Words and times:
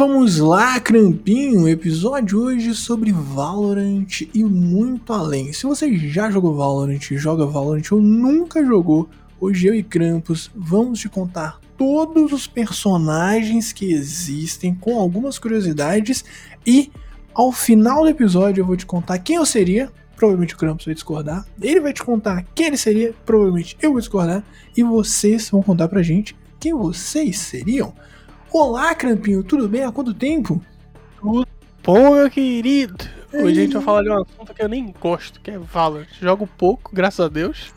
Vamos 0.00 0.38
lá, 0.38 0.80
Crampinho, 0.80 1.68
episódio 1.68 2.40
hoje 2.40 2.74
sobre 2.74 3.12
Valorant 3.12 4.22
e 4.32 4.42
muito 4.42 5.12
além. 5.12 5.52
Se 5.52 5.66
você 5.66 5.94
já 5.94 6.30
jogou 6.30 6.56
Valorant, 6.56 7.02
joga 7.18 7.44
Valorant 7.44 7.84
ou 7.92 8.00
nunca 8.00 8.64
jogou, 8.64 9.10
hoje 9.38 9.66
eu 9.66 9.74
e 9.74 9.82
Krampus 9.82 10.50
vamos 10.56 11.00
te 11.00 11.08
contar 11.10 11.60
todos 11.76 12.32
os 12.32 12.46
personagens 12.46 13.74
que 13.74 13.92
existem 13.92 14.74
com 14.74 14.98
algumas 14.98 15.38
curiosidades 15.38 16.24
e 16.66 16.90
ao 17.34 17.52
final 17.52 18.00
do 18.02 18.08
episódio 18.08 18.62
eu 18.62 18.66
vou 18.66 18.78
te 18.78 18.86
contar 18.86 19.18
quem 19.18 19.36
eu 19.36 19.44
seria, 19.44 19.92
provavelmente 20.16 20.54
o 20.54 20.56
Krampus 20.56 20.86
vai 20.86 20.94
discordar, 20.94 21.46
ele 21.60 21.78
vai 21.78 21.92
te 21.92 22.02
contar 22.02 22.46
quem 22.54 22.68
ele 22.68 22.78
seria, 22.78 23.14
provavelmente 23.26 23.76
eu 23.82 23.90
vou 23.90 24.00
discordar 24.00 24.42
e 24.74 24.82
vocês 24.82 25.50
vão 25.50 25.62
contar 25.62 25.88
pra 25.88 26.02
gente 26.02 26.34
quem 26.58 26.72
vocês 26.72 27.38
seriam. 27.38 27.92
Olá, 28.52 28.96
Crampinho, 28.96 29.44
tudo 29.44 29.68
bem? 29.68 29.84
Há 29.84 29.92
quanto 29.92 30.12
tempo? 30.12 30.60
Tudo 31.20 31.46
bom, 31.84 32.16
meu 32.16 32.28
querido? 32.28 32.96
Hoje 33.32 33.60
a 33.60 33.62
gente 33.62 33.74
vai 33.74 33.82
falar 33.82 34.02
de 34.02 34.10
um 34.10 34.22
assunto 34.22 34.52
que 34.52 34.60
eu 34.60 34.68
nem 34.68 34.92
gosto, 35.00 35.40
que 35.40 35.52
é 35.52 35.58
Valorant. 35.58 36.08
Jogo 36.20 36.48
pouco, 36.58 36.90
graças 36.92 37.24
a 37.24 37.28
Deus. 37.28 37.72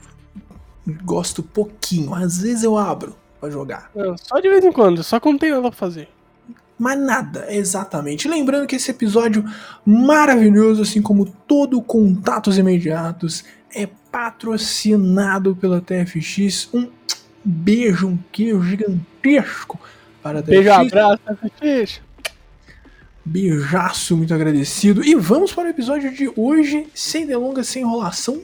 Gosto 1.03 1.43
pouquinho, 1.43 2.15
às 2.15 2.39
vezes 2.39 2.63
eu 2.63 2.75
abro 2.75 3.15
pra 3.39 3.51
jogar. 3.51 3.91
Não, 3.93 4.17
só 4.17 4.39
de 4.39 4.49
vez 4.49 4.65
em 4.65 4.71
quando, 4.71 5.03
só 5.03 5.19
quando 5.19 5.37
tem 5.37 5.51
nada 5.51 5.61
pra 5.61 5.71
fazer. 5.71 6.09
Mas 6.79 6.99
nada, 6.99 7.45
exatamente. 7.53 8.27
Lembrando 8.27 8.65
que 8.65 8.75
esse 8.75 8.89
episódio 8.89 9.45
maravilhoso, 9.85 10.81
assim 10.81 11.03
como 11.03 11.27
todo 11.47 11.83
Contatos 11.83 12.57
Imediatos, 12.57 13.45
é 13.75 13.87
patrocinado 14.11 15.55
pela 15.55 15.79
TFX. 15.79 16.73
Um 16.73 16.89
beijo, 17.45 18.07
um 18.07 18.17
queijo 18.31 18.63
gigantesco 18.63 19.79
para 20.23 20.41
Beijo, 20.41 20.71
abraço, 20.71 21.19
TFX. 21.27 22.01
Beijaço, 23.25 24.15
muito 24.15 24.33
agradecido. 24.33 25.03
E 25.03 25.15
vamos 25.15 25.53
para 25.53 25.65
o 25.65 25.69
episódio 25.69 26.13
de 26.13 26.31
hoje, 26.35 26.87
sem 26.95 27.27
delongas, 27.27 27.67
sem 27.67 27.83
enrolação, 27.83 28.41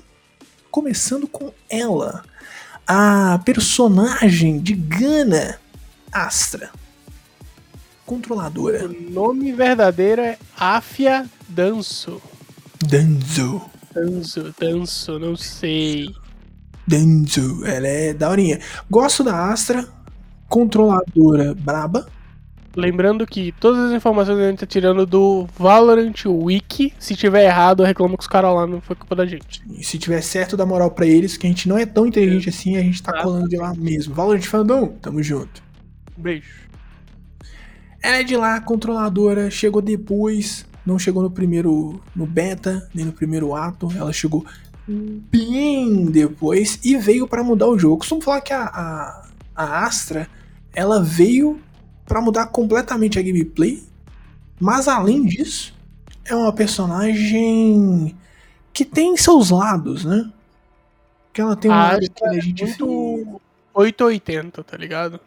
começando 0.70 1.28
com 1.28 1.54
ela, 1.70 2.24
a 2.86 3.40
personagem 3.46 4.60
de 4.60 4.74
Gana, 4.74 5.58
Astra, 6.12 6.70
controladora. 8.06 8.86
O 8.86 9.12
nome 9.12 9.54
verdadeiro 9.54 10.22
é 10.22 10.38
Afia 10.58 11.26
Danço. 11.48 12.22
Danzo. 12.86 13.62
Danço, 13.94 14.54
Danço, 14.60 15.20
não 15.20 15.36
sei. 15.36 16.14
Danzo, 16.88 17.66
ela 17.66 17.88
é 17.88 18.14
daorinha. 18.14 18.60
Gosto 18.90 19.24
da 19.24 19.52
Astra, 19.52 19.88
controladora 20.50 21.54
braba. 21.54 22.08
Lembrando 22.76 23.26
que 23.26 23.52
todas 23.60 23.86
as 23.86 23.92
informações 23.94 24.38
a 24.38 24.50
gente 24.50 24.60
tá 24.60 24.66
tirando 24.66 25.06
do 25.06 25.48
Valorant 25.58 26.26
Wiki. 26.26 26.94
Se 27.00 27.16
tiver 27.16 27.46
errado, 27.46 27.82
eu 27.82 27.88
reclamo 27.88 28.16
com 28.16 28.22
os 28.22 28.28
caras 28.28 28.54
lá, 28.54 28.68
não 28.68 28.80
foi 28.80 28.96
culpa 28.96 29.16
da 29.16 29.26
gente. 29.26 29.62
E 29.70 29.84
se 29.84 29.98
tiver 29.98 30.22
certo, 30.22 30.56
dá 30.56 30.66
moral 30.66 30.92
pra 30.92 31.06
eles, 31.06 31.36
que 31.36 31.48
a 31.48 31.50
gente 31.50 31.68
não 31.68 31.78
é 31.78 31.86
tão 31.86 32.06
inteligente 32.06 32.50
assim, 32.50 32.78
a 32.78 32.82
gente 32.82 33.02
tá 33.02 33.22
colando 33.24 33.50
de 33.50 33.58
lá 33.58 33.74
mesmo. 33.74 34.14
Valorant 34.14 34.44
Fandom, 34.44 34.88
tamo 35.02 35.22
junto. 35.24 35.64
Beijo. 36.16 36.70
Ela 38.02 38.18
é 38.18 38.24
de 38.24 38.38
lá, 38.38 38.62
controladora, 38.62 39.50
chegou 39.50 39.82
depois, 39.82 40.66
não 40.86 40.98
chegou 40.98 41.22
no 41.22 41.32
primeiro, 41.32 42.02
no 42.16 42.26
beta, 42.26 42.88
nem 42.94 43.06
no 43.06 43.12
primeiro 43.12 43.54
ato, 43.56 43.92
ela 43.96 44.14
chegou 44.14 44.46
bem 44.88 46.06
depois 46.06 46.80
e 46.84 46.96
veio 46.98 47.28
pra 47.28 47.44
mudar 47.44 47.68
o 47.68 47.78
jogo. 47.78 47.98
Costumo 47.98 48.22
falar 48.22 48.42
que 48.42 48.54
a, 48.54 48.64
a, 48.64 49.28
a 49.56 49.86
Astra, 49.86 50.28
ela 50.74 51.02
veio 51.02 51.62
pra 52.06 52.22
mudar 52.22 52.48
completamente 52.48 53.20
a 53.20 53.22
gameplay, 53.22 53.84
mas 54.60 54.88
além 54.88 55.26
disso, 55.26 55.74
é 56.26 56.36
uma 56.36 56.52
personagem 56.54 58.16
que 58.74 58.84
tem 58.86 59.16
seus 59.18 59.50
lados, 59.50 60.06
né? 60.06 60.32
Que 61.34 61.42
ela 61.42 61.56
tem 61.56 61.70
um 61.70 61.74
A 61.74 61.90
lado 61.94 62.10
que 62.12 62.26
a 62.26 62.36
é 62.36 62.42
gente 62.42 62.64
muito 62.66 63.42
880, 63.74 64.64
tá 64.64 64.78
ligado? 64.78 65.20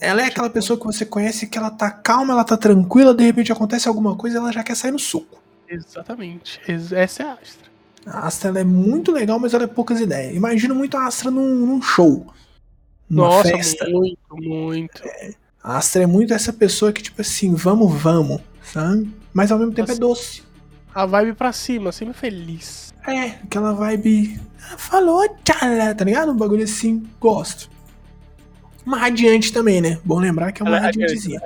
Ela 0.00 0.22
é 0.22 0.26
aquela 0.26 0.48
pessoa 0.50 0.78
que 0.78 0.84
você 0.86 1.04
conhece 1.04 1.46
que 1.48 1.58
ela 1.58 1.70
tá 1.70 1.90
calma, 1.90 2.32
ela 2.32 2.44
tá 2.44 2.56
tranquila, 2.56 3.14
de 3.14 3.24
repente 3.24 3.50
acontece 3.52 3.88
alguma 3.88 4.14
coisa 4.16 4.38
ela 4.38 4.52
já 4.52 4.62
quer 4.62 4.76
sair 4.76 4.92
no 4.92 4.98
soco. 4.98 5.42
Exatamente. 5.68 6.60
Ex- 6.68 6.92
Essa 6.92 7.22
é 7.22 7.26
a 7.26 7.32
Astra. 7.32 7.68
A 8.06 8.26
Astra 8.26 8.60
é 8.60 8.64
muito 8.64 9.10
legal, 9.12 9.38
mas 9.38 9.54
ela 9.54 9.64
é 9.64 9.66
poucas 9.66 10.00
ideias. 10.00 10.34
Imagino 10.36 10.74
muito 10.74 10.96
a 10.96 11.06
Astra 11.06 11.30
num, 11.30 11.66
num 11.66 11.82
show. 11.82 12.26
Nossa, 13.10 13.48
festa. 13.48 13.88
muito, 13.88 14.18
muito. 14.32 15.02
A 15.62 15.76
Astra 15.78 16.02
é 16.02 16.06
muito 16.06 16.32
essa 16.34 16.52
pessoa 16.52 16.92
que, 16.92 17.02
tipo 17.02 17.20
assim, 17.20 17.54
vamos, 17.54 17.92
vamos, 18.00 18.40
sabe? 18.62 19.10
Mas 19.32 19.50
ao 19.50 19.58
mesmo 19.58 19.72
tempo 19.72 19.90
é 19.90 19.94
Nossa. 19.94 20.00
doce. 20.00 20.42
A 20.94 21.04
vibe 21.06 21.34
pra 21.34 21.52
cima, 21.52 21.92
sempre 21.92 22.14
feliz. 22.14 22.92
É, 23.06 23.26
aquela 23.44 23.72
vibe. 23.72 24.40
"Ah, 24.70 24.76
Falou, 24.76 25.26
tchala, 25.44 25.94
tá 25.94 26.04
ligado? 26.04 26.32
Um 26.32 26.36
bagulho 26.36 26.64
assim, 26.64 27.06
gosto. 27.20 27.70
Uma 28.84 28.98
radiante 28.98 29.52
também, 29.52 29.80
né? 29.80 29.98
Bom 30.04 30.18
lembrar 30.18 30.52
que 30.52 30.62
é 30.62 30.64
uma 30.64 30.70
Ela 30.70 30.78
é 30.78 30.80
radiante, 30.86 31.12
radiantezinha. 31.14 31.40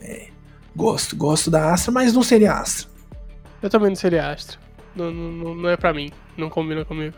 é 0.00 0.04
radiante. 0.06 0.32
Gosto, 0.74 1.14
gosto 1.16 1.50
da 1.50 1.72
Astra, 1.72 1.92
mas 1.92 2.12
não 2.12 2.22
seria 2.22 2.54
Astra. 2.54 2.88
Eu 3.60 3.68
também 3.68 3.88
não 3.90 3.96
seria 3.96 4.30
Astra. 4.30 4.58
Não, 4.96 5.10
não, 5.10 5.30
não- 5.32 5.54
não 5.54 5.68
é 5.68 5.76
pra 5.76 5.92
mim. 5.92 6.10
Não 6.36 6.48
combina 6.48 6.84
comigo. 6.84 7.14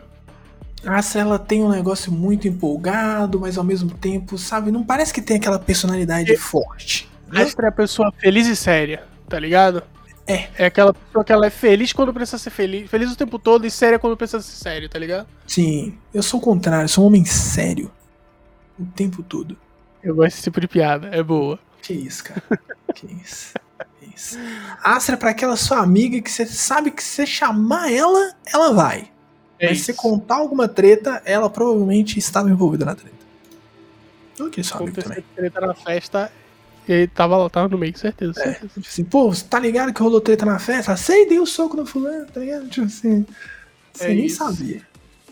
A 0.83 0.97
Astra 0.97 1.21
ela 1.21 1.39
tem 1.39 1.63
um 1.63 1.69
negócio 1.69 2.11
muito 2.11 2.47
empolgado, 2.47 3.39
mas 3.39 3.57
ao 3.57 3.63
mesmo 3.63 3.91
tempo, 3.91 4.37
sabe, 4.37 4.71
não 4.71 4.83
parece 4.83 5.13
que 5.13 5.21
tem 5.21 5.37
aquela 5.37 5.57
personalidade 5.59 6.31
E- 6.31 6.37
forte. 6.37 7.09
né? 7.31 7.41
Astra 7.43 7.67
é 7.67 7.69
a 7.69 7.71
pessoa 7.71 8.11
feliz 8.17 8.47
e 8.47 8.55
séria, 8.55 9.03
tá 9.27 9.39
ligado? 9.39 9.81
É. 10.27 10.47
É 10.57 10.65
aquela 10.65 10.93
pessoa 10.93 11.23
que 11.23 11.31
ela 11.31 11.45
é 11.45 11.49
feliz 11.51 11.93
quando 11.93 12.13
precisa 12.13 12.37
ser 12.39 12.49
feliz. 12.49 12.89
Feliz 12.89 13.11
o 13.11 13.15
tempo 13.15 13.37
todo 13.37 13.65
e 13.65 13.71
séria 13.71 13.99
quando 13.99 14.17
precisa 14.17 14.41
ser 14.41 14.55
sério, 14.55 14.89
tá 14.89 14.97
ligado? 14.97 15.27
Sim, 15.47 15.95
eu 16.13 16.23
sou 16.23 16.39
o 16.39 16.43
contrário, 16.43 16.89
sou 16.89 17.03
um 17.03 17.07
homem 17.07 17.23
sério. 17.25 17.91
O 18.79 18.85
tempo 18.85 19.21
todo. 19.23 19.55
Eu 20.03 20.15
gosto 20.15 20.31
desse 20.31 20.43
tipo 20.43 20.59
de 20.59 20.67
piada. 20.67 21.09
É 21.11 21.21
boa. 21.23 21.59
Que 21.81 21.93
isso, 21.93 22.23
cara. 22.23 22.41
que 22.93 23.05
isso. 23.23 23.53
Que 23.99 24.15
isso. 24.15 24.37
Astra 24.83 25.13
é 25.15 25.17
pra 25.17 25.29
aquela 25.31 25.55
sua 25.55 25.79
amiga 25.79 26.19
que 26.21 26.31
você 26.31 26.45
sabe 26.45 26.89
que 26.91 27.03
se 27.03 27.09
você 27.15 27.25
chamar 27.25 27.91
ela, 27.91 28.33
ela 28.51 28.73
vai. 28.73 29.09
É 29.59 29.69
Mas 29.69 29.77
se 29.77 29.83
isso. 29.83 29.85
você 29.85 29.93
contar 29.93 30.35
alguma 30.35 30.67
treta, 30.67 31.21
ela 31.25 31.49
provavelmente 31.49 32.19
estava 32.19 32.49
envolvida 32.49 32.85
na 32.85 32.95
treta. 32.95 33.15
Aquele 34.39 34.63
seu 34.67 34.77
amigo 34.77 35.01
também. 35.01 35.23
Treta 35.35 35.61
na 35.61 35.73
festa 35.73 36.31
e 36.87 36.91
ele 36.91 37.07
tava 37.07 37.49
tava 37.49 37.67
no 37.69 37.77
meio, 37.77 37.97
certeza. 37.97 38.39
É, 38.39 38.43
certeza. 38.43 38.67
tipo 38.75 38.87
assim, 38.87 39.03
pô, 39.03 39.33
você 39.33 39.43
tá 39.45 39.59
ligado 39.59 39.93
que 39.93 40.01
rolou 40.01 40.21
treta 40.21 40.45
na 40.45 40.59
festa? 40.59 40.95
Sei, 40.97 41.27
dei 41.27 41.39
o 41.39 41.45
soco 41.45 41.75
no 41.77 41.85
fulano, 41.85 42.25
tá 42.27 42.39
ligado? 42.39 42.67
Tipo 42.69 42.85
assim, 42.85 43.25
você 43.93 44.05
É 44.05 44.13
nem 44.13 44.25
isso. 44.25 44.37
sabia. 44.37 44.81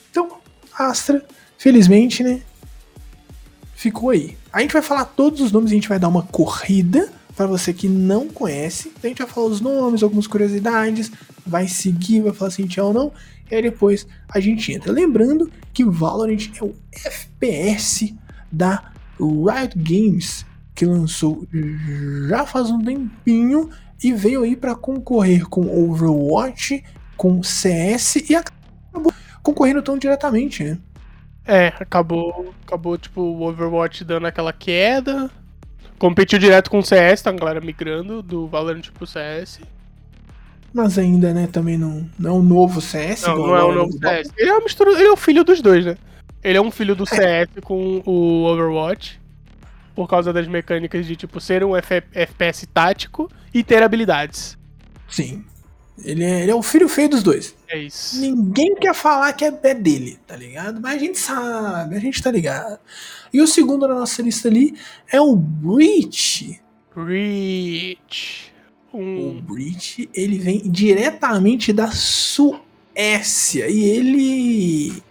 Então, 0.10 0.38
Astra, 0.78 1.24
felizmente, 1.58 2.24
né, 2.24 2.42
ficou 3.76 4.10
aí. 4.10 4.38
A 4.52 4.62
gente 4.62 4.74
vai 4.74 4.82
falar 4.82 5.06
todos 5.06 5.42
os 5.42 5.52
nomes, 5.52 5.72
a 5.72 5.76
gente 5.76 5.90
vai 5.90 6.00
dar 6.00 6.08
uma 6.08 6.24
corrida 6.24 7.12
pra 7.36 7.46
você 7.46 7.74
que 7.74 7.88
não 7.88 8.28
conhece. 8.28 8.92
A 9.04 9.08
gente 9.08 9.18
vai 9.22 9.28
falar 9.28 9.48
os 9.48 9.62
nomes, 9.62 10.02
algumas 10.02 10.26
curiosidades, 10.28 11.12
vai 11.46 11.68
seguir, 11.68 12.22
vai 12.22 12.34
falar 12.34 12.52
se 12.52 12.62
a 12.62 12.66
gente 12.66 12.80
é 12.80 12.84
ou 12.84 12.94
não, 12.94 13.12
e 13.54 13.56
aí 13.56 13.62
depois 13.62 14.08
a 14.28 14.40
gente 14.40 14.72
entra. 14.74 14.92
Lembrando 14.92 15.52
que 15.72 15.86
Valorant 15.86 16.50
é 16.60 16.64
o 16.64 16.76
FPS 16.92 18.16
da 18.52 18.92
Riot 19.20 19.78
Games, 19.78 20.46
que 20.74 20.86
lançou 20.86 21.48
já 22.28 22.46
faz 22.46 22.72
um 22.72 22.84
tempinho 22.84 23.70
e 24.04 24.12
veio 24.12 24.42
aí 24.42 24.56
pra 24.56 24.76
concorrer 24.76 25.48
com 25.48 25.62
Overwatch, 25.62 26.84
com 27.16 27.44
CS 27.44 28.28
e 28.30 28.36
acabou 28.36 29.14
concorrendo 29.44 29.84
tão 29.84 29.98
diretamente, 29.98 30.64
né? 30.64 30.78
É, 31.46 31.68
acabou, 31.80 32.54
acabou 32.66 32.98
tipo 32.98 33.22
o 33.22 33.42
Overwatch 33.44 34.04
dando 34.04 34.26
aquela 34.26 34.52
queda. 34.52 35.30
Competiu 36.00 36.40
direto 36.40 36.72
com 36.72 36.80
o 36.80 36.84
CS, 36.84 37.22
tá 37.22 37.30
a 37.30 37.34
galera 37.34 37.62
migrando 37.62 38.24
do 38.24 38.48
Valorant 38.48 38.90
pro 38.92 39.06
CS. 39.06 39.60
Mas 40.74 40.98
ainda, 40.98 41.34
né, 41.34 41.48
também 41.52 41.78
não, 41.78 42.10
não 42.18 42.30
é 42.30 42.34
o 42.34 42.42
novo 42.42 42.82
CS. 42.82 43.22
Não, 43.24 43.36
não 43.38 43.56
é 43.56 43.64
o 43.64 43.72
agora 43.72 43.76
novo. 43.76 43.98
CS. 44.00 44.32
Ele 44.38 44.50
é 44.50 44.60
mistura, 44.60 44.92
ele 44.92 45.04
é 45.08 45.12
o 45.12 45.18
filho 45.18 45.44
dos 45.44 45.62
dois, 45.62 45.86
né? 45.86 45.96
Ele 46.44 46.58
é 46.58 46.62
um 46.62 46.72
filho 46.72 46.96
do 46.96 47.06
CS 47.06 47.50
com 47.64 48.02
o 48.06 48.44
Overwatch. 48.46 49.22
Por 49.96 50.10
causa 50.10 50.34
das 50.34 50.48
mecânicas 50.48 51.06
de, 51.06 51.16
tipo, 51.16 51.40
ser 51.40 51.64
um 51.64 51.76
F- 51.78 52.04
FPS 52.14 52.66
tático 52.66 53.30
e 53.54 53.64
ter 53.64 53.84
habilidades. 53.84 54.58
Sim. 55.08 55.46
Ele 56.04 56.24
é, 56.24 56.42
ele 56.42 56.50
é 56.52 56.56
o 56.56 56.64
filho 56.64 56.90
feio 56.90 57.08
dos 57.08 57.22
dois. 57.22 57.56
É 57.70 57.78
isso. 57.78 58.20
Ninguém 58.20 58.74
quer 58.76 58.96
falar 58.96 59.32
que 59.34 59.46
é 59.46 59.60
é 59.62 59.76
dele, 59.76 60.18
tá 60.26 60.36
ligado? 60.36 60.82
Mas 60.82 60.96
a 60.96 60.98
gente 60.98 61.20
sabe, 61.20 61.96
a 61.96 62.00
gente 62.00 62.22
tá 62.24 62.32
ligado. 62.32 62.80
E 63.32 63.40
o 63.40 63.46
segundo 63.48 63.88
na 63.88 63.94
nossa 63.94 64.24
lista 64.24 64.48
ali 64.48 64.76
é 65.12 65.22
o 65.22 65.36
Breach. 65.36 66.60
Reach. 68.94 69.24
O 69.24 69.30
Um, 69.30 69.42
Breach, 69.42 70.10
ele 70.14 70.38
vem 70.38 70.60
diretamente 70.60 71.74
da 71.74 71.92
Suécia. 71.92 73.68
E 73.70 73.84
ele. 73.84 75.04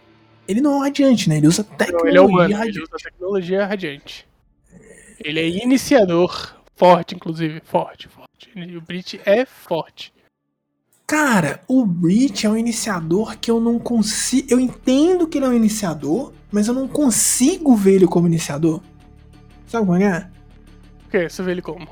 Ele 0.46 0.60
não 0.60 0.74
é 0.74 0.76
um 0.76 0.80
radiante, 0.80 1.28
né? 1.28 1.36
Ele 1.38 1.46
usa 1.46 1.66
não, 1.68 1.76
tecnologia 1.76 2.10
ele 2.10 2.18
é 2.18 2.20
humano, 2.20 2.54
radiante. 2.54 2.78
ele 2.78 2.84
usa 2.84 2.96
tecnologia 3.02 3.66
radiante. 3.66 4.28
Ele 5.20 5.40
é 5.40 5.48
iniciador. 5.48 6.56
Forte, 6.74 7.14
inclusive. 7.14 7.60
Forte, 7.64 8.08
forte. 8.08 8.50
E 8.56 8.76
o 8.76 8.80
Brit 8.80 9.20
é 9.24 9.44
forte. 9.44 10.12
Cara, 11.06 11.62
o 11.68 11.84
Breach 11.84 12.46
é 12.46 12.50
um 12.50 12.56
iniciador 12.56 13.36
que 13.38 13.50
eu 13.50 13.60
não 13.60 13.78
consigo. 13.78 14.48
Eu 14.50 14.58
entendo 14.58 15.26
que 15.26 15.36
ele 15.38 15.44
é 15.44 15.48
um 15.48 15.52
iniciador, 15.52 16.32
mas 16.50 16.68
eu 16.68 16.74
não 16.74 16.88
consigo 16.88 17.76
ver 17.76 17.96
ele 17.96 18.06
como 18.06 18.26
iniciador. 18.26 18.80
Sabe 19.66 19.86
como 19.86 20.02
é? 20.02 20.30
O 21.06 21.10
que? 21.10 21.28
Você 21.28 21.42
vê 21.42 21.52
ele 21.52 21.62
como? 21.62 21.86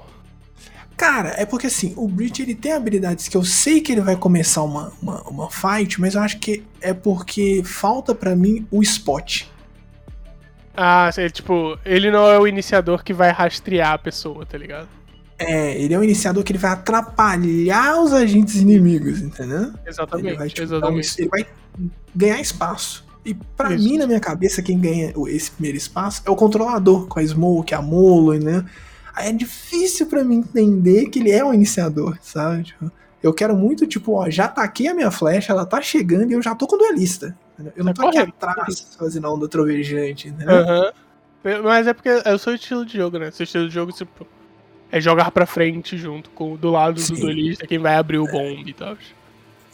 Cara, 1.01 1.33
é 1.39 1.47
porque 1.47 1.67
assim, 1.67 1.95
o 1.97 2.07
Breach 2.07 2.43
ele 2.43 2.55
tem 2.55 2.73
habilidades 2.73 3.27
que 3.27 3.35
eu 3.35 3.43
sei 3.43 3.81
que 3.81 3.91
ele 3.91 4.03
vai 4.03 4.17
começar 4.17 4.63
uma, 4.63 4.93
uma, 5.01 5.23
uma 5.23 5.51
fight, 5.51 5.99
mas 5.99 6.15
eu 6.15 6.21
acho 6.21 6.39
que 6.39 6.63
é 6.79 6.93
porque 6.93 7.63
falta 7.65 8.15
para 8.15 8.37
mim 8.37 8.67
o 8.71 8.83
spot. 8.83 9.45
Ah, 10.77 11.09
tipo, 11.33 11.79
ele 11.87 12.11
não 12.11 12.27
é 12.27 12.39
o 12.39 12.47
iniciador 12.47 13.03
que 13.03 13.15
vai 13.15 13.31
rastrear 13.31 13.95
a 13.95 13.99
pessoa, 13.99 14.45
tá 14.45 14.59
ligado? 14.59 14.89
É, 15.39 15.81
ele 15.81 15.95
é 15.95 15.99
um 15.99 16.05
iniciador 16.05 16.45
que 16.45 16.53
ele 16.53 16.59
vai 16.59 16.73
atrapalhar 16.73 17.99
os 18.03 18.13
agentes 18.13 18.57
inimigos, 18.57 19.23
entendeu? 19.23 19.73
Exatamente. 19.87 20.29
Ele 20.29 20.37
vai, 20.37 20.49
tipo, 20.49 20.63
exatamente. 20.63 21.15
Um, 21.19 21.23
ele 21.23 21.29
vai 21.31 21.47
ganhar 22.15 22.41
espaço. 22.43 23.07
E 23.25 23.33
para 23.57 23.71
mim, 23.71 23.97
na 23.97 24.07
minha 24.07 24.21
cabeça, 24.21 24.61
quem 24.61 24.79
ganha 24.79 25.15
esse 25.29 25.51
primeiro 25.51 25.79
espaço 25.79 26.21
é 26.27 26.31
o 26.31 26.37
controlador, 26.37 27.07
com 27.07 27.19
a 27.19 27.25
Smoke, 27.25 27.75
a 27.75 27.81
Molo, 27.81 28.35
né? 28.35 28.67
É 29.27 29.33
difícil 29.33 30.07
para 30.07 30.25
mim 30.25 30.37
entender 30.37 31.07
que 31.07 31.19
ele 31.19 31.31
é 31.31 31.45
um 31.45 31.53
iniciador, 31.53 32.19
sabe? 32.21 32.65
Tipo, 32.65 32.91
eu 33.23 33.33
quero 33.33 33.55
muito, 33.55 33.87
tipo, 33.87 34.15
ó, 34.15 34.31
já 34.31 34.49
taquei 34.49 34.89
a 34.89 34.95
minha 34.95 35.11
flecha, 35.11 35.53
ela 35.53 35.67
tá 35.67 35.81
chegando 35.81 36.31
e 36.31 36.35
eu 36.35 36.43
já 36.43 36.55
tô 36.55 36.67
com 36.67 36.77
o 36.77 36.79
duelista. 36.79 37.37
Eu 37.77 37.85
não 37.85 37.93
tô 37.93 38.07
aqui 38.09 38.19
atrás 38.19 38.97
fazendo 38.99 39.31
onda 39.31 39.47
trovejante, 39.47 40.29
entendeu? 40.29 40.57
Uhum. 40.57 41.63
Mas 41.63 41.87
é 41.87 41.93
porque 41.93 42.09
é 42.09 42.33
o 42.33 42.39
seu 42.39 42.55
estilo 42.55 42.85
de 42.85 42.97
jogo, 42.97 43.19
né? 43.19 43.31
Seu 43.31 43.45
estilo 43.45 43.69
de 43.69 43.75
jogo, 43.75 43.93
tipo, 43.93 44.27
é 44.91 45.01
jogar 45.01 45.31
pra 45.31 45.47
frente 45.47 45.97
junto 45.97 46.31
com 46.31 46.57
do 46.57 46.71
lado 46.71 46.99
Sim. 47.01 47.15
do 47.15 47.21
duelista, 47.21 47.67
quem 47.67 47.79
vai 47.79 47.97
abrir 47.97 48.19
o 48.19 48.27
é. 48.27 48.33
bomb 48.33 48.69
e 48.69 48.73
tal. 48.73 48.97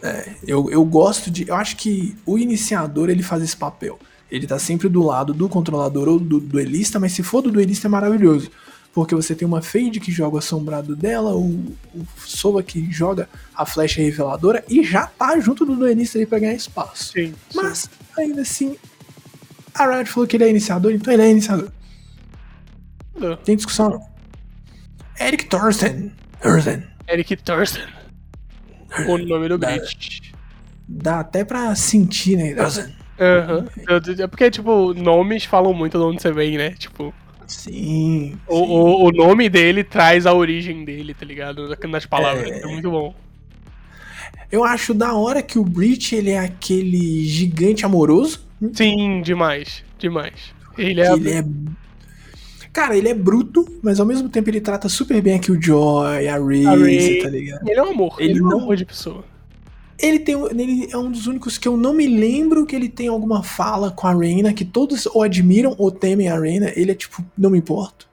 É, 0.03 0.35
eu, 0.47 0.71
eu 0.71 0.85
gosto 0.85 1.31
de. 1.31 1.49
Eu 1.49 1.55
acho 1.55 1.77
que 1.77 2.17
o 2.27 2.39
iniciador 2.39 3.09
ele 3.09 3.23
faz 3.23 3.43
esse 3.43 3.57
papel. 3.57 3.99
Ele 4.31 4.47
tá 4.47 4.59
sempre 4.59 4.89
do 4.89 5.03
lado 5.05 5.33
do 5.33 5.49
controlador 5.49 6.09
ou 6.09 6.19
do 6.19 6.41
duelista, 6.41 6.99
mas 6.99 7.13
se 7.13 7.23
for 7.23 7.43
do 7.43 7.51
duelista 7.51 7.87
é 7.87 7.91
maravilhoso 7.91 8.51
porque 8.97 9.15
você 9.15 9.35
tem 9.35 9.47
uma 9.47 9.61
Fade 9.61 10.01
que 10.01 10.11
joga 10.11 10.37
o 10.37 10.39
assombrado 10.39 10.97
dela, 10.97 11.37
o, 11.37 11.51
o 11.95 12.07
Sova 12.25 12.63
que 12.63 12.91
joga 12.91 13.29
a 13.55 13.67
flecha 13.67 14.01
reveladora 14.01 14.65
e 14.67 14.83
já 14.83 15.07
tá 15.07 15.39
junto 15.39 15.67
do 15.67 15.77
duelista 15.77 16.17
ali 16.17 16.25
pra 16.25 16.39
ganhar 16.39 16.55
espaço. 16.55 17.13
Sim, 17.13 17.35
Mas, 17.55 17.81
sim. 17.81 17.91
ainda 18.17 18.41
assim, 18.41 18.79
a 19.75 19.87
Riot 19.87 20.11
falou 20.11 20.27
que 20.27 20.39
ele 20.39 20.45
é 20.45 20.49
iniciador, 20.49 20.93
então 20.93 21.13
ele 21.13 21.23
é 21.25 21.31
iniciador. 21.31 21.71
Não. 23.15 23.37
Tem 23.37 23.55
discussão 23.55 23.91
não. 23.91 24.07
Eric 25.21 25.45
Thorsten. 25.45 26.11
Thorsten. 26.41 26.83
Eric 27.07 27.37
Thorsten. 27.37 27.85
O 29.09 29.19
nome 29.19 29.47
do 29.51 29.59
Brit. 29.59 30.33
Dá 30.89 31.21
até 31.21 31.45
pra 31.45 31.75
sentir, 31.75 32.39
né? 32.39 32.55
Thorsten. 32.55 32.97
Aham. 33.21 33.59
Uhum. 33.59 34.23
É 34.25 34.27
porque, 34.27 34.51
tipo, 34.51 34.95
nomes 34.95 35.45
falam 35.45 35.75
muito 35.75 35.99
de 35.99 36.05
onde 36.05 36.23
você 36.23 36.33
vem, 36.33 36.57
né? 36.57 36.71
Tipo. 36.71 37.13
Sim. 37.47 38.37
O, 38.47 38.57
sim. 38.57 38.65
O, 38.71 39.05
o, 39.07 39.11
nome 39.13 39.49
dele 39.49 39.85
traz 39.85 40.27
a 40.27 40.35
origem 40.35 40.85
dele, 40.85 41.15
tá 41.15 41.25
ligado? 41.25 41.77
Nas 41.89 42.07
palavras. 42.07 42.51
É... 42.51 42.63
é 42.63 42.67
muito 42.67 42.91
bom. 42.91 43.15
Eu 44.51 44.65
acho 44.65 44.95
da 44.95 45.15
hora 45.15 45.43
que 45.43 45.59
o 45.59 45.65
Breach 45.65 46.15
ele 46.15 46.31
é 46.31 46.39
aquele 46.39 47.25
gigante 47.25 47.85
amoroso. 47.85 48.41
Sim, 48.73 49.23
demais. 49.23 49.85
Demais. 49.99 50.55
Ele 50.77 51.01
é. 51.01 51.13
Ele 51.13 51.31
é... 51.31 51.45
Cara, 52.73 52.97
ele 52.97 53.09
é 53.09 53.15
bruto, 53.15 53.65
mas 53.83 53.99
ao 53.99 54.05
mesmo 54.05 54.29
tempo 54.29 54.51
ele 54.51 54.61
trata 54.61 54.89
super 54.89 55.21
bem 55.23 55.37
aqui 55.37 55.51
o 55.51 55.61
Joy, 55.61 56.29
a 56.29 56.37
Raze, 56.37 57.23
tá 57.23 57.31
ligado? 57.31 57.67
Ele 57.67 57.81
é 57.81 57.83
um 57.83 57.91
amor. 57.91 58.17
Ele, 58.19 58.33
ele 58.33 58.41
é 58.41 58.43
um 58.43 58.61
amor 58.61 58.77
de 58.77 58.85
pessoa. 58.85 59.25
Ele 59.99 60.19
tem 60.19 60.35
ele 60.35 60.89
é 60.93 60.97
um 60.97 61.11
dos 61.11 61.27
únicos 61.27 61.57
que 61.57 61.67
eu 61.67 61.77
não 61.77 61.93
me 61.93 62.07
lembro 62.07 62.67
que 62.67 62.77
ele 62.77 62.89
tem 62.89 63.09
alguma 63.09 63.43
fala 63.43 63.91
com 63.91 64.07
a 64.07 64.15
Reina, 64.15 64.53
que 64.53 64.65
todos 64.65 65.07
o 65.07 65.23
admiram 65.23 65.75
ou 65.79 65.91
temem 65.91 66.29
a 66.29 66.39
Reina. 66.39 66.73
Ele 66.77 66.93
é 66.93 66.95
tipo, 66.95 67.25
não 67.37 67.51
me 67.51 67.59
importo. 67.59 68.07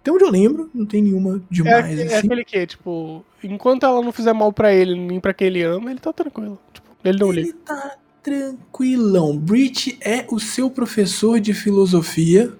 Até 0.00 0.12
onde 0.12 0.24
eu 0.24 0.30
lembro, 0.30 0.70
não 0.74 0.86
tem 0.86 1.02
nenhuma 1.02 1.42
demais. 1.50 1.98
É, 1.98 2.02
assim. 2.04 2.14
é 2.14 2.18
aquele 2.18 2.44
que, 2.44 2.66
tipo, 2.66 3.24
enquanto 3.42 3.84
ela 3.84 4.02
não 4.02 4.12
fizer 4.12 4.32
mal 4.32 4.52
para 4.52 4.72
ele, 4.72 4.94
nem 4.94 5.20
para 5.20 5.34
quem 5.34 5.48
ele 5.48 5.62
ama, 5.62 5.90
ele 5.90 6.00
tá 6.00 6.12
tranquilo. 6.12 6.58
Tipo, 6.72 6.88
ele 7.04 7.18
não 7.18 7.30
ele 7.30 7.42
liga. 7.42 7.58
tá 7.64 7.96
tranquilão. 8.22 9.36
Breach 9.36 9.98
é 10.00 10.26
o 10.30 10.38
seu 10.38 10.70
professor 10.70 11.40
de 11.40 11.52
filosofia. 11.52 12.52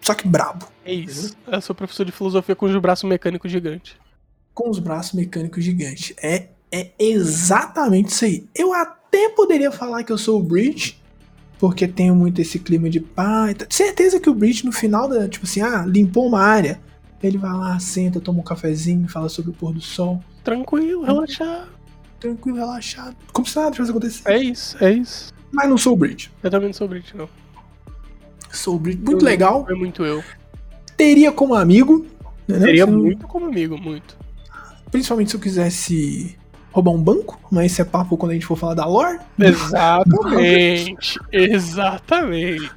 Só 0.00 0.14
que 0.14 0.28
brabo. 0.28 0.68
É 0.84 0.92
isso. 0.92 1.36
É 1.46 1.58
o 1.58 1.60
seu 1.60 1.74
professor 1.74 2.04
de 2.04 2.12
filosofia 2.12 2.54
com 2.54 2.66
os 2.66 2.76
braços 2.76 3.08
mecânicos 3.08 3.50
gigantes. 3.50 3.94
Com 4.54 4.70
os 4.70 4.78
braços 4.78 5.12
mecânicos 5.12 5.64
gigantes. 5.64 6.14
É 6.22 6.48
é 6.70 6.90
exatamente 6.98 8.10
isso 8.10 8.24
aí. 8.24 8.48
Eu 8.54 8.72
até 8.72 9.28
poderia 9.30 9.70
falar 9.70 10.04
que 10.04 10.12
eu 10.12 10.18
sou 10.18 10.38
o 10.38 10.42
Breach, 10.42 11.00
porque 11.58 11.88
tenho 11.88 12.14
muito 12.14 12.40
esse 12.40 12.58
clima 12.58 12.88
de 12.88 13.00
pai. 13.00 13.56
Certeza 13.70 14.20
que 14.20 14.30
o 14.30 14.34
Breach 14.34 14.64
no 14.64 14.72
final 14.72 15.08
da, 15.08 15.28
tipo 15.28 15.46
assim, 15.46 15.60
ah, 15.60 15.84
limpou 15.86 16.26
uma 16.26 16.40
área. 16.40 16.80
Ele 17.22 17.36
vai 17.36 17.52
lá, 17.52 17.78
senta, 17.80 18.20
toma 18.20 18.40
um 18.40 18.44
cafezinho, 18.44 19.08
fala 19.08 19.28
sobre 19.28 19.50
o 19.50 19.54
pôr 19.54 19.72
do 19.72 19.80
sol. 19.80 20.22
Tranquilo, 20.44 21.02
relaxado. 21.02 21.68
Tranquilo, 22.20 22.58
relaxado. 22.58 23.16
Como 23.32 23.46
se 23.46 23.56
nada 23.56 23.72
tivesse 23.72 23.90
acontecido. 23.90 24.28
É 24.28 24.38
isso, 24.38 24.84
é 24.84 24.92
isso. 24.92 25.32
Mas 25.50 25.68
não 25.68 25.78
sou 25.78 25.94
o 25.94 25.96
Breach. 25.96 26.30
Eu 26.42 26.50
também 26.50 26.68
não 26.68 26.74
sou 26.74 26.86
o 26.86 26.90
Breach, 26.90 27.16
não. 27.16 27.28
Sou 28.52 28.76
o 28.76 28.78
Breach. 28.78 29.00
Muito 29.02 29.24
eu, 29.24 29.26
legal. 29.26 29.66
É 29.68 29.74
muito 29.74 30.04
eu. 30.04 30.22
Teria 30.96 31.32
como 31.32 31.54
amigo. 31.54 32.06
Teria 32.46 32.86
muito 32.86 33.26
como 33.26 33.46
amigo, 33.46 33.76
muito. 33.76 34.16
Principalmente 34.90 35.30
se 35.30 35.36
eu 35.36 35.40
quisesse 35.40 36.36
roubar 36.72 36.92
um 36.92 37.02
banco, 37.02 37.40
mas 37.50 37.72
esse 37.72 37.82
é 37.82 37.84
papo 37.84 38.16
quando 38.16 38.32
a 38.32 38.34
gente 38.34 38.46
for 38.46 38.56
falar 38.56 38.74
da 38.74 38.86
lore. 38.86 39.18
Exatamente, 39.38 41.18
exatamente. 41.32 42.70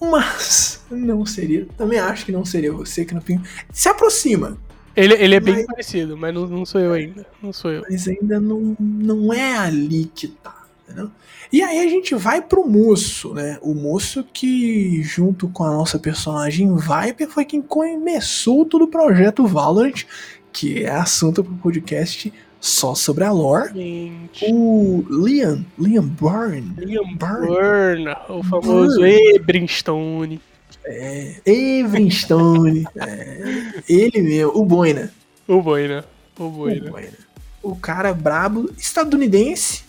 Mas 0.00 0.84
não 0.90 1.24
seria, 1.24 1.66
também 1.76 1.98
acho 1.98 2.26
que 2.26 2.32
não 2.32 2.44
seria 2.44 2.72
você 2.72 3.04
que 3.04 3.14
no 3.14 3.20
fim 3.20 3.40
se 3.72 3.88
aproxima. 3.88 4.58
Ele, 4.96 5.14
ele 5.14 5.34
é 5.34 5.40
mas, 5.40 5.54
bem 5.54 5.66
parecido, 5.66 6.16
mas 6.16 6.32
não, 6.32 6.46
não 6.46 6.64
sou 6.64 6.80
eu 6.80 6.92
ainda, 6.92 7.26
não 7.42 7.52
sou 7.52 7.70
eu. 7.70 7.82
Mas 7.88 8.06
ainda 8.06 8.38
não, 8.38 8.76
não 8.78 9.32
é 9.32 9.56
ali 9.56 10.04
que 10.14 10.28
tá, 10.28 10.64
entendeu? 10.84 11.10
E 11.52 11.62
aí 11.62 11.80
a 11.80 11.88
gente 11.88 12.14
vai 12.14 12.40
pro 12.40 12.66
moço, 12.66 13.34
né? 13.34 13.58
O 13.60 13.74
moço 13.74 14.24
que, 14.32 15.02
junto 15.02 15.48
com 15.48 15.64
a 15.64 15.70
nossa 15.70 15.98
personagem 15.98 16.74
Viper, 16.76 17.28
foi 17.28 17.44
quem 17.44 17.60
começou 17.60 18.64
todo 18.64 18.84
o 18.84 18.88
projeto 18.88 19.46
Valorant, 19.46 20.04
que 20.52 20.84
é 20.84 20.90
assunto 20.90 21.42
pro 21.42 21.54
podcast 21.56 22.32
só 22.64 22.94
sobre 22.94 23.24
a 23.24 23.30
lore. 23.30 23.74
Gente. 23.74 24.46
O 24.50 25.04
Liam, 25.10 25.62
Liam 25.78 26.08
Byrne. 26.08 26.74
Liam 26.78 27.14
Byrne, 27.14 28.16
o 28.26 28.42
famoso 28.42 29.04
Ebrinstone. 29.04 30.40
É, 30.82 31.42
Ebrinstone. 31.44 32.86
é, 32.96 33.82
ele 33.86 34.22
mesmo, 34.22 34.52
o 34.54 34.64
Boina. 34.64 35.12
O 35.46 35.60
Boina. 35.60 36.06
O 36.38 36.48
Boina. 36.48 36.88
O, 36.88 36.90
Boina. 36.90 37.12
o 37.62 37.76
cara 37.76 38.14
brabo, 38.14 38.70
estadunidense. 38.78 39.84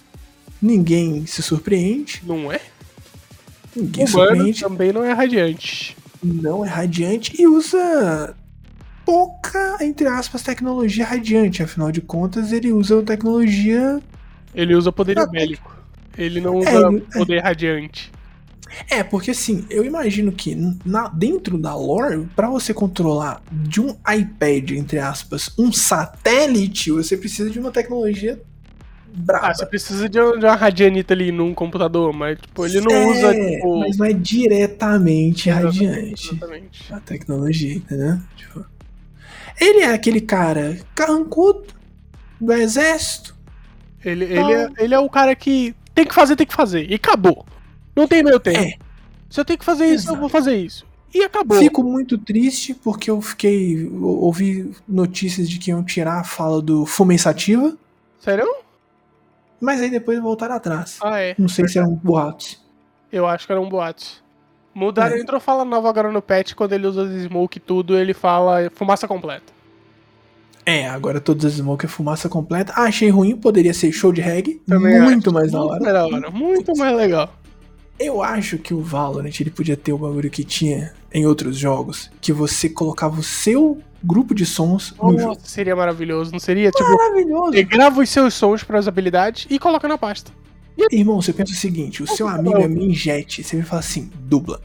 Ninguém 0.62 1.25
se 1.25 1.41
surpreende. 1.41 2.22
Não 2.25 2.51
é? 2.51 2.60
Ninguém 3.74 4.03
o 4.03 4.08
surpreende. 4.08 4.60
também 4.60 4.91
não 4.91 5.01
é 5.01 5.13
radiante. 5.13 5.96
Não 6.22 6.65
é 6.65 6.67
radiante 6.67 7.41
e 7.41 7.48
usa 7.48 8.36
pouca, 9.05 9.77
entre 9.81 10.07
aspas, 10.07 10.41
tecnologia 10.41 11.05
radiante. 11.05 11.63
Afinal 11.63 11.91
de 11.91 12.01
contas, 12.01 12.51
ele 12.51 12.74
usa 12.74 13.01
tecnologia. 13.03 14.01
Ele 14.53 14.75
usa 14.75 14.91
poder 14.91 15.19
ah, 15.19 15.25
bélico. 15.25 15.75
Ele 16.17 16.41
não 16.41 16.55
usa 16.55 16.69
é, 16.69 17.17
poder 17.17 17.35
é. 17.35 17.39
radiante. 17.39 18.12
É, 18.89 19.03
porque 19.03 19.31
assim, 19.31 19.65
eu 19.69 19.85
imagino 19.85 20.31
que 20.31 20.55
na, 20.83 21.07
dentro 21.07 21.57
da 21.57 21.75
lore, 21.75 22.27
para 22.35 22.50
você 22.50 22.74
controlar 22.74 23.41
de 23.51 23.79
um 23.79 23.89
iPad, 23.89 24.71
entre 24.71 25.00
aspas, 25.00 25.51
um 25.57 25.71
satélite, 25.71 26.91
você 26.91 27.15
precisa 27.15 27.50
de 27.50 27.59
uma 27.59 27.71
tecnologia. 27.71 28.41
Ah, 29.29 29.53
você 29.53 29.65
precisa 29.65 30.09
de 30.09 30.19
uma 30.19 30.55
radianita 30.55 31.13
ali 31.13 31.31
num 31.31 31.53
computador, 31.53 32.12
mas 32.12 32.38
tipo, 32.38 32.65
ele 32.65 32.81
não 32.81 32.91
é, 32.91 33.07
usa. 33.07 33.33
Tipo... 33.33 33.79
Mas 33.79 33.97
não 33.97 34.05
é 34.05 34.12
diretamente 34.12 35.50
exatamente, 35.50 35.85
radiante. 35.85 36.29
Exatamente. 36.31 36.93
A 36.93 37.00
tecnologia, 37.00 37.75
entendeu? 37.75 38.17
Tipo. 38.35 38.75
Ele 39.59 39.79
é 39.79 39.93
aquele 39.93 40.21
cara 40.21 40.77
carrancudo 40.93 41.65
do 42.39 42.53
exército. 42.53 43.35
Ele, 44.03 44.25
então... 44.25 44.50
ele, 44.50 44.53
é, 44.53 44.83
ele 44.83 44.93
é 44.93 45.00
o 45.00 45.09
cara 45.09 45.35
que 45.35 45.75
tem 45.93 46.05
que 46.05 46.13
fazer, 46.13 46.35
tem 46.35 46.45
que 46.45 46.53
fazer. 46.53 46.89
E 46.89 46.95
acabou. 46.95 47.45
Não 47.95 48.07
tem 48.07 48.24
meio 48.24 48.39
tempo. 48.39 48.59
É. 48.59 48.74
Se 49.29 49.39
eu 49.39 49.45
tenho 49.45 49.57
que 49.57 49.65
fazer 49.65 49.88
isso, 49.88 50.12
eu 50.12 50.15
vou 50.15 50.29
fazer 50.29 50.55
isso. 50.55 50.85
E 51.13 51.24
acabou. 51.24 51.57
Fico 51.57 51.81
muito 51.81 52.17
triste 52.17 52.74
porque 52.74 53.09
eu 53.09 53.21
fiquei. 53.21 53.89
ouvi 53.89 54.75
notícias 54.88 55.50
de 55.50 55.57
que 55.57 55.71
iam 55.71 55.83
tirar 55.83 56.19
a 56.19 56.24
fala 56.24 56.62
do 56.62 56.85
Fumei 56.85 57.17
Sativa. 57.17 57.75
Sério? 58.19 58.45
Mas 59.62 59.81
aí 59.81 59.89
depois 59.89 60.19
voltaram 60.19 60.55
atrás. 60.55 60.97
Ah, 61.01 61.19
é. 61.19 61.33
Não 61.39 61.47
sei 61.47 61.67
se 61.69 61.77
eram 61.77 61.95
boatos. 61.95 62.62
Eu 63.09 63.25
acho 63.25 63.47
que 63.47 63.53
eram 63.53 63.69
boatos. 63.69 64.21
Mudaram, 64.75 65.15
É. 65.15 65.20
entrou 65.22 65.39
fala 65.39 65.63
nova 65.63 65.88
agora 65.89 66.12
no 66.12 66.22
patch, 66.22 66.53
quando 66.53 66.74
ele 66.74 66.86
usa 66.86 67.08
smoke 67.24 67.58
e 67.58 67.62
tudo, 67.62 67.98
ele 67.98 68.13
fala 68.13 68.70
fumaça 68.75 69.08
completa. 69.08 69.55
É, 70.65 70.89
agora 70.89 71.22
todas 71.22 71.46
as 71.46 71.53
smoke 71.53 71.86
é 71.86 71.88
fumaça 71.88 72.27
completa. 72.27 72.74
Ah, 72.75 72.84
achei 72.84 73.10
ruim, 73.10 73.36
poderia 73.38 73.74
ser 73.74 73.91
show 73.91 74.12
de 74.12 74.20
reggae. 74.20 74.62
Também 74.67 75.00
muito 75.01 75.29
acho. 75.29 75.34
mais 75.34 75.51
da 75.51 75.60
Muito 75.60 75.72
hora. 75.84 75.94
da 75.94 76.05
hora, 76.08 76.29
muito 76.32 76.75
mais 76.75 76.96
legal. 76.98 77.34
Eu 77.98 78.22
acho 78.22 78.58
que 78.58 78.74
o 78.74 78.82
Valorant 78.82 79.39
ele 79.39 79.50
podia 79.51 79.77
ter 79.77 79.94
o 79.94 79.98
bagulho 79.98 80.29
que 80.29 80.44
tinha 80.44 80.94
em 81.13 81.25
outros 81.25 81.58
jogos, 81.58 82.12
que 82.20 82.34
você 82.34 82.67
colocava 82.67 83.17
o 83.20 83.24
seu 83.24 83.77
grupo 84.03 84.36
de 84.36 84.46
sons 84.46 84.94
no 85.01 85.12
jogo. 85.17 85.22
Nossa, 85.36 85.41
seria 85.46 85.75
maravilhoso, 85.75 86.32
não 86.34 86.39
seria? 86.39 86.70
Tipo, 86.72 86.91
Maravilhoso. 86.91 87.53
ele 87.53 87.63
grava 87.63 88.01
os 88.01 88.10
seus 88.10 88.34
sons 88.34 88.62
para 88.63 88.77
as 88.77 88.88
habilidades 88.88 89.48
e 89.50 89.58
coloca 89.58 89.88
na 89.88 89.98
pasta. 89.98 90.32
Irmão, 90.91 91.22
você 91.22 91.32
pensa 91.32 91.53
o 91.53 91.55
seguinte, 91.55 92.03
o 92.03 92.08
seu 92.08 92.27
amigo 92.27 92.58
é 92.58 92.67
Minjet, 92.67 93.44
você 93.44 93.58
vai 93.58 93.65
falar 93.65 93.79
assim, 93.79 94.10
dubla. 94.20 94.62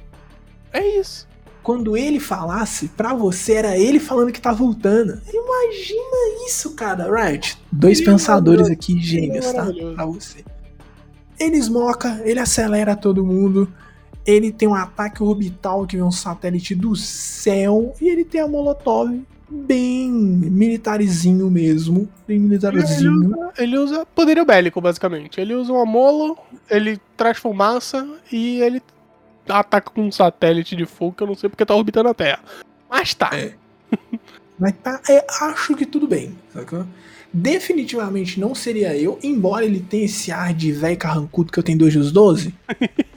É 0.72 0.86
isso. 0.98 1.28
Quando 1.62 1.96
ele 1.96 2.18
falasse, 2.18 2.88
pra 2.88 3.14
você 3.14 3.54
era 3.54 3.78
ele 3.78 4.00
falando 4.00 4.32
que 4.32 4.40
tá 4.40 4.52
voltando. 4.52 5.20
Imagina 5.32 6.46
isso, 6.48 6.74
cara, 6.74 7.10
right? 7.10 7.58
Dois 7.70 7.98
Seria 7.98 8.12
pensadores 8.12 8.68
maravilhoso. 8.68 8.92
aqui, 8.92 9.06
Seria 9.06 9.52
tá? 9.52 9.94
Pra 9.94 10.06
você. 10.06 10.44
Ele 11.38 11.56
esmoca, 11.56 12.20
ele 12.24 12.40
acelera 12.40 12.96
todo 12.96 13.24
mundo. 13.24 13.70
Ele 14.26 14.50
tem 14.52 14.68
um 14.68 14.74
ataque 14.74 15.22
orbital 15.22 15.86
que 15.86 15.96
vem 15.96 16.04
um 16.04 16.10
satélite 16.10 16.74
do 16.74 16.94
céu. 16.96 17.94
E 18.00 18.08
ele 18.08 18.24
tem 18.24 18.40
a 18.40 18.48
Molotov 18.48 19.20
bem 19.50 20.10
militarizinho 20.10 21.50
mesmo. 21.50 22.08
Bem 22.26 22.38
militarzinho. 22.38 23.34
Ele 23.58 23.76
usa 23.76 24.06
poderio 24.06 24.44
bélico, 24.44 24.80
basicamente. 24.80 25.40
Ele 25.40 25.54
usa 25.54 25.72
um 25.72 25.80
amolo, 25.80 26.38
ele 26.70 27.00
traz 27.16 27.38
fumaça 27.38 28.08
e 28.30 28.60
ele 28.60 28.80
ataca 29.48 29.90
com 29.90 30.02
um 30.02 30.12
satélite 30.12 30.76
de 30.76 30.86
fogo 30.86 31.14
que 31.16 31.22
eu 31.22 31.26
não 31.26 31.34
sei 31.34 31.50
porque 31.50 31.66
tá 31.66 31.74
orbitando 31.74 32.08
a 32.08 32.14
Terra. 32.14 32.40
Mas 32.88 33.14
tá. 33.14 33.30
É. 33.32 33.54
Mas 34.58 34.74
tá, 34.82 35.00
é, 35.08 35.24
acho 35.40 35.74
que 35.74 35.86
tudo 35.86 36.06
bem, 36.06 36.36
sacou? 36.52 36.86
Definitivamente 37.32 38.38
não 38.38 38.54
seria 38.54 38.94
eu, 38.94 39.18
embora 39.22 39.64
ele 39.64 39.80
tenha 39.80 40.04
esse 40.04 40.30
ar 40.30 40.52
de 40.52 40.70
velho 40.70 40.98
carrancudo 40.98 41.50
que 41.50 41.58
eu 41.58 41.62
tenho 41.62 41.78
dois 41.78 41.94
dos 41.94 42.12
12. 42.12 42.54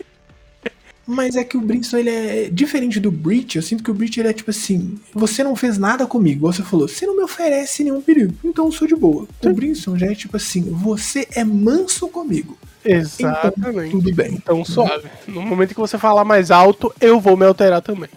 Mas 1.06 1.36
é 1.36 1.44
que 1.44 1.58
o 1.58 1.62
Brimstone 1.62 2.02
ele 2.02 2.10
é 2.10 2.50
diferente 2.50 3.00
do 3.00 3.12
Breach. 3.12 3.58
Eu 3.58 3.62
sinto 3.62 3.84
que 3.84 3.92
o 3.92 3.94
Breach 3.94 4.20
ele 4.20 4.30
é 4.30 4.34
tipo 4.34 4.52
assim: 4.52 4.98
você 5.14 5.44
não 5.44 5.56
fez 5.56 5.78
nada 5.78 6.08
comigo. 6.08 6.52
Você 6.52 6.64
falou, 6.64 6.88
você 6.88 7.06
não 7.06 7.16
me 7.16 7.24
oferece 7.24 7.84
nenhum 7.84 8.02
perigo, 8.02 8.34
então 8.44 8.66
eu 8.66 8.72
sou 8.72 8.88
de 8.88 8.96
boa. 8.96 9.28
O 9.44 9.54
Brimstone 9.54 10.00
já 10.00 10.08
é 10.08 10.16
tipo 10.16 10.38
assim: 10.38 10.62
você 10.62 11.28
é 11.32 11.44
manso 11.44 12.08
comigo. 12.08 12.58
Exatamente. 12.86 13.92
Tudo 13.92 14.14
bem. 14.14 14.34
Então 14.34 14.64
suave. 14.64 15.08
No 15.28 15.42
momento 15.42 15.74
que 15.74 15.80
você 15.80 15.98
falar 15.98 16.24
mais 16.24 16.52
alto, 16.52 16.94
eu 17.00 17.20
vou 17.20 17.38
me 17.38 17.46
alterar 17.46 17.82
também. 17.82 18.10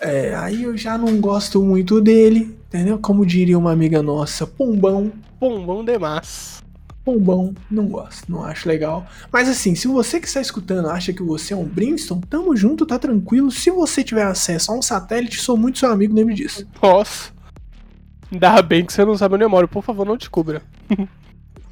É, 0.00 0.34
aí 0.34 0.62
eu 0.62 0.76
já 0.76 0.96
não 0.96 1.20
gosto 1.20 1.62
muito 1.62 2.00
dele, 2.00 2.56
entendeu? 2.68 2.98
Como 2.98 3.26
diria 3.26 3.58
uma 3.58 3.72
amiga 3.72 4.02
nossa, 4.02 4.46
pombão. 4.46 5.12
Bombom 5.38 5.84
demais. 5.84 6.59
Pombão, 7.04 7.54
não 7.70 7.86
gosto, 7.86 8.30
não 8.30 8.44
acho 8.44 8.68
legal. 8.68 9.06
Mas 9.32 9.48
assim, 9.48 9.74
se 9.74 9.88
você 9.88 10.20
que 10.20 10.26
está 10.26 10.40
escutando 10.40 10.88
acha 10.88 11.12
que 11.12 11.22
você 11.22 11.54
é 11.54 11.56
um 11.56 11.64
Brimstone, 11.64 12.22
tamo 12.28 12.54
junto, 12.54 12.84
tá 12.84 12.98
tranquilo. 12.98 13.50
Se 13.50 13.70
você 13.70 14.04
tiver 14.04 14.24
acesso 14.24 14.70
a 14.70 14.74
um 14.74 14.82
satélite, 14.82 15.40
sou 15.40 15.56
muito 15.56 15.78
seu 15.78 15.90
amigo, 15.90 16.14
lembre 16.14 16.34
disso. 16.34 16.66
Nossa. 16.82 17.32
Ainda 18.30 18.62
bem 18.62 18.84
que 18.84 18.92
você 18.92 19.04
não 19.04 19.16
sabe 19.16 19.34
onde 19.34 19.44
eu 19.44 19.50
moro. 19.50 19.66
Por 19.66 19.82
favor, 19.82 20.06
não 20.06 20.16
descubra. 20.16 20.62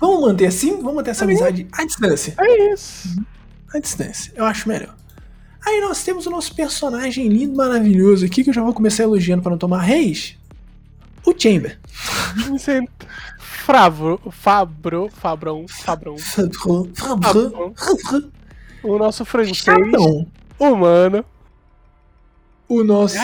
Vamos 0.00 0.20
manter 0.20 0.46
assim? 0.46 0.76
Vamos 0.76 0.94
manter 0.94 1.10
essa 1.10 1.24
amizade 1.24 1.66
à 1.72 1.84
distância. 1.84 2.34
É 2.38 2.72
isso. 2.72 3.20
À 3.74 3.78
distância, 3.78 4.32
eu 4.34 4.44
acho 4.44 4.68
melhor. 4.68 4.94
Aí 5.66 5.80
nós 5.80 6.02
temos 6.02 6.26
o 6.26 6.30
nosso 6.30 6.54
personagem 6.54 7.28
lindo, 7.28 7.56
maravilhoso 7.56 8.24
aqui, 8.24 8.42
que 8.42 8.50
eu 8.50 8.54
já 8.54 8.62
vou 8.62 8.72
começar 8.72 9.02
elogiando 9.02 9.42
para 9.42 9.50
não 9.50 9.58
tomar 9.58 9.82
reis. 9.82 10.36
O 11.26 11.34
Chamber. 11.36 11.78
Vincent. 12.48 12.88
Fravro. 13.68 14.18
Fabro. 14.30 15.10
Fabrão. 15.10 15.66
Fabrão. 15.68 16.16
Fabro, 16.16 16.90
Fabro, 16.94 17.74
Fabro. 17.76 18.32
O 18.82 18.96
nosso 18.96 19.26
francês. 19.26 19.58
Chatão. 19.58 20.26
Humano. 20.58 21.22
O 22.66 22.82
nosso 22.82 23.18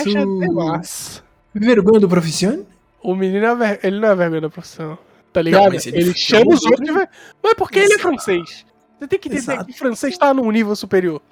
vergonha 1.54 2.00
do 2.00 2.08
profissão. 2.10 2.66
O 3.02 3.14
menino 3.14 3.46
é 3.46 3.54
ver... 3.54 3.80
ele 3.82 3.98
não 3.98 4.08
é 4.08 4.14
vergonha 4.14 4.42
da 4.42 4.50
profissão. 4.50 4.98
Tá 5.32 5.40
ligado? 5.40 5.72
mas 5.72 5.86
ele 5.86 5.96
ele 5.96 6.14
chama 6.14 6.52
os 6.52 6.60
os 6.60 6.66
outros 6.66 6.86
de 6.86 6.92
ver... 6.92 7.08
Mas 7.42 7.52
é 7.52 7.54
porque 7.54 7.78
ele 7.78 7.94
é 7.94 7.98
francês. 7.98 8.66
Você 8.98 9.08
tem 9.08 9.18
que 9.18 9.28
entender 9.28 9.52
Exato. 9.52 9.64
que 9.64 9.72
o 9.72 9.74
francês 9.74 10.18
tá 10.18 10.34
num 10.34 10.50
nível 10.50 10.76
superior. 10.76 11.22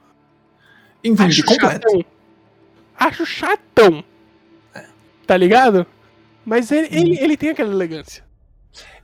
Entendi, 1.04 1.42
Acho 1.42 1.44
completo. 1.44 1.86
chatão. 1.86 2.04
Acho 2.98 3.26
chatão. 3.26 4.04
Tá 5.26 5.36
ligado? 5.36 5.86
Mas 6.46 6.72
ele, 6.72 6.88
ele, 6.90 7.18
ele 7.18 7.36
tem 7.36 7.50
aquela 7.50 7.70
elegância. 7.70 8.31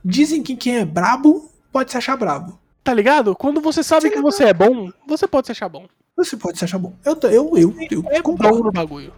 Dizem 0.03 0.41
que 0.43 0.55
quem 0.55 0.77
é 0.77 0.85
brabo 0.85 1.49
pode 1.71 1.91
se 1.91 1.97
achar 1.97 2.15
brabo. 2.17 2.57
Tá 2.83 2.93
ligado? 2.93 3.35
Quando 3.35 3.59
você 3.61 3.83
sabe 3.83 4.03
Sim, 4.09 4.11
que 4.11 4.21
você 4.21 4.45
é 4.45 4.53
bom, 4.53 4.89
você 5.07 5.27
pode 5.27 5.47
se 5.47 5.51
achar 5.51 5.69
bom. 5.69 5.85
Você 6.15 6.35
pode 6.35 6.57
se 6.57 6.65
achar 6.65 6.77
bom. 6.79 6.93
Eu, 7.05 7.17
eu, 7.23 7.57
eu, 7.57 7.75
eu 7.91 8.03
É 8.09 8.17
bom 8.21 8.35
concordo. 8.35 8.63
no 8.63 8.71
bagulho. 8.71 9.13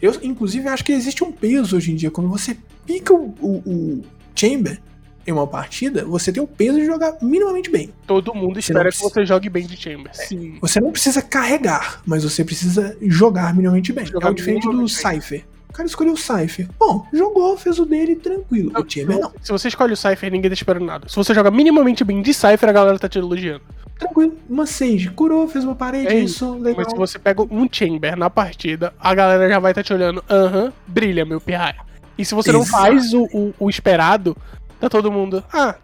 Eu, 0.00 0.14
inclusive, 0.22 0.68
acho 0.68 0.84
que 0.84 0.92
existe 0.92 1.22
um 1.24 1.30
peso 1.32 1.76
hoje 1.76 1.92
em 1.92 1.96
dia. 1.96 2.10
Quando 2.10 2.28
você 2.28 2.56
pica 2.84 3.14
o, 3.14 3.34
o, 3.40 3.50
o 3.66 4.04
Chamber 4.34 4.80
em 5.26 5.30
uma 5.32 5.46
partida, 5.46 6.04
você 6.04 6.32
tem 6.32 6.42
o 6.42 6.46
peso 6.46 6.78
de 6.78 6.84
jogar 6.84 7.16
minimamente 7.22 7.70
bem. 7.70 7.90
Todo 8.06 8.34
mundo 8.34 8.54
Você 8.54 8.72
espera 8.72 8.90
que 8.90 8.96
precisa- 8.96 9.08
você 9.10 9.24
jogue 9.26 9.48
bem 9.48 9.66
de 9.66 9.76
Chamber. 9.76 10.10
Sim. 10.14 10.58
Você 10.60 10.80
não 10.80 10.90
precisa 10.90 11.22
carregar, 11.22 12.02
mas 12.04 12.24
você 12.24 12.44
precisa 12.44 12.96
jogar 13.02 13.54
minimamente 13.54 13.92
bem. 13.92 14.04
Jogar 14.06 14.28
é 14.28 14.30
o 14.32 14.34
diferente 14.34 14.68
do. 14.68 14.88
Cypher. 14.88 15.44
O 15.72 15.74
cara 15.74 15.86
escolheu 15.88 16.12
o 16.12 16.16
Cypher. 16.18 16.68
Bom, 16.78 17.06
jogou, 17.10 17.56
fez 17.56 17.78
o 17.78 17.86
dele 17.86 18.14
tranquilo. 18.14 18.70
O 18.78 18.84
Chamber 18.86 19.18
não. 19.18 19.32
Se 19.40 19.50
você 19.50 19.68
escolhe 19.68 19.94
o 19.94 19.96
Cypher, 19.96 20.30
ninguém 20.30 20.50
tá 20.50 20.54
esperando 20.54 20.84
nada. 20.84 21.08
Se 21.08 21.16
você 21.16 21.32
joga 21.32 21.50
minimamente 21.50 22.04
bem 22.04 22.20
de 22.20 22.34
Cypher, 22.34 22.68
a 22.68 22.72
galera 22.72 22.98
tá 22.98 23.08
te 23.08 23.18
elogiando. 23.18 23.62
Tranquilo. 23.98 24.36
Uma 24.50 24.66
Sage 24.66 25.08
curou, 25.10 25.48
fez 25.48 25.64
uma 25.64 25.74
parede, 25.74 26.08
É 26.08 26.18
isso, 26.18 26.52
legal. 26.58 26.74
Mas 26.84 26.90
se 26.92 26.96
você 26.98 27.18
pega 27.18 27.42
um 27.42 27.66
Chamber 27.72 28.16
na 28.16 28.28
partida, 28.28 28.92
a 29.00 29.14
galera 29.14 29.48
já 29.48 29.58
vai 29.58 29.72
estar 29.72 29.82
te 29.82 29.94
olhando. 29.94 30.22
Aham, 30.28 30.70
brilha, 30.86 31.24
meu 31.24 31.40
pirraia. 31.40 31.76
E 32.18 32.24
se 32.24 32.34
você 32.34 32.52
não 32.52 32.60
Exato. 32.60 32.82
faz 32.82 33.14
o, 33.14 33.24
o, 33.32 33.54
o 33.58 33.70
esperado, 33.70 34.36
tá 34.78 34.90
todo 34.90 35.10
mundo. 35.10 35.42
Ah, 35.50 35.76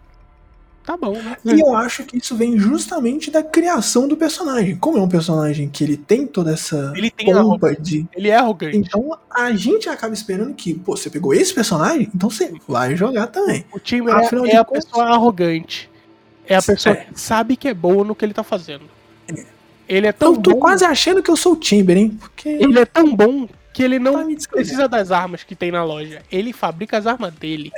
tá 0.89 0.97
bom, 0.97 1.13
né? 1.13 1.37
E 1.45 1.59
eu 1.59 1.75
acho 1.75 2.03
que 2.03 2.17
isso 2.17 2.35
vem 2.35 2.57
justamente 2.57 3.29
da 3.29 3.43
criação 3.43 4.07
do 4.07 4.17
personagem. 4.17 4.75
Como 4.75 4.97
é 4.97 5.01
um 5.01 5.07
personagem 5.07 5.69
que 5.69 5.83
ele 5.83 5.95
tem 5.97 6.25
toda 6.25 6.51
essa 6.51 6.91
Ele 6.95 7.11
tem 7.11 7.31
pompa 7.31 7.75
de. 7.75 8.07
Ele 8.15 8.29
é 8.29 8.35
arrogante. 8.35 8.75
Então 8.77 9.15
a 9.29 9.51
gente 9.51 9.87
acaba 9.87 10.13
esperando 10.15 10.53
que, 10.55 10.73
pô, 10.73 10.97
você 10.97 11.09
pegou 11.09 11.31
esse 11.33 11.53
personagem, 11.53 12.09
então 12.13 12.29
você 12.29 12.51
vai 12.67 12.95
jogar 12.95 13.27
também. 13.27 13.65
O 13.71 13.79
Chamber 13.83 14.15
Afinal 14.15 14.45
é, 14.47 14.49
é 14.51 14.57
a 14.57 14.65
contas- 14.65 14.85
pessoa 14.85 15.05
arrogante. 15.09 15.89
É 16.47 16.55
a 16.55 16.61
pessoa 16.61 16.95
É. 16.95 17.05
que 17.05 17.19
sabe 17.21 17.55
que 17.55 17.67
é 17.67 17.73
boa 17.75 18.03
no 18.03 18.15
que 18.15 18.25
ele 18.25 18.33
tá 18.33 18.43
fazendo. 18.43 18.85
Ele 19.87 20.07
é 20.07 20.11
tão 20.11 20.33
Eu 20.33 20.41
tô 20.41 20.51
bom. 20.53 20.59
quase 20.59 20.83
achando 20.85 21.21
que 21.21 21.29
eu 21.29 21.37
sou 21.37 21.53
o 21.53 21.61
Chamber, 21.63 21.97
hein? 21.97 22.17
Porque. 22.19 22.49
Ele 22.49 22.79
é 22.79 22.85
tão 22.85 23.15
bom 23.15 23.47
que 23.73 23.83
ele 23.83 23.99
não 23.99 24.27
descrever. 24.33 24.63
precisa 24.63 24.87
das 24.87 25.11
armas 25.11 25.43
que 25.43 25.55
tem 25.55 25.71
na 25.71 25.83
loja. 25.83 26.21
Ele 26.31 26.51
fabrica 26.51 26.97
as 26.97 27.05
armas 27.05 27.31
dele. 27.33 27.71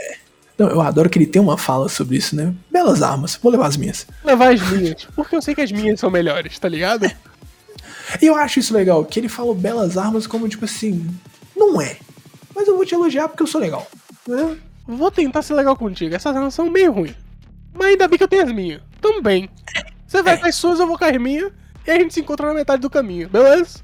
Não, 0.61 0.69
eu 0.69 0.81
adoro 0.81 1.09
que 1.09 1.17
ele 1.17 1.25
tem 1.25 1.41
uma 1.41 1.57
fala 1.57 1.89
sobre 1.89 2.17
isso, 2.17 2.35
né? 2.35 2.53
Belas 2.71 3.01
armas, 3.01 3.39
vou 3.41 3.51
levar 3.51 3.65
as 3.67 3.77
minhas. 3.77 4.05
Levar 4.23 4.53
as 4.53 4.61
minhas. 4.69 5.05
Porque 5.15 5.35
eu 5.35 5.41
sei 5.41 5.55
que 5.55 5.61
as 5.61 5.71
minhas 5.71 5.99
são 5.99 6.11
melhores, 6.11 6.59
tá 6.59 6.69
ligado? 6.69 7.09
E 8.21 8.25
eu 8.25 8.35
acho 8.35 8.59
isso 8.59 8.73
legal, 8.73 9.03
que 9.05 9.19
ele 9.19 9.27
falou 9.29 9.55
belas 9.55 9.97
armas 9.97 10.27
como 10.27 10.47
tipo 10.47 10.65
assim. 10.65 11.09
Não 11.55 11.81
é. 11.81 11.97
Mas 12.55 12.67
eu 12.67 12.75
vou 12.75 12.85
te 12.85 12.93
elogiar 12.93 13.27
porque 13.27 13.41
eu 13.41 13.47
sou 13.47 13.59
legal. 13.61 13.87
Né? 14.27 14.57
Vou 14.87 15.09
tentar 15.09 15.41
ser 15.41 15.53
legal 15.55 15.75
contigo. 15.75 16.13
Essas 16.13 16.35
armas 16.35 16.53
são 16.53 16.69
meio 16.69 16.91
ruins. 16.91 17.15
Mas 17.73 17.87
ainda 17.87 18.07
bem 18.07 18.17
que 18.17 18.23
eu 18.23 18.27
tenho 18.27 18.43
as 18.43 18.51
minhas. 18.51 18.81
Também. 19.01 19.49
Você 20.05 20.21
vai 20.21 20.35
É. 20.35 20.37
com 20.37 20.45
as 20.47 20.55
suas, 20.55 20.79
eu 20.79 20.85
vou 20.87 20.97
com 20.97 21.05
as 21.05 21.17
minhas. 21.17 21.51
E 21.87 21.91
a 21.91 21.95
gente 21.95 22.13
se 22.13 22.19
encontra 22.19 22.45
na 22.47 22.53
metade 22.53 22.81
do 22.81 22.89
caminho, 22.89 23.29
beleza? 23.29 23.79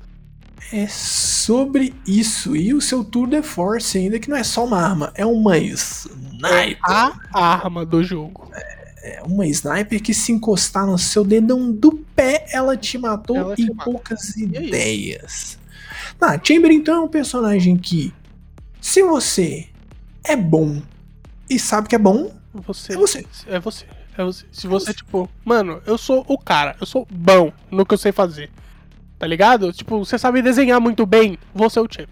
É 0.71 0.87
sobre 0.87 1.93
isso. 2.05 2.55
E 2.55 2.73
o 2.73 2.81
seu 2.81 3.03
Tour 3.03 3.27
de 3.27 3.41
Force 3.41 3.97
ainda, 3.97 4.19
que 4.19 4.29
não 4.29 4.35
é 4.37 4.43
só 4.43 4.65
uma 4.65 4.81
arma, 4.81 5.11
é 5.15 5.25
uma 5.25 5.57
sniper. 5.57 6.77
A 6.81 7.13
arma 7.33 7.85
do 7.85 8.03
jogo. 8.03 8.51
É 9.01 9.21
uma 9.23 9.47
sniper 9.47 10.01
que 10.01 10.13
se 10.13 10.33
encostar 10.33 10.85
no 10.85 10.97
seu 10.97 11.23
dedão 11.23 11.71
do 11.71 11.93
pé, 12.15 12.45
ela 12.51 12.75
te 12.75 12.97
matou 12.97 13.37
Ela 13.37 13.55
em 13.57 13.69
mata. 13.69 13.85
poucas 13.85 14.33
aí? 14.35 14.43
ideias. 14.43 15.57
Tá, 16.19 16.39
Chamber 16.43 16.71
então 16.71 16.95
é 16.95 16.99
um 16.99 17.07
personagem 17.07 17.77
que, 17.77 18.13
se 18.81 19.01
você 19.03 19.67
é 20.25 20.35
bom 20.35 20.81
e 21.49 21.57
sabe 21.57 21.87
que 21.87 21.95
é 21.95 21.99
bom, 21.99 22.31
Você. 22.53 22.93
É 22.93 22.97
você. 22.97 23.25
É 23.47 23.59
você. 23.59 23.85
É 24.17 24.23
você. 24.23 24.45
Se 24.51 24.67
você, 24.67 24.93
tipo, 24.93 25.29
mano, 25.45 25.81
eu 25.85 25.97
sou 25.97 26.25
o 26.27 26.37
cara, 26.37 26.75
eu 26.81 26.87
sou 26.87 27.07
bom 27.09 27.53
no 27.71 27.85
que 27.85 27.93
eu 27.93 27.97
sei 27.97 28.11
fazer. 28.11 28.49
Tá 29.19 29.25
ligado? 29.25 29.71
Tipo, 29.73 29.99
você 30.05 30.17
sabe 30.17 30.41
desenhar 30.41 30.79
muito 30.79 31.05
bem, 31.05 31.37
você 31.53 31.79
é 31.79 31.81
o 31.81 31.87
Chamber. 31.89 32.09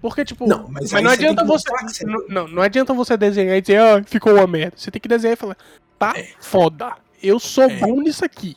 Porque, 0.00 0.24
tipo, 0.24 0.46
Não, 0.48 0.66
mas 0.68 0.90
mas 0.90 1.02
não 1.02 1.10
você 1.10 1.14
adianta 1.16 1.44
você. 1.44 1.70
você 1.70 2.04
é 2.04 2.06
Não, 2.08 2.24
não, 2.28 2.48
não 2.48 2.62
adianta 2.62 2.92
você 2.94 3.16
desenhar 3.16 3.56
e 3.56 3.60
dizer, 3.60 3.76
ah, 3.78 4.02
ficou 4.04 4.34
uma 4.34 4.46
merda. 4.46 4.74
Você 4.76 4.90
tem 4.90 5.00
que 5.00 5.08
desenhar 5.08 5.34
e 5.34 5.36
falar, 5.36 5.56
tá 5.98 6.14
foda. 6.40 6.92
Eu 7.22 7.38
sou 7.38 7.64
É. 7.64 7.76
bom 7.76 8.00
nisso 8.00 8.24
aqui. 8.24 8.56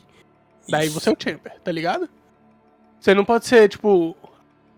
Daí 0.68 0.86
Isso. 0.88 0.98
você 0.98 1.10
é 1.10 1.12
o 1.12 1.16
Chamber, 1.18 1.52
tá 1.62 1.70
ligado? 1.70 2.08
Você 2.98 3.14
não 3.14 3.24
pode 3.24 3.46
ser, 3.46 3.68
tipo, 3.68 4.16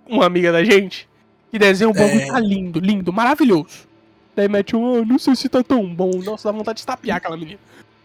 uma 0.06 0.26
amiga 0.26 0.52
da 0.52 0.62
gente 0.62 1.08
que 1.50 1.58
desenha 1.58 1.88
um 1.88 1.94
bagulho 1.94 2.20
É. 2.20 2.26
tá 2.26 2.38
lindo, 2.38 2.78
lindo, 2.80 3.10
maravilhoso. 3.12 3.88
Daí 4.36 4.46
mete 4.48 4.76
um, 4.76 4.96
ah, 5.00 5.04
não 5.06 5.18
sei 5.18 5.34
se 5.36 5.48
tá 5.48 5.62
tão 5.62 5.86
bom. 5.94 6.10
Nossa, 6.22 6.52
dá 6.52 6.58
vontade 6.58 6.76
de 6.76 6.80
estapear 6.80 7.16
aquela 7.16 7.36
menina. 7.36 7.58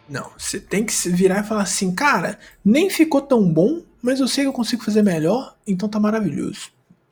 Não, 0.10 0.32
você 0.38 0.60
tem 0.60 0.84
que 0.86 0.94
se 0.94 1.10
virar 1.10 1.40
e 1.44 1.48
falar 1.48 1.64
assim, 1.64 1.94
cara, 1.94 2.38
nem 2.64 2.90
ficou 2.90 3.22
tão 3.22 3.52
bom, 3.52 3.82
mas 4.02 4.20
eu 4.20 4.28
sei 4.28 4.44
que 4.44 4.50
eu 4.50 4.54
consigo 4.54 4.84
fazer 4.84 5.02
melhor, 5.02 5.56
então 5.66 5.88
tá 5.88 6.00
maravilhoso. 6.00 6.72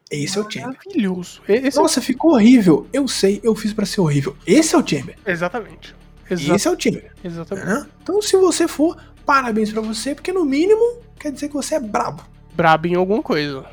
Esse 0.10 0.38
é 0.38 0.42
o 0.42 0.52
Chamber. 0.52 0.78
Maravilhoso. 0.84 1.42
É 1.48 1.74
Nossa, 1.74 2.02
ficou 2.02 2.34
horrível. 2.34 2.86
Eu 2.92 3.08
sei, 3.08 3.40
eu 3.44 3.56
fiz 3.56 3.72
pra 3.72 3.86
ser 3.86 4.02
horrível. 4.02 4.36
Esse 4.46 4.76
é 4.76 4.78
o 4.78 4.86
Chamber. 4.86 5.18
Exatamente. 5.26 5.96
Exa- 6.30 6.54
Esse 6.56 6.68
é 6.68 6.72
o 6.72 6.78
Chamber. 6.78 7.12
Exatamente. 7.24 7.66
né? 7.66 7.88
Então, 8.04 8.22
se 8.22 8.36
você 8.36 8.68
for, 8.68 8.98
parabéns 9.26 9.72
pra 9.72 9.82
você, 9.82 10.14
porque 10.14 10.34
no 10.34 10.44
mínimo 10.44 10.98
quer 11.18 11.32
dizer 11.32 11.48
que 11.48 11.54
você 11.54 11.76
é 11.76 11.80
brabo. 11.80 12.24
Brabo 12.54 12.88
em 12.88 12.96
alguma 12.96 13.24
coisa. 13.24 13.66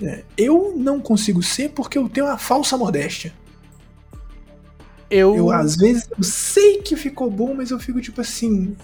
É, 0.00 0.22
Eu 0.38 0.74
não 0.76 1.00
consigo 1.00 1.42
ser 1.42 1.70
porque 1.70 1.98
eu 1.98 2.08
tenho 2.08 2.26
uma 2.26 2.38
falsa 2.38 2.76
modéstia. 2.76 3.32
Eu. 5.10 5.36
Eu, 5.36 5.50
às 5.50 5.76
vezes, 5.76 6.08
eu 6.16 6.22
sei 6.22 6.78
que 6.78 6.96
ficou 6.96 7.30
bom, 7.30 7.54
mas 7.54 7.70
eu 7.70 7.78
fico 7.78 8.00
tipo 8.00 8.20
assim. 8.20 8.76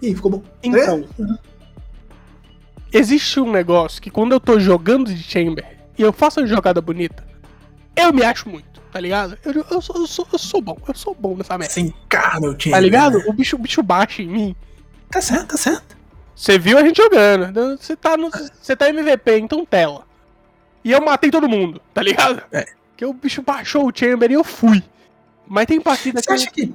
E 0.00 0.06
aí, 0.08 0.14
ficou 0.14 0.30
bom? 0.30 0.42
Então, 0.62 1.04
É? 1.20 1.38
existe 2.92 3.40
um 3.40 3.50
negócio 3.50 4.00
que 4.00 4.10
quando 4.10 4.32
eu 4.32 4.40
tô 4.40 4.58
jogando 4.58 5.12
de 5.12 5.22
Chamber 5.22 5.64
e 5.96 6.02
eu 6.02 6.12
faço 6.12 6.40
uma 6.40 6.46
jogada 6.46 6.80
bonita, 6.80 7.24
eu 7.96 8.12
me 8.12 8.22
acho 8.22 8.48
muito, 8.48 8.80
tá 8.92 9.00
ligado? 9.00 9.36
Eu, 9.44 9.64
eu, 9.70 9.82
sou, 9.82 9.96
eu, 9.96 10.06
sou, 10.06 10.26
eu 10.32 10.38
sou 10.38 10.60
bom, 10.62 10.76
eu 10.86 10.94
sou 10.94 11.14
bom 11.14 11.36
nessa 11.36 11.58
merda. 11.58 11.74
Você 11.74 11.80
encarna 11.80 12.48
o 12.48 12.52
Chamber. 12.52 12.70
Tá 12.70 12.80
ligado? 12.80 13.18
né? 13.18 13.24
O 13.26 13.32
bicho, 13.32 13.56
o 13.56 13.58
bicho 13.58 13.82
baixa 13.82 14.22
em 14.22 14.28
mim. 14.28 14.56
Tá 15.10 15.20
certo, 15.20 15.48
tá 15.48 15.56
certo. 15.56 15.96
Você 16.34 16.58
viu 16.58 16.78
a 16.78 16.82
gente 16.82 16.96
jogando. 16.96 17.46
então 17.46 17.76
Você 17.76 17.96
tá 17.96 18.16
no. 18.16 18.30
Você 18.30 18.76
tá 18.76 18.88
MVP, 18.88 19.38
então 19.38 19.66
tela. 19.66 20.06
E 20.84 20.92
eu 20.92 21.04
matei 21.04 21.30
todo 21.30 21.48
mundo, 21.48 21.80
tá 21.92 22.00
ligado? 22.00 22.42
É. 22.52 22.64
Que 22.96 23.04
o 23.04 23.12
bicho 23.12 23.42
baixou 23.42 23.88
o 23.88 23.92
Chamber 23.94 24.30
e 24.30 24.34
eu 24.34 24.44
fui. 24.44 24.82
Mas 25.48 25.66
tem 25.66 25.80
partida 25.80 26.20
Você 26.22 26.32
acha 26.32 26.50
que- 26.50 26.72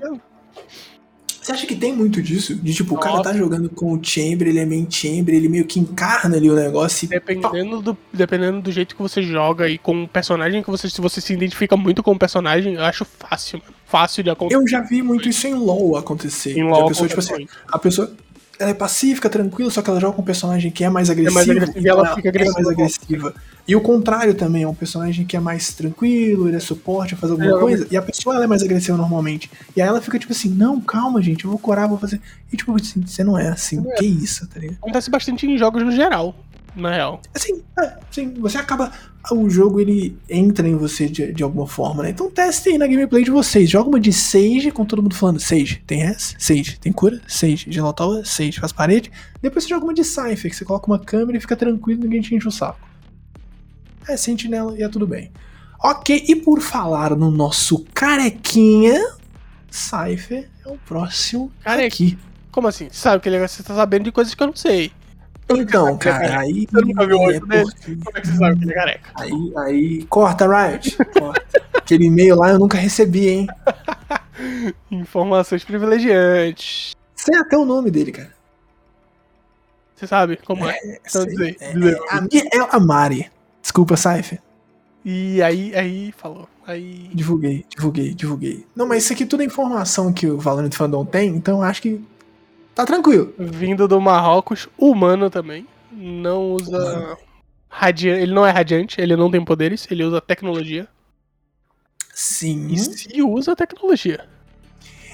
Você 1.42 1.52
acha 1.52 1.68
que 1.68 1.76
tem 1.76 1.92
muito 1.94 2.22
disso? 2.22 2.56
De 2.56 2.74
tipo, 2.74 2.96
o 2.96 2.98
cara 2.98 3.18
Nossa. 3.18 3.32
tá 3.32 3.38
jogando 3.38 3.70
com 3.70 3.92
o 3.94 4.00
Chamber, 4.02 4.48
ele 4.48 4.60
é 4.60 4.66
main 4.66 4.88
Chamber, 4.90 5.36
ele 5.36 5.50
meio 5.50 5.66
que 5.66 5.78
encarna 5.78 6.38
ali 6.38 6.50
o 6.50 6.56
negócio 6.56 7.04
e. 7.06 7.08
Dependendo 7.10 7.82
do, 7.82 7.98
dependendo 8.14 8.62
do 8.62 8.72
jeito 8.72 8.96
que 8.96 9.02
você 9.02 9.22
joga 9.22 9.68
e 9.68 9.78
com 9.78 10.04
o 10.04 10.08
personagem 10.08 10.64
que 10.64 10.70
você. 10.72 10.90
Se 10.90 11.02
você 11.02 11.20
se 11.20 11.34
identifica 11.34 11.76
muito 11.76 12.02
com 12.02 12.12
o 12.12 12.18
personagem, 12.20 12.76
eu 12.76 12.84
acho 12.84 13.04
fácil, 13.04 13.60
mano. 13.60 13.74
Fácil 13.86 14.24
de 14.24 14.30
acontecer. 14.30 14.56
Eu 14.60 14.66
já 14.68 14.80
vi 14.82 15.02
muito 15.02 15.28
isso 15.28 15.46
em 15.46 15.54
LoL 15.54 15.98
acontecer. 15.98 16.58
Em 16.58 16.64
LoL 16.64 16.86
a 16.86 16.88
pessoa, 16.88 17.08
tipo 17.10 17.20
assim, 17.20 17.46
a 17.68 17.78
pessoa. 17.78 18.16
Ela 18.60 18.70
é 18.70 18.74
pacífica, 18.74 19.30
tranquila, 19.30 19.72
só 19.72 19.82
que 19.82 19.90
ela 19.90 20.00
joga 20.00 20.16
com 20.16 20.22
um 20.22 20.26
personagem 20.26 20.70
que 20.72 20.84
é 20.84 20.90
mais 20.90 21.10
agressivo. 21.10 21.34
mais 21.36 21.50
agressivo 21.50 21.86
e 21.86 21.90
ela 21.90 22.16
fica 22.16 22.30
É 22.30 22.32
mais 22.32 22.50
agressiva. 22.68 22.72
agressiva. 22.72 23.34
E 23.68 23.76
o 23.76 23.82
contrário 23.82 24.34
também, 24.36 24.64
é 24.64 24.68
um 24.68 24.74
personagem 24.76 25.26
que 25.26 25.36
é 25.36 25.40
mais 25.40 25.74
tranquilo, 25.74 26.48
ele 26.48 26.58
é 26.58 26.60
suporte, 26.60 27.16
faz 27.16 27.32
alguma 27.32 27.56
É, 27.58 27.60
coisa, 27.60 27.88
e 27.90 27.98
a 27.98 28.02
pessoa 28.02 28.36
ela 28.36 28.44
é 28.44 28.48
mais 28.48 28.62
agressiva 28.62 28.98
normalmente. 28.98 29.50
E 29.76 29.82
aí 29.82 29.88
ela 29.88 30.02
fica 30.02 30.20
tipo 30.20 30.32
assim, 30.34 30.50
não, 30.50 30.80
calma, 30.82 31.22
gente, 31.22 31.46
eu 31.46 31.50
vou 31.50 31.60
curar, 31.60 31.88
vou 31.88 31.98
fazer. 31.98 32.22
E 32.52 32.58
tipo 32.58 32.76
assim, 32.76 33.02
você 33.06 33.24
não 33.24 33.38
é 33.40 33.48
assim, 33.50 33.84
é. 33.90 33.96
que 33.96 34.06
isso, 34.06 34.46
tá 34.48 34.60
ligado? 34.60 34.78
Acontece 34.82 35.10
bastante 35.10 35.48
em 35.48 35.58
jogos 35.58 35.82
no 35.84 35.92
geral, 35.92 36.36
na 36.76 36.92
real. 36.92 37.22
Assim, 37.34 37.62
é, 37.80 37.98
sim, 38.12 38.34
você 38.40 38.58
acaba. 38.58 38.92
O 39.32 39.50
jogo 39.50 39.80
ele 39.80 40.18
entra 40.30 40.68
em 40.68 40.76
você 40.76 41.08
de, 41.08 41.32
de 41.32 41.44
alguma 41.44 41.66
forma, 41.66 42.04
né? 42.04 42.10
Então 42.10 42.30
testem 42.30 42.74
aí 42.74 42.80
na 42.80 42.88
gameplay 42.88 43.24
de 43.24 43.32
vocês. 43.32 43.70
Joga 43.70 43.90
uma 43.90 44.00
de 44.00 44.12
Sage 44.12 44.70
com 44.72 44.84
todo 44.86 45.02
mundo 45.02 45.16
falando 45.16 45.40
Sage. 45.40 45.82
Tem 45.88 46.00
res? 46.00 46.36
Sage. 46.38 46.78
Tem 46.80 46.92
cura? 46.92 47.22
Sage. 47.28 47.66
Genotower? 47.70 48.28
Sage. 48.28 48.60
Faz 48.60 48.74
parede. 48.74 49.12
Depois 49.42 49.64
você 49.64 49.70
joga 49.70 49.86
uma 49.86 49.94
de 49.94 50.04
Cypher, 50.04 50.50
que 50.50 50.56
você 50.56 50.66
coloca 50.66 50.88
uma 50.88 51.00
câmera 51.00 51.38
e 51.38 51.42
fica 51.42 51.56
tranquilo, 51.56 52.02
ninguém 52.02 52.22
te 52.22 52.36
enche 52.36 52.48
o 52.48 52.52
saco. 52.52 52.88
É 54.08 54.18
sentinela 54.18 54.78
e 54.78 54.84
é 54.84 54.90
tudo 54.90 55.08
bem. 55.08 55.32
Ok, 55.82 56.26
e 56.28 56.36
por 56.36 56.62
falar 56.62 57.16
no 57.16 57.30
nosso 57.30 57.86
carequinha, 57.94 59.16
Cypher 59.70 60.50
é 60.66 60.70
o 60.70 60.78
próximo 60.78 61.52
Careca. 61.62 61.88
aqui. 61.88 62.18
Como 62.52 62.68
assim? 62.68 62.88
Sabe 62.92 63.22
que 63.22 63.30
ele, 63.30 63.40
você 63.46 63.64
tá 63.64 63.76
sabendo 63.76 64.04
de 64.04 64.12
coisas 64.12 64.34
que 64.34 64.42
eu 64.44 64.48
não 64.48 64.56
sei. 64.56 64.92
Então, 65.58 65.90
é 65.90 65.98
cara, 65.98 66.40
aí. 66.40 66.68
Você 66.70 66.82
nunca 66.86 67.06
viu 67.06 67.18
o 67.18 67.22
é 67.22 67.26
rosto 67.26 67.48
dele? 67.48 67.72
Como 68.04 68.18
é 68.18 68.22
que 68.22 68.28
você 68.28 68.38
sabe 68.38 68.58
que 68.58 68.66
ele 68.66 68.72
é 68.72 68.76
careca? 68.76 69.12
Aí, 69.16 69.54
aí, 69.58 70.04
corta, 70.06 70.48
Riot. 70.48 70.98
Corta. 70.98 71.62
Aquele 71.74 72.06
e-mail 72.06 72.36
lá 72.36 72.50
eu 72.50 72.60
nunca 72.60 72.78
recebi, 72.78 73.28
hein? 73.30 73.48
Informações 74.92 75.64
privilegiantes. 75.64 76.96
Sei 77.16 77.38
até 77.38 77.58
o 77.58 77.66
nome 77.66 77.92
dele, 77.92 78.12
cara. 78.12 78.34
Você 79.96 80.08
sabe 80.08 80.38
como 80.38 80.68
é? 80.68 80.78
Então, 81.06 81.22
Sei. 81.22 81.32
dizer, 81.32 81.58
É, 81.62 81.72
é, 81.72 81.98
a 82.10 82.22
minha 82.22 82.44
é 82.52 82.76
a 82.76 82.80
Mari. 82.80 83.32
Desculpa, 83.62 83.96
Saife. 83.96 84.40
E 85.06 85.42
aí, 85.42 85.76
aí 85.76 86.14
falou. 86.18 86.48
Aí. 86.66 87.10
Divulguei, 87.14 87.66
divulguei, 87.70 88.14
divulguei. 88.14 88.66
Não, 88.76 88.88
mas 88.88 89.04
isso 89.04 89.14
aqui 89.14 89.26
tudo 89.26 89.44
é 89.44 89.46
informação 89.46 90.14
que 90.14 90.28
o 90.28 90.38
Valorant 90.38 90.72
Fandom 90.74 91.06
tem, 91.06 91.30
então 91.30 91.58
eu 91.58 91.64
acho 91.64 91.82
que 91.82 92.02
tá 92.74 92.86
tranquilo. 92.86 93.34
Vindo 93.38 93.88
do 93.88 94.00
Marrocos, 94.00 94.68
humano 94.78 95.30
também. 95.30 95.68
Não 95.92 96.54
usa. 96.54 97.18
Radiante. 97.70 98.22
Ele 98.22 98.34
não 98.34 98.46
é 98.46 98.52
radiante, 98.52 99.02
ele 99.02 99.16
não 99.16 99.32
tem 99.32 99.44
poderes, 99.44 99.88
ele 99.90 100.04
usa 100.04 100.22
tecnologia. 100.22 100.88
Sim. 102.14 102.68
E 102.72 102.78
se 102.78 103.22
usa 103.22 103.56
tecnologia. 103.56 104.28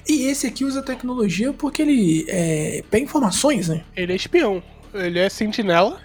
E 0.07 0.23
esse 0.23 0.47
aqui 0.47 0.65
usa 0.65 0.81
tecnologia 0.81 1.53
porque 1.53 1.81
ele 1.81 2.25
é, 2.27 2.83
pega 2.89 3.05
informações, 3.05 3.69
né? 3.69 3.83
Ele 3.95 4.11
é 4.11 4.15
espião. 4.15 4.61
Ele 4.93 5.19
é 5.19 5.29
sentinela. 5.29 6.01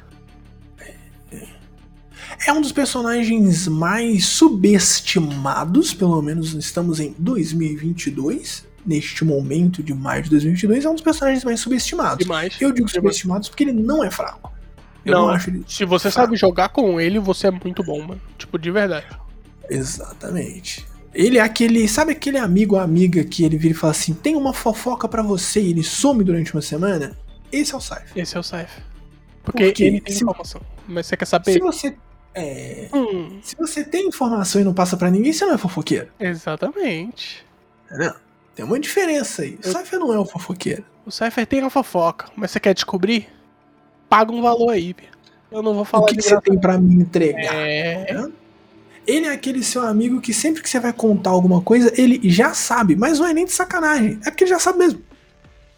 É 2.47 2.53
um 2.53 2.61
dos 2.61 2.73
personagens 2.73 3.67
mais 3.67 4.27
subestimados, 4.27 5.95
pelo 5.95 6.21
menos 6.21 6.53
estamos 6.53 7.01
em 7.01 7.15
2022. 7.19 8.67
Neste 8.87 9.25
momento 9.25 9.83
de 9.83 9.95
maio 9.95 10.23
de 10.23 10.31
2022, 10.31 10.85
é 10.85 10.89
um 10.91 10.95
dos 10.95 11.03
personagens 11.03 11.43
mais 11.45 11.59
subestimados. 11.61 12.19
Demais. 12.19 12.53
Eu 12.61 12.71
digo 12.71 12.87
Demais. 12.87 12.93
subestimados 12.93 13.49
porque 13.49 13.65
ele 13.65 13.73
não 13.73 14.05
é 14.05 14.11
fraco. 14.11 14.53
Eu 15.05 15.13
não, 15.15 15.23
Não, 15.23 15.31
acho 15.31 15.51
ele. 15.51 15.65
Se 15.67 15.85
você 15.85 16.11
fraco. 16.11 16.27
sabe 16.27 16.37
jogar 16.37 16.69
com 16.71 17.01
ele, 17.01 17.19
você 17.19 17.47
é 17.47 17.51
muito 17.51 17.83
bom, 17.83 18.01
mano. 18.03 18.21
Tipo, 18.39 18.59
de 18.59 18.71
verdade. 18.71 19.07
Exatamente. 19.71 20.87
Ele 21.15 21.39
é 21.39 21.41
aquele. 21.43 21.87
Sabe 21.89 22.13
aquele 22.13 22.39
amigo 22.39 22.75
ou 22.75 22.81
amiga 22.81 23.23
que 23.25 23.45
ele 23.45 23.57
vira 23.57 23.73
e 23.73 23.77
fala 23.77 23.93
assim: 23.93 24.13
tem 24.15 24.35
uma 24.37 24.53
fofoca 24.53 25.07
pra 25.09 25.23
você 25.23 25.61
e 25.61 25.71
ele 25.71 25.83
some 25.83 26.25
durante 26.25 26.53
uma 26.55 26.63
semana? 26.63 27.17
Esse 27.53 27.73
é 27.73 27.77
o 27.77 27.81
Cypher. 27.81 28.11
Esse 28.17 28.37
é 28.37 28.41
o 28.41 28.43
Cypher. 28.43 28.83
Porque 29.45 29.65
Por 29.67 29.73
quê? 29.75 29.85
ele 29.85 30.01
tem 30.01 30.15
Se- 30.15 30.23
informação. 30.25 30.61
Mas 30.89 31.07
você 31.07 31.17
quer 31.17 31.25
Se 31.27 31.31
saber? 31.31 31.59
você. 31.61 31.97
É, 32.37 32.89
Hum, 32.93 33.39
se 33.43 33.55
você 33.57 33.85
tem 33.85 34.09
informação 34.09 34.61
e 34.61 34.65
não 34.65 34.75
passa 34.75 34.97
pra 34.97 35.09
ninguém, 35.09 35.33
você 35.33 35.45
não 35.47 35.55
é 35.55 35.59
fofoqueiro. 35.59 36.09
exatamente. 36.19 37.47
Entendeu? 37.87 38.13
Tem 38.55 38.65
uma 38.65 38.79
diferença 38.79 39.43
aí. 39.43 39.59
O 39.63 39.67
Eu- 39.67 39.73
Cypher 39.73 39.99
não 39.99 40.13
é 40.13 40.19
o 40.19 40.25
fofoqueiro. 40.25 40.85
O 41.05 41.11
Cypher 41.11 41.47
tem 41.47 41.61
a 41.61 41.69
fofoca, 41.71 42.27
mas 42.37 42.51
você 42.51 42.61
quer 42.61 42.73
descobrir? 42.75 43.29
Paga 44.09 44.33
um 44.33 44.41
valor 44.41 44.71
aí. 44.71 44.95
Eu 45.51 45.63
não 45.63 45.75
vou 45.75 45.85
falar 45.85 46.05
o 46.05 46.07
que, 46.07 46.17
que 46.17 46.23
você 46.23 46.41
tem 46.41 46.59
pra 46.59 46.79
me 46.79 46.95
entregar? 46.95 47.55
É. 47.55 48.13
Né? 48.15 48.33
Ele 49.07 49.27
é 49.27 49.33
aquele 49.33 49.63
seu 49.63 49.83
amigo 49.83 50.21
que 50.21 50.33
sempre 50.33 50.63
que 50.63 50.69
você 50.71 50.81
vai 50.81 50.93
contar 50.93 51.31
alguma 51.31 51.61
coisa, 51.61 51.93
ele 52.01 52.21
já 52.31 52.55
sabe, 52.55 52.97
mas 52.97 53.19
não 53.19 53.27
é 53.27 53.35
nem 53.35 53.45
de 53.45 53.53
sacanagem. 53.53 54.19
É 54.25 54.31
porque 54.31 54.45
ele 54.45 54.51
já 54.51 54.59
sabe 54.59 54.79
mesmo. 54.79 55.03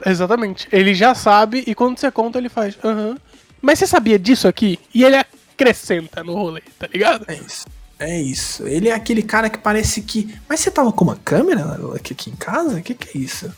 Exatamente. 0.04 0.68
Ele 0.70 0.94
já 0.94 1.14
sabe 1.14 1.64
e 1.66 1.74
quando 1.74 1.98
você 1.98 2.10
conta, 2.10 2.38
ele 2.38 2.48
faz. 2.48 2.78
Aham. 2.84 3.16
Mas 3.60 3.78
você 3.78 3.86
sabia 3.86 4.18
disso 4.18 4.46
aqui? 4.46 4.78
E 4.94 5.02
ele 5.02 5.16
acrescenta 5.16 6.22
no 6.22 6.34
rolê, 6.34 6.62
tá 6.78 6.86
ligado? 6.86 7.24
É 7.28 7.34
isso. 7.34 7.66
É 7.98 8.20
isso. 8.20 8.66
Ele 8.66 8.88
é 8.88 8.94
aquele 8.94 9.22
cara 9.22 9.48
que 9.48 9.58
parece 9.58 10.02
que. 10.02 10.34
Mas 10.48 10.60
você 10.60 10.70
tava 10.70 10.92
com 10.92 11.04
uma 11.04 11.16
câmera 11.16 11.78
aqui, 11.94 12.12
aqui 12.12 12.30
em 12.30 12.36
casa? 12.36 12.76
O 12.78 12.82
que, 12.82 12.94
que 12.94 13.16
é 13.16 13.20
isso? 13.22 13.50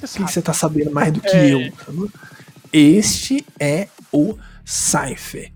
Você 0.00 0.20
O 0.22 0.26
que, 0.26 0.32
você 0.32 0.42
tá 0.42 0.52
sabendo 0.52 0.90
mais 0.90 1.12
do 1.12 1.20
que 1.20 1.28
É. 1.28 1.54
eu? 1.54 1.72
Este 2.72 3.44
é 3.58 3.88
o 4.12 4.36
Cypher. 4.64 5.52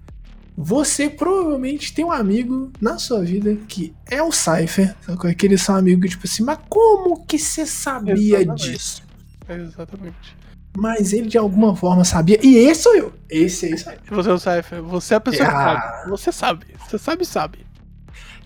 Você 0.56 1.08
provavelmente 1.08 1.92
tem 1.94 2.04
um 2.04 2.10
amigo 2.12 2.72
na 2.80 2.98
sua 2.98 3.22
vida 3.24 3.54
que 3.68 3.94
é 4.10 4.22
o 4.22 4.32
Cypher. 4.32 4.94
Aquele 5.28 5.56
seu 5.58 5.74
amigo 5.74 6.02
que, 6.02 6.08
tipo 6.08 6.26
assim, 6.26 6.42
mas 6.42 6.58
como 6.68 7.24
que 7.24 7.38
você 7.38 7.64
sabia 7.66 8.38
Exatamente. 8.40 8.70
disso? 8.72 9.02
Exatamente. 9.48 10.36
Mas 10.76 11.12
ele 11.12 11.28
de 11.28 11.38
alguma 11.38 11.74
forma 11.74 12.04
sabia. 12.04 12.38
E 12.44 12.56
esse 12.56 12.82
sou 12.82 12.94
eu. 12.96 13.12
Esse 13.28 13.66
é 13.66 13.70
isso 13.74 13.88
aí. 13.90 13.98
Você 14.10 14.30
é 14.30 14.32
o 14.32 14.38
Cypher. 14.38 14.82
Você 14.82 15.14
é 15.14 15.16
a 15.16 15.20
pessoa 15.20 15.48
que 15.48 15.54
Ah. 15.54 15.64
sabe. 15.64 16.10
Você 16.10 16.32
sabe. 16.32 16.66
Você 16.88 16.98
sabe, 16.98 17.24
sabe. 17.24 17.58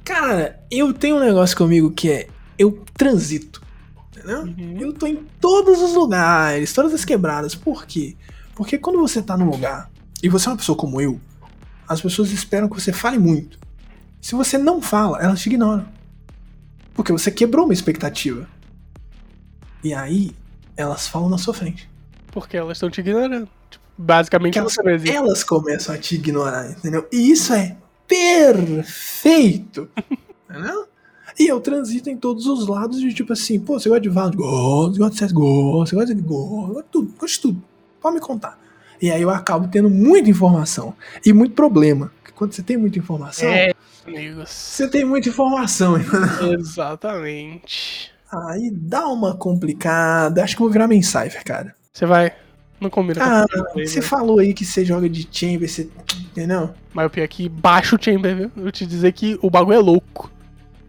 Cara, 0.04 0.60
eu 0.70 0.92
tenho 0.92 1.16
um 1.16 1.20
negócio 1.20 1.56
comigo 1.56 1.90
que 1.90 2.10
é. 2.10 2.28
Eu 2.58 2.84
transito. 2.94 3.62
Entendeu? 4.10 4.42
Uhum. 4.42 4.78
Eu 4.78 4.92
tô 4.92 5.06
em 5.06 5.16
todos 5.40 5.80
os 5.80 5.94
lugares, 5.94 6.72
todas 6.72 6.92
as 6.92 7.04
quebradas. 7.04 7.54
Por 7.54 7.86
quê? 7.86 8.16
Porque 8.54 8.78
quando 8.78 8.98
você 8.98 9.22
tá 9.22 9.36
num 9.36 9.50
lugar 9.50 9.90
e 10.22 10.28
você 10.28 10.48
é 10.48 10.52
uma 10.52 10.56
pessoa 10.56 10.76
como 10.76 11.00
eu, 11.00 11.20
as 11.88 12.00
pessoas 12.00 12.30
esperam 12.30 12.68
que 12.68 12.80
você 12.80 12.92
fale 12.92 13.18
muito. 13.18 13.58
Se 14.20 14.34
você 14.34 14.56
não 14.56 14.80
fala, 14.80 15.20
elas 15.20 15.40
te 15.40 15.48
ignoram. 15.48 15.86
Porque 16.94 17.10
você 17.10 17.30
quebrou 17.30 17.64
uma 17.64 17.74
expectativa. 17.74 18.46
E 19.82 19.92
aí, 19.92 20.30
elas 20.76 21.08
falam 21.08 21.28
na 21.28 21.38
sua 21.38 21.54
frente. 21.54 21.90
Porque 22.30 22.56
elas 22.56 22.76
estão 22.76 22.90
te 22.90 23.00
ignorando. 23.00 23.48
Tipo, 23.68 23.84
Basicamente 23.98 24.58
elas, 24.58 24.76
elas 25.04 25.44
começam 25.44 25.94
a 25.94 25.98
te 25.98 26.14
ignorar, 26.14 26.70
entendeu? 26.70 27.06
E 27.12 27.30
isso 27.30 27.52
é 27.52 27.76
perfeito, 28.12 29.88
entendeu? 30.48 30.86
E 31.38 31.46
eu 31.48 31.60
transito 31.60 32.10
em 32.10 32.16
todos 32.16 32.46
os 32.46 32.66
lados 32.68 33.00
de 33.00 33.12
tipo 33.14 33.32
assim, 33.32 33.58
pô, 33.58 33.78
você 33.78 33.88
gosta 33.88 34.02
de 34.02 34.08
Valorant? 34.10 34.34
Gosto, 34.36 34.92
você 34.94 34.98
gosta 34.98 35.12
de 35.14 35.18
CS? 35.18 35.32
Gosto, 35.32 35.88
você 35.90 35.96
gosta 35.96 36.14
de 36.14 36.20
Gosto, 36.22 36.66
gosto 36.74 36.82
de 36.84 36.90
tudo, 36.90 37.14
gosto 37.18 37.34
de 37.34 37.40
tudo. 37.40 37.62
Pode 38.00 38.14
me 38.16 38.20
contar. 38.20 38.58
E 39.00 39.10
aí 39.10 39.22
eu 39.22 39.30
acabo 39.30 39.66
tendo 39.68 39.88
muita 39.88 40.28
informação 40.30 40.94
e 41.24 41.32
muito 41.32 41.54
problema. 41.54 42.12
Porque 42.22 42.32
quando 42.32 42.52
você 42.52 42.62
tem 42.62 42.76
muita 42.76 42.98
informação, 42.98 43.48
É, 43.48 43.72
amigos. 44.06 44.50
você 44.50 44.86
tem 44.88 45.04
muita 45.04 45.28
informação? 45.30 45.96
Exatamente. 46.60 48.12
Aí 48.30 48.70
dá 48.70 49.06
uma 49.08 49.34
complicada. 49.36 50.42
Acho 50.44 50.54
que 50.56 50.62
eu 50.62 50.66
vou 50.66 50.72
virar 50.72 50.86
main 50.86 51.02
cipher, 51.02 51.42
cara. 51.44 51.74
Você 51.92 52.06
vai. 52.06 52.32
Não 52.82 52.90
combina 52.90 53.20
Ah, 53.22 53.46
com 53.72 53.80
você 53.80 54.00
né? 54.00 54.02
falou 54.06 54.38
aí 54.40 54.52
que 54.52 54.64
você 54.64 54.84
joga 54.84 55.08
de 55.08 55.26
chamber, 55.30 55.68
você. 55.68 55.88
Entendeu? 56.32 56.70
Mas 56.92 57.06
o 57.06 57.10
pior 57.10 57.24
é 57.24 57.28
que 57.28 57.48
baixa 57.48 57.94
o 57.94 58.02
chamber, 58.02 58.34
viu? 58.34 58.50
Eu 58.56 58.72
te 58.72 58.84
dizer 58.84 59.12
que 59.12 59.38
o 59.40 59.48
bagulho 59.48 59.76
é 59.76 59.80
louco. 59.80 60.30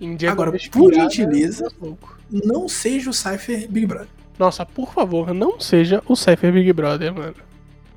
Em 0.02 0.16
dia 0.16 0.32
Agora, 0.32 0.52
por 0.72 0.94
gentileza. 0.94 1.66
é 1.68 1.86
louco. 1.86 2.18
Não 2.32 2.68
seja 2.68 3.10
o 3.10 3.14
Cypher 3.14 3.68
Big 3.70 3.86
Brother. 3.86 4.08
Nossa, 4.40 4.66
por 4.66 4.92
favor, 4.94 5.34
não 5.34 5.60
seja 5.60 6.02
o 6.08 6.16
Cypher 6.16 6.52
Big 6.52 6.74
Brother, 6.74 7.14
mano. 7.14 7.36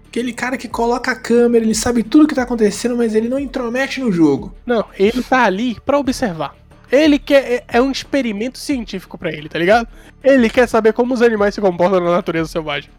Aquele 0.09 0.33
cara 0.33 0.57
que 0.57 0.69
coloca 0.69 1.11
a 1.11 1.17
câmera, 1.17 1.65
ele 1.65 1.75
sabe 1.75 2.03
tudo 2.03 2.27
que 2.29 2.35
tá 2.35 2.43
acontecendo, 2.43 2.97
mas 2.97 3.15
ele 3.15 3.29
não 3.29 3.39
intromete 3.39 4.01
no 4.01 4.13
jogo. 4.13 4.55
Não, 4.65 4.85
ele 4.99 5.23
tá 5.23 5.45
ali 5.45 5.77
pra 5.85 5.99
observar. 5.99 6.55
Ele 6.93 7.19
quer. 7.19 7.53
é- 7.53 7.65
É 7.69 7.83
um 7.83 7.91
experimento 7.91 8.59
científico 8.59 9.19
pra 9.19 9.33
ele, 9.33 9.49
tá 9.49 9.59
ligado? 9.59 9.89
Ele 10.23 10.49
quer 10.49 10.69
saber 10.69 10.93
como 10.93 11.13
os 11.15 11.23
animais 11.23 11.55
se 11.55 11.61
comportam 11.61 12.01
na 12.01 12.11
natureza 12.13 12.49
selvagem. 12.49 12.91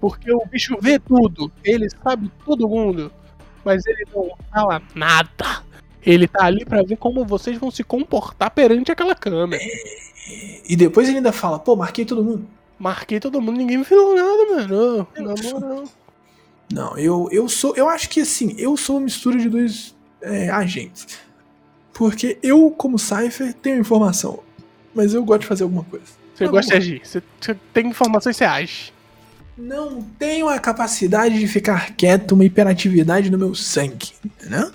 Porque 0.00 0.32
o 0.32 0.44
bicho 0.46 0.76
vê 0.80 0.98
tudo, 0.98 1.50
ele 1.64 1.88
sabe 2.02 2.30
todo 2.44 2.68
mundo, 2.68 3.12
mas 3.64 3.84
ele 3.86 4.04
não 4.14 4.30
fala 4.52 4.80
nada. 4.94 5.62
Ele 6.04 6.28
tá 6.28 6.44
ali 6.44 6.64
pra 6.64 6.82
ver 6.82 6.96
como 6.96 7.24
vocês 7.24 7.58
vão 7.58 7.70
se 7.70 7.82
comportar 7.82 8.50
perante 8.50 8.92
aquela 8.92 9.14
câmera. 9.14 9.62
E 10.68 10.76
depois 10.76 11.08
ele 11.08 11.18
ainda 11.18 11.32
fala, 11.32 11.58
pô, 11.58 11.74
marquei 11.74 12.04
todo 12.04 12.22
mundo. 12.22 12.46
Marquei 12.78 13.18
todo 13.18 13.40
mundo, 13.40 13.56
ninguém 13.58 13.78
me 13.78 13.84
falou 13.84 14.14
nada, 14.14 14.54
mano. 14.54 15.08
Na 15.16 15.34
moral. 15.52 15.84
Não, 16.72 16.96
eu, 16.96 17.28
eu 17.32 17.48
sou. 17.48 17.74
Eu 17.76 17.88
acho 17.88 18.08
que 18.08 18.20
assim, 18.20 18.54
eu 18.58 18.76
sou 18.76 18.96
uma 18.96 19.02
mistura 19.02 19.38
de 19.38 19.48
dois 19.48 19.96
é, 20.22 20.48
agentes. 20.50 21.18
Porque 21.92 22.38
eu, 22.42 22.70
como 22.70 22.98
Cypher, 22.98 23.52
tenho 23.54 23.80
informação. 23.80 24.40
Mas 24.94 25.14
eu 25.14 25.24
gosto 25.24 25.40
de 25.40 25.46
fazer 25.46 25.64
alguma 25.64 25.82
coisa. 25.84 26.06
Você 26.34 26.44
Tá 26.44 26.50
gosta 26.50 26.72
bom. 26.74 26.78
de 26.78 26.86
agir. 26.86 27.00
Você, 27.04 27.22
você 27.40 27.56
tem 27.72 27.88
informações, 27.88 28.36
você 28.36 28.44
age. 28.44 28.92
Não 29.58 30.00
tenho 30.00 30.48
a 30.48 30.56
capacidade 30.60 31.36
de 31.36 31.48
ficar 31.48 31.90
quieto, 31.96 32.30
uma 32.32 32.44
hiperatividade 32.44 33.28
no 33.28 33.36
meu 33.36 33.56
sangue, 33.56 34.12
né? 34.44 34.70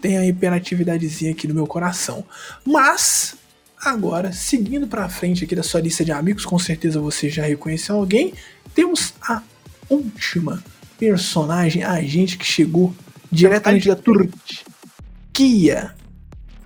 Tem 0.00 0.16
a 0.16 0.24
hiperatividadezinha 0.24 1.32
aqui 1.32 1.46
no 1.46 1.54
meu 1.54 1.66
coração. 1.66 2.24
Mas, 2.64 3.36
agora, 3.78 4.32
seguindo 4.32 4.86
pra 4.86 5.10
frente 5.10 5.44
aqui 5.44 5.54
da 5.54 5.62
sua 5.62 5.82
lista 5.82 6.02
de 6.02 6.12
amigos, 6.12 6.46
com 6.46 6.58
certeza 6.58 6.98
você 6.98 7.28
já 7.28 7.42
reconheceu 7.44 7.96
alguém, 7.96 8.32
temos 8.74 9.12
a 9.20 9.42
última 9.90 10.64
personagem, 10.98 11.84
agente 11.84 12.38
que 12.38 12.46
chegou 12.46 12.94
diretamente 13.30 13.86
da 13.86 13.96
Turquia. 13.96 15.94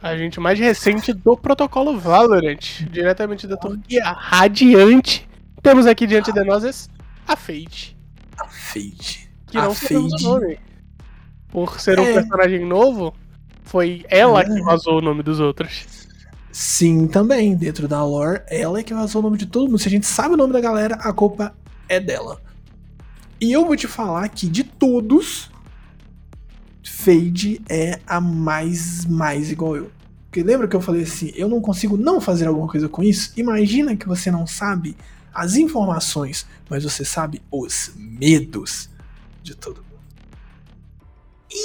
A 0.01 0.17
gente 0.17 0.39
mais 0.39 0.57
recente 0.57 1.13
do 1.13 1.37
protocolo 1.37 1.99
Valorant, 1.99 2.85
diretamente 2.89 3.45
da 3.49 3.57
Turquia, 3.57 4.05
radiante. 4.05 5.29
Temos 5.61 5.85
aqui 5.85 6.07
diante 6.07 6.33
de 6.33 6.45
nós 6.45 6.89
a 7.29 7.37
Fade, 7.37 7.97
A 8.39 8.47
Fade. 8.47 9.31
que 9.47 9.57
A 9.59 9.65
não 9.65 9.75
sabemos 9.75 10.13
o 10.23 10.29
nome. 10.41 10.59
Por 11.49 11.81
ser 11.81 11.99
um 11.99 12.05
É. 12.05 12.13
personagem 12.15 12.65
novo, 12.67 13.15
foi 13.63 14.05
ela 14.09 14.41
É. 14.41 14.45
que 14.45 14.61
vazou 14.63 14.99
o 14.99 15.01
nome 15.01 15.23
dos 15.23 15.41
outros. 15.41 15.87
Sim, 16.51 17.07
também, 17.07 17.55
dentro 17.55 17.87
da 17.87 18.05
lore, 18.05 18.43
ela 18.49 18.81
é 18.81 18.83
que 18.83 18.93
vazou 18.93 19.21
o 19.21 19.23
nome 19.25 19.39
de 19.39 19.47
todo 19.47 19.67
mundo. 19.67 19.79
Se 19.79 19.89
a 19.89 19.91
gente 19.91 20.07
sabe 20.07 20.35
o 20.35 20.37
nome 20.37 20.53
da 20.53 20.61
galera, 20.61 20.97
a 20.97 21.13
culpa 21.13 21.55
é 21.89 22.01
dela. 22.01 22.41
E 23.41 23.53
eu 23.53 23.65
vou 23.65 23.77
te 23.77 23.87
falar 23.87 24.29
que 24.29 24.49
de 24.49 24.65
todos, 24.65 25.51
Fade 26.85 27.61
é 27.69 28.01
a 28.07 28.21
mais, 28.21 29.05
mais 29.05 29.51
igual 29.53 29.77
eu. 29.77 29.91
Porque 30.25 30.43
lembra 30.43 30.67
que 30.67 30.75
eu 30.77 30.81
falei 30.81 31.03
assim, 31.03 31.33
eu 31.37 31.49
não 31.49 31.61
consigo 31.61 31.97
não 31.97 32.21
fazer 32.21 32.47
alguma 32.47 32.67
coisa 32.69 32.89
com 32.89 33.03
isso? 33.03 33.33
Imagina 33.37 33.97
que 33.97 34.07
você 34.09 34.31
não 34.31 34.47
sabe 34.47 34.97
as 35.39 35.57
informações, 35.57 36.47
mas 36.69 36.85
você 36.85 37.05
sabe 37.05 37.43
os 37.51 37.93
medos 37.97 38.91
de 39.43 39.55
todo 39.55 39.77
mundo. 39.77 39.89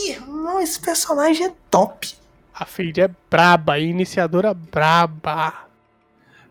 Irmão, 0.07 0.61
esse 0.61 0.79
personagem 0.79 1.47
é 1.47 1.53
top. 1.69 2.15
A 2.53 2.65
Fade 2.65 3.01
é 3.01 3.09
braba, 3.29 3.79
iniciadora 3.79 4.53
braba. 4.53 5.67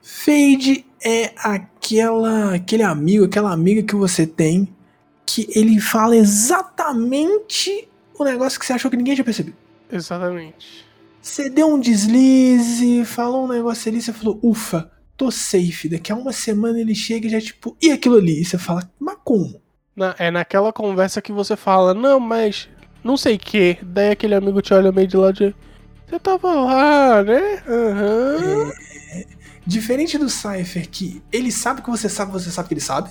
Fade 0.03 0.85
é 1.05 1.33
aquela, 1.37 2.55
aquele 2.55 2.83
amigo, 2.83 3.25
aquela 3.25 3.53
amiga 3.53 3.83
que 3.83 3.95
você 3.95 4.27
tem 4.27 4.69
que 5.25 5.49
ele 5.55 5.81
fala 5.81 6.17
exatamente 6.17 7.89
o 8.19 8.25
negócio 8.25 8.59
que 8.59 8.67
você 8.67 8.73
achou 8.73 8.91
que 8.91 8.97
ninguém 8.97 9.15
tinha 9.15 9.25
percebido. 9.25 9.57
Exatamente. 9.91 10.85
Você 11.21 11.49
deu 11.49 11.73
um 11.73 11.79
deslize, 11.79 13.05
falou 13.05 13.45
um 13.45 13.49
negócio 13.49 13.89
ali, 13.89 14.03
você 14.03 14.13
falou, 14.13 14.39
ufa, 14.43 14.91
tô 15.25 15.31
safe. 15.31 15.89
Daqui 15.89 16.11
a 16.11 16.17
uma 16.17 16.33
semana 16.33 16.81
ele 16.81 16.95
chega 16.95 17.27
e 17.27 17.31
já 17.31 17.41
tipo, 17.41 17.77
e 17.81 17.91
aquilo 17.91 18.17
ali? 18.17 18.41
E 18.41 18.45
você 18.45 18.59
fala, 18.59 18.89
mas 18.99 19.17
como? 19.25 19.61
Na- 19.95 20.15
é 20.19 20.31
naquela 20.31 20.73
conversa 20.73 21.23
que 21.23 21.31
você 21.33 21.55
fala, 21.57 21.95
não, 21.95 22.19
mas 22.19 22.69
não 23.05 23.17
sei 23.17 23.37
o 23.37 23.39
que. 23.39 23.79
Daí 23.83 24.11
aquele 24.11 24.35
amigo 24.35 24.61
te 24.61 24.75
olha 24.75 24.91
meio 24.91 25.07
de 25.07 25.17
lado 25.17 25.35
de. 25.35 25.55
Você 26.09 26.19
tava 26.19 26.53
lá, 26.53 27.23
né? 27.23 27.63
Aham. 27.69 28.73
Diferente 29.65 30.19
do 30.19 30.29
Cypher, 30.29 30.89
que 30.91 31.23
ele 31.33 31.53
sabe 31.53 31.83
que 31.83 31.91
você 31.91 32.09
sabe, 32.09 32.33
você 32.33 32.51
sabe 32.51 32.67
que 32.69 32.75
ele 32.75 32.81
sabe, 32.81 33.11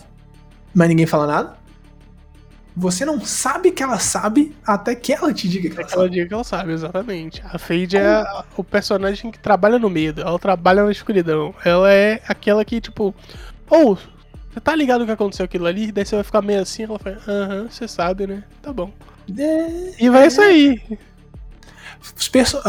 mas 0.74 0.90
ninguém 0.90 1.06
fala 1.06 1.26
nada. 1.26 1.58
Você 2.76 3.04
não 3.06 3.20
sabe 3.22 3.72
que 3.72 3.84
ela 3.84 4.00
sabe 4.00 4.56
até 4.66 4.96
que 4.96 5.12
ela 5.14 5.34
te 5.34 5.48
diga 5.50 5.70
que 5.70 5.76
ela 5.76 5.86
Aquela 5.86 6.04
sabe. 6.04 6.16
dia 6.16 6.28
que 6.28 6.34
ela 6.34 6.44
sabe, 6.44 6.72
exatamente. 6.72 7.42
A 7.46 7.58
Fade 7.60 7.98
é 7.98 8.24
o 8.56 8.64
personagem 8.64 9.30
que 9.30 9.38
trabalha 9.40 9.78
no 9.78 9.90
medo, 9.90 10.22
ela 10.22 10.40
trabalha 10.40 10.84
na 10.86 10.92
escuridão. 10.92 11.54
Ela 11.66 11.92
é 11.94 12.22
aquela 12.28 12.64
que, 12.64 12.80
tipo, 12.80 13.14
ou 13.70 13.96
você 13.96 14.60
tá 14.62 14.76
ligado 14.76 15.02
o 15.02 15.06
que 15.06 15.12
aconteceu 15.12 15.46
aquilo 15.46 15.66
ali? 15.66 15.92
Daí 15.92 16.06
você 16.06 16.16
vai 16.16 16.24
ficar 16.24 16.42
meio 16.42 16.62
assim, 16.62 16.84
ela 16.84 16.98
fala, 17.00 17.18
aham, 17.28 17.68
você 17.70 17.88
sabe, 17.88 18.26
né? 18.28 18.44
Tá 18.62 18.72
bom. 18.74 18.92
É, 19.38 19.94
E 20.04 20.10
vai 20.10 20.30
sair. 20.30 21.00
Os 22.18 22.28
perso 22.28 22.60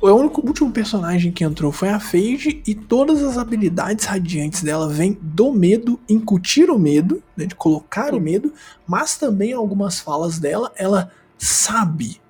o 0.00 0.08
único 0.08 0.46
último 0.46 0.70
personagem 0.70 1.32
que 1.32 1.42
entrou 1.42 1.72
foi 1.72 1.88
a 1.88 1.98
Fade 1.98 2.62
e 2.66 2.74
todas 2.74 3.22
as 3.22 3.36
habilidades 3.36 4.04
radiantes 4.04 4.62
dela 4.62 4.88
vêm 4.88 5.18
do 5.20 5.52
medo, 5.52 5.98
incutir 6.08 6.70
o 6.70 6.78
medo, 6.78 7.20
né, 7.36 7.46
de 7.46 7.54
colocar 7.54 8.14
o 8.14 8.20
medo, 8.20 8.52
mas 8.86 9.16
também 9.16 9.52
algumas 9.52 9.98
falas 9.98 10.38
dela, 10.38 10.72
ela 10.76 11.10
sabe 11.36 12.20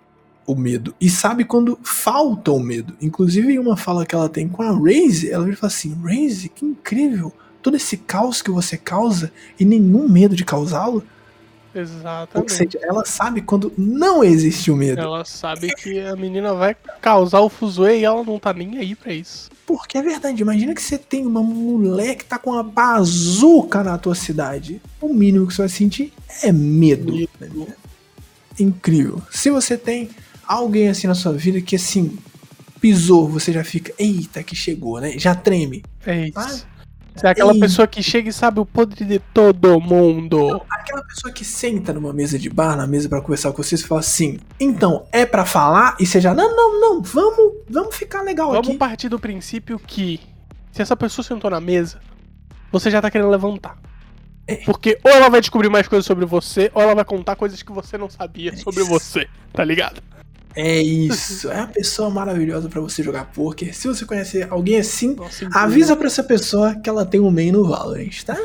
o 0.46 0.54
medo 0.54 0.94
e 0.98 1.10
sabe 1.10 1.44
quando 1.44 1.78
falta 1.82 2.50
o 2.50 2.58
medo. 2.58 2.94
Inclusive 3.02 3.52
em 3.52 3.58
uma 3.58 3.76
fala 3.76 4.06
que 4.06 4.14
ela 4.14 4.30
tem 4.30 4.48
com 4.48 4.62
a 4.62 4.70
Raze, 4.70 5.30
ela 5.30 5.44
fala 5.54 5.70
assim: 5.70 5.94
"Raze, 6.02 6.48
que 6.48 6.64
incrível! 6.64 7.30
Todo 7.60 7.76
esse 7.76 7.98
caos 7.98 8.40
que 8.40 8.50
você 8.50 8.78
causa 8.78 9.30
e 9.60 9.64
nenhum 9.64 10.08
medo 10.08 10.34
de 10.34 10.44
causá-lo". 10.44 11.04
Ou 11.74 11.80
Exatamente. 11.80 12.52
seja, 12.52 12.78
ela 12.82 13.04
sabe 13.04 13.42
quando 13.42 13.72
não 13.76 14.24
existe 14.24 14.70
o 14.70 14.76
medo. 14.76 15.00
Ela 15.00 15.24
sabe 15.24 15.74
que 15.74 16.00
a 16.00 16.16
menina 16.16 16.54
vai 16.54 16.74
causar 17.00 17.40
o 17.40 17.48
fuzuê 17.48 18.00
e 18.00 18.04
ela 18.04 18.24
não 18.24 18.38
tá 18.38 18.52
nem 18.52 18.78
aí 18.78 18.94
pra 18.94 19.12
isso. 19.12 19.50
Porque 19.66 19.98
é 19.98 20.02
verdade, 20.02 20.40
imagina 20.40 20.74
que 20.74 20.82
você 20.82 20.96
tem 20.96 21.26
uma 21.26 21.42
mulher 21.42 22.16
que 22.16 22.24
tá 22.24 22.38
com 22.38 22.50
uma 22.50 22.62
bazuca 22.62 23.84
na 23.84 23.98
tua 23.98 24.14
cidade. 24.14 24.80
O 25.00 25.12
mínimo 25.12 25.46
que 25.46 25.54
você 25.54 25.62
vai 25.62 25.68
sentir 25.68 26.12
é 26.42 26.50
medo. 26.50 27.12
Medo. 27.38 27.68
Incrível. 28.58 29.22
Se 29.30 29.50
você 29.50 29.76
tem 29.76 30.08
alguém 30.46 30.88
assim 30.88 31.06
na 31.06 31.14
sua 31.14 31.32
vida 31.32 31.60
que 31.60 31.76
assim 31.76 32.18
pisou, 32.80 33.28
você 33.28 33.52
já 33.52 33.62
fica, 33.62 33.92
eita, 33.98 34.42
que 34.42 34.56
chegou, 34.56 35.00
né? 35.00 35.18
Já 35.18 35.34
treme. 35.34 35.84
É 36.06 36.28
isso. 36.28 36.66
Você 37.18 37.26
é 37.26 37.30
aquela 37.30 37.52
ei. 37.52 37.60
pessoa 37.60 37.86
que 37.88 38.02
chega 38.02 38.28
e 38.28 38.32
sabe 38.32 38.60
o 38.60 38.64
podre 38.64 39.04
de 39.04 39.18
todo 39.18 39.80
mundo. 39.80 40.62
Aquela 40.70 41.02
pessoa 41.02 41.32
que 41.32 41.44
senta 41.44 41.92
numa 41.92 42.12
mesa 42.12 42.38
de 42.38 42.48
bar, 42.48 42.76
na 42.76 42.86
mesa 42.86 43.08
pra 43.08 43.20
conversar 43.20 43.50
com 43.52 43.62
você, 43.62 43.76
você 43.76 43.86
fala 43.86 44.00
assim, 44.00 44.38
então, 44.60 45.06
é 45.10 45.26
pra 45.26 45.44
falar? 45.44 45.96
E 45.98 46.06
você 46.06 46.20
já, 46.20 46.32
não, 46.32 46.54
não, 46.54 46.80
não, 46.80 47.02
vamos, 47.02 47.54
vamos 47.68 47.96
ficar 47.96 48.22
legal 48.22 48.52
Vamos 48.52 48.68
aqui. 48.68 48.78
partir 48.78 49.08
do 49.08 49.18
princípio 49.18 49.78
que 49.78 50.20
se 50.70 50.80
essa 50.80 50.96
pessoa 50.96 51.24
sentou 51.24 51.50
na 51.50 51.60
mesa, 51.60 52.00
você 52.70 52.90
já 52.90 53.02
tá 53.02 53.10
querendo 53.10 53.30
levantar. 53.30 53.76
É. 54.46 54.56
Porque 54.64 54.98
ou 55.02 55.10
ela 55.10 55.28
vai 55.28 55.40
descobrir 55.40 55.68
mais 55.68 55.88
coisas 55.88 56.06
sobre 56.06 56.24
você, 56.24 56.70
ou 56.72 56.80
ela 56.80 56.94
vai 56.94 57.04
contar 57.04 57.36
coisas 57.36 57.62
que 57.62 57.72
você 57.72 57.98
não 57.98 58.08
sabia 58.08 58.56
sobre 58.56 58.80
isso. 58.82 58.88
você, 58.90 59.28
tá 59.52 59.64
ligado? 59.64 60.00
É 60.60 60.82
isso, 60.82 61.48
é 61.52 61.60
a 61.60 61.66
pessoa 61.68 62.10
maravilhosa 62.10 62.68
pra 62.68 62.80
você 62.80 63.00
jogar 63.00 63.26
poker. 63.26 63.72
Se 63.72 63.86
você 63.86 64.04
conhecer 64.04 64.48
alguém 64.50 64.80
assim, 64.80 65.14
Nossa. 65.14 65.48
Avisa 65.54 65.94
pra 65.94 66.08
essa 66.08 66.24
pessoa 66.24 66.74
que 66.74 66.90
ela 66.90 67.06
tem 67.06 67.20
um 67.20 67.30
main 67.30 67.52
no 67.52 67.64
Valorant, 67.64 68.24
tá? 68.24 68.36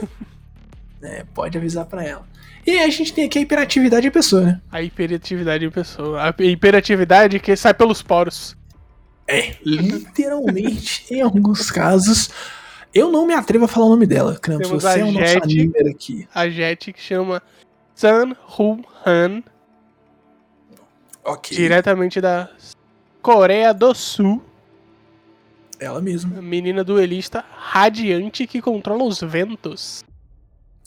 É, 1.06 1.26
pode 1.34 1.58
avisar 1.58 1.86
pra 1.86 2.02
ela. 2.02 2.26
E 2.66 2.80
a 2.80 2.90
gente 2.90 3.12
tem 3.14 3.26
aqui 3.26 3.38
a 3.38 3.42
hiperatividade 3.42 4.08
em 4.08 4.12
pessoa, 4.12 4.42
né? 4.42 4.62
A 4.72 4.82
hiperatividade 4.82 5.66
em 5.66 5.70
pessoa. 5.70 6.24
A 6.24 6.44
hiperatividade 6.44 7.42
que 7.42 7.54
sai 7.58 7.74
pelos 7.74 8.02
poros. 8.02 8.56
É, 9.28 9.58
literalmente, 9.66 11.14
em 11.14 11.20
alguns 11.20 11.70
casos. 11.70 12.30
Eu 12.94 13.12
não 13.12 13.28
me 13.28 13.34
atrevo 13.34 13.66
a 13.66 13.68
falar 13.68 13.88
o 13.88 13.90
nome 13.90 14.06
dela, 14.06 14.40
Krampus. 14.40 14.70
Você 14.70 15.02
é 15.02 15.04
o 15.04 15.12
nosso 15.12 15.44
anime 15.44 15.90
aqui. 15.90 16.26
A 16.34 16.48
Jet 16.48 16.94
que 16.94 17.02
chama 17.02 17.44
Sun 17.94 18.34
Hu 18.58 18.80
Han, 19.06 19.44
Ok. 21.24 21.56
diretamente 21.56 22.20
da 22.20 22.50
Coreia 23.22 23.74
do 23.74 23.94
Sul. 23.94 24.42
Ela 25.80 26.02
mesma. 26.02 26.42
Menina 26.42 26.84
duelista 26.84 27.44
radiante 27.58 28.46
que 28.48 28.62
controla 28.62 29.04
os 29.04 29.20
ventos. 29.22 30.04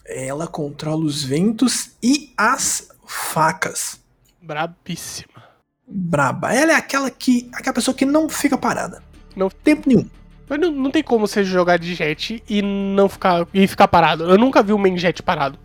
Ela 0.05 0.47
controla 0.47 1.05
os 1.05 1.23
ventos 1.25 1.93
e 2.03 2.33
as 2.37 2.89
facas. 3.07 4.01
Brabíssima. 4.41 5.45
Braba. 5.87 6.53
Ela 6.55 6.73
é 6.73 6.75
aquela 6.77 7.11
que. 7.11 7.49
aquela 7.53 7.75
pessoa 7.75 7.95
que 7.95 8.05
não 8.05 8.29
fica 8.29 8.57
parada. 8.57 9.03
Não. 9.35 9.49
Tempo 9.51 9.89
nenhum. 9.89 10.09
Mas 10.49 10.61
não, 10.61 10.71
não 10.71 10.91
tem 10.91 11.03
como 11.03 11.27
você 11.27 11.43
jogar 11.43 11.77
de 11.77 11.95
jet 11.95 12.43
e 12.49 12.63
não 12.63 13.09
ficar 13.09 13.47
e 13.53 13.67
ficar 13.67 13.89
parado. 13.89 14.25
Eu 14.25 14.39
nunca 14.39 14.63
vi 14.63 14.73
um 14.73 14.79
main 14.79 14.97
jet 14.97 15.23
parado. 15.23 15.59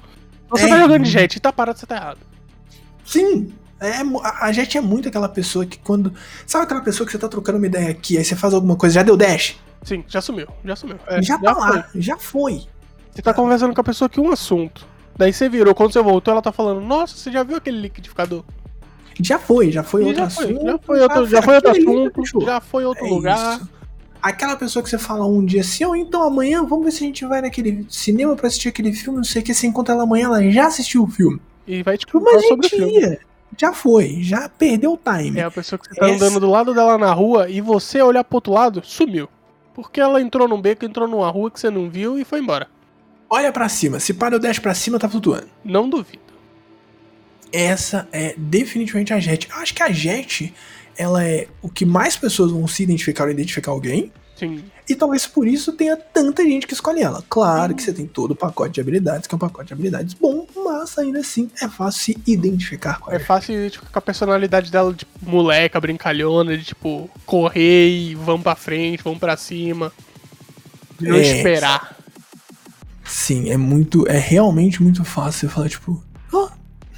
Você 0.49 0.65
É. 0.65 0.69
tá 0.69 0.79
jogando 0.79 1.03
de 1.03 1.09
jet 1.11 1.35
e 1.35 1.39
tá 1.39 1.53
parado, 1.53 1.77
você 1.79 1.85
tá 1.85 1.95
errado. 1.95 2.19
Sim. 3.05 3.53
É, 3.81 3.95
a 4.39 4.51
gente 4.51 4.77
é 4.77 4.81
muito 4.81 5.09
aquela 5.09 5.27
pessoa 5.27 5.65
que 5.65 5.79
quando. 5.79 6.13
Sabe 6.45 6.65
aquela 6.65 6.81
pessoa 6.81 7.05
que 7.05 7.11
você 7.11 7.17
tá 7.17 7.27
trocando 7.27 7.57
uma 7.57 7.65
ideia 7.65 7.89
aqui, 7.89 8.17
aí 8.17 8.23
você 8.23 8.35
faz 8.35 8.53
alguma 8.53 8.75
coisa, 8.75 8.93
já 8.95 9.03
deu 9.03 9.17
dash? 9.17 9.57
Sim, 9.83 10.03
já 10.07 10.21
sumiu, 10.21 10.47
já 10.63 10.75
sumiu. 10.75 10.97
É, 11.07 11.21
já 11.21 11.39
tá 11.39 11.55
foi. 11.55 11.63
lá, 11.63 11.89
já 11.95 12.17
foi. 12.17 12.61
Você 13.11 13.21
tá 13.23 13.33
conversando 13.33 13.73
com 13.73 13.81
a 13.81 13.83
pessoa 13.83 14.05
aqui 14.05 14.19
um 14.21 14.31
assunto. 14.31 14.85
Daí 15.17 15.33
você 15.33 15.49
virou, 15.49 15.73
quando 15.73 15.91
você 15.93 16.01
voltou, 16.01 16.31
ela 16.31 16.41
tá 16.41 16.51
falando, 16.51 16.79
nossa, 16.81 17.17
você 17.17 17.31
já 17.31 17.41
viu 17.43 17.57
aquele 17.57 17.79
liquidificador? 17.81 18.43
Já 19.19 19.37
foi, 19.39 19.71
já 19.71 19.83
foi 19.83 20.03
E 20.03 20.05
outro 20.05 20.21
já 20.23 20.29
foi, 20.29 20.45
assunto. 20.45 20.65
já 20.65 20.77
foi 20.79 20.99
outro, 21.01 21.25
já 21.27 21.41
foi 21.41 21.55
outro 21.55 21.71
assunto, 21.71 22.15
fechou. 22.21 22.41
já 22.45 22.61
foi 22.61 22.85
outro 22.85 23.05
É 23.05 23.09
lugar. 23.09 23.55
isso. 23.57 23.69
Aquela 24.21 24.55
pessoa 24.55 24.81
que 24.83 24.89
você 24.89 24.97
fala 24.99 25.25
um 25.25 25.43
dia 25.43 25.61
assim, 25.61 25.83
ou 25.83 25.95
então 25.95 26.21
amanhã, 26.23 26.63
vamos 26.63 26.85
ver 26.85 26.91
se 26.91 27.03
a 27.03 27.07
gente 27.07 27.25
vai 27.25 27.41
naquele 27.41 27.85
cinema 27.89 28.35
pra 28.35 28.47
assistir 28.47 28.69
aquele 28.69 28.93
filme, 28.93 29.17
não 29.17 29.23
sei 29.23 29.41
o 29.41 29.45
que, 29.45 29.53
você 29.53 29.65
encontra 29.67 29.95
ela 29.95 30.03
amanhã, 30.03 30.25
ela 30.27 30.49
já 30.51 30.67
assistiu 30.67 31.03
o 31.03 31.07
filme. 31.07 31.41
E 31.67 31.81
vai 31.83 31.97
te 31.97 32.05
Mas 32.05 32.23
contar 32.23 32.37
a 32.37 32.39
sobre 32.41 32.67
o 32.67 32.69
gente 32.69 32.75
filme. 32.77 32.99
ia. 32.99 33.19
Já 33.57 33.73
foi, 33.73 34.17
já 34.21 34.47
perdeu 34.49 34.93
o 34.93 34.97
time. 34.97 35.39
É 35.39 35.43
a 35.43 35.51
pessoa 35.51 35.77
que 35.79 35.85
você 35.87 35.93
tá 35.95 36.05
Essa- 36.07 36.15
andando 36.25 36.39
do 36.39 36.49
lado 36.49 36.73
dela 36.73 36.97
na 36.97 37.13
rua 37.13 37.49
e 37.49 37.61
você 37.61 38.01
olhar 38.01 38.23
pro 38.23 38.37
outro 38.37 38.53
lado, 38.53 38.81
sumiu. 38.83 39.27
Porque 39.73 39.99
ela 40.01 40.21
entrou 40.21 40.47
num 40.47 40.61
beco, 40.61 40.85
entrou 40.85 41.07
numa 41.07 41.29
rua 41.29 41.49
que 41.51 41.59
você 41.59 41.69
não 41.69 41.89
viu 41.89 42.17
e 42.19 42.25
foi 42.25 42.39
embora. 42.39 42.67
Olha 43.29 43.51
pra 43.51 43.69
cima, 43.69 43.99
se 43.99 44.13
para 44.13 44.35
o 44.35 44.39
dash 44.39 44.59
pra 44.59 44.73
cima, 44.73 44.99
tá 44.99 45.07
flutuando. 45.07 45.47
Não 45.63 45.89
duvido. 45.89 46.21
Essa 47.51 48.07
é 48.11 48.33
definitivamente 48.37 49.13
a 49.13 49.19
Jet. 49.19 49.49
Eu 49.49 49.57
acho 49.57 49.73
que 49.73 49.83
a 49.83 49.91
Jet, 49.91 50.53
ela 50.97 51.23
é 51.25 51.47
o 51.61 51.69
que 51.69 51.85
mais 51.85 52.15
pessoas 52.15 52.51
vão 52.51 52.65
se 52.67 52.83
identificar 52.83 53.25
ou 53.25 53.31
identificar 53.31 53.71
alguém. 53.71 54.11
Sim. 54.41 54.63
E 54.89 54.95
talvez 54.95 55.27
por 55.27 55.47
isso 55.47 55.71
tenha 55.73 55.95
tanta 55.95 56.43
gente 56.43 56.65
que 56.65 56.73
escolhe 56.73 57.01
ela. 57.01 57.23
Claro 57.29 57.75
que 57.75 57.81
você 57.83 57.93
tem 57.93 58.07
todo 58.07 58.31
o 58.31 58.35
pacote 58.35 58.73
de 58.73 58.81
habilidades, 58.81 59.27
que 59.27 59.33
é 59.33 59.37
um 59.37 59.39
pacote 59.39 59.67
de 59.67 59.73
habilidades 59.73 60.13
bom, 60.15 60.47
mas 60.55 60.97
ainda 60.97 61.19
assim 61.19 61.49
é 61.61 61.67
fácil 61.69 62.01
se 62.15 62.17
identificar 62.25 62.99
com 62.99 63.11
É 63.11 63.15
ela. 63.15 63.23
fácil 63.23 63.53
identificar 63.53 63.89
com 63.91 63.99
a 63.99 64.01
personalidade 64.01 64.71
dela 64.71 64.91
de 64.93 65.05
moleca, 65.21 65.79
brincalhona, 65.79 66.57
de 66.57 66.63
tipo, 66.65 67.09
correr 67.25 67.89
e 67.89 68.15
vamos 68.15 68.41
pra 68.41 68.55
frente, 68.55 69.03
vamos 69.03 69.19
pra 69.19 69.37
cima. 69.37 69.91
Não 70.99 71.15
É. 71.15 71.21
esperar. 71.21 71.95
Sim, 73.03 73.49
é 73.51 73.57
muito. 73.57 74.07
É 74.07 74.17
realmente 74.17 74.81
muito 74.81 75.03
fácil 75.03 75.47
você 75.49 75.53
falar, 75.53 75.69
tipo, 75.69 76.03
ó, 76.33 76.49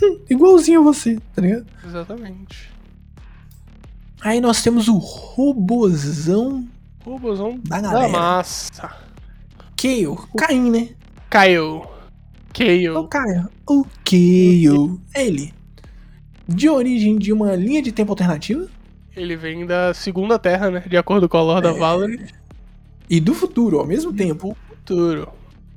hum, 0.02 0.20
igualzinho 0.30 0.80
a 0.80 0.84
você, 0.84 1.20
tá 1.36 1.42
ligado? 1.42 1.66
Exatamente. 1.86 2.72
Aí 4.22 4.40
nós 4.40 4.62
temos 4.64 4.88
o 4.88 4.98
robozão 4.98 6.66
Robozão 7.06 7.60
Da 7.68 7.82
da 7.82 8.08
massa. 8.08 8.90
Kale. 9.78 10.18
Caim, 10.38 10.72
né? 10.72 10.90
Caiu. 11.30 11.78
O 11.78 11.88
Caiu. 12.54 13.08
cara, 13.08 13.50
o 13.68 13.86
Kale. 14.06 15.00
Ele. 15.16 15.54
De 16.48 16.70
origem 16.70 17.18
de 17.18 17.34
uma 17.34 17.56
linha 17.56 17.82
de 17.82 17.92
tempo 17.92 18.12
alternativa 18.12 18.68
Ele 19.16 19.36
vem 19.36 19.66
da 19.66 19.94
segunda 19.94 20.38
terra, 20.38 20.70
né? 20.70 20.84
De 20.88 20.98
acordo 20.98 21.28
com 21.28 21.38
a 21.38 21.42
lore 21.42 21.64
da 21.64 21.70
É. 21.72 21.74
Valorant. 21.80 22.28
e 23.10 23.20
do 23.20 23.34
futuro 23.34 23.80
ao 23.80 23.86
mesmo 23.86 24.14
tempo. 24.14 24.56
Futuro. 24.68 25.30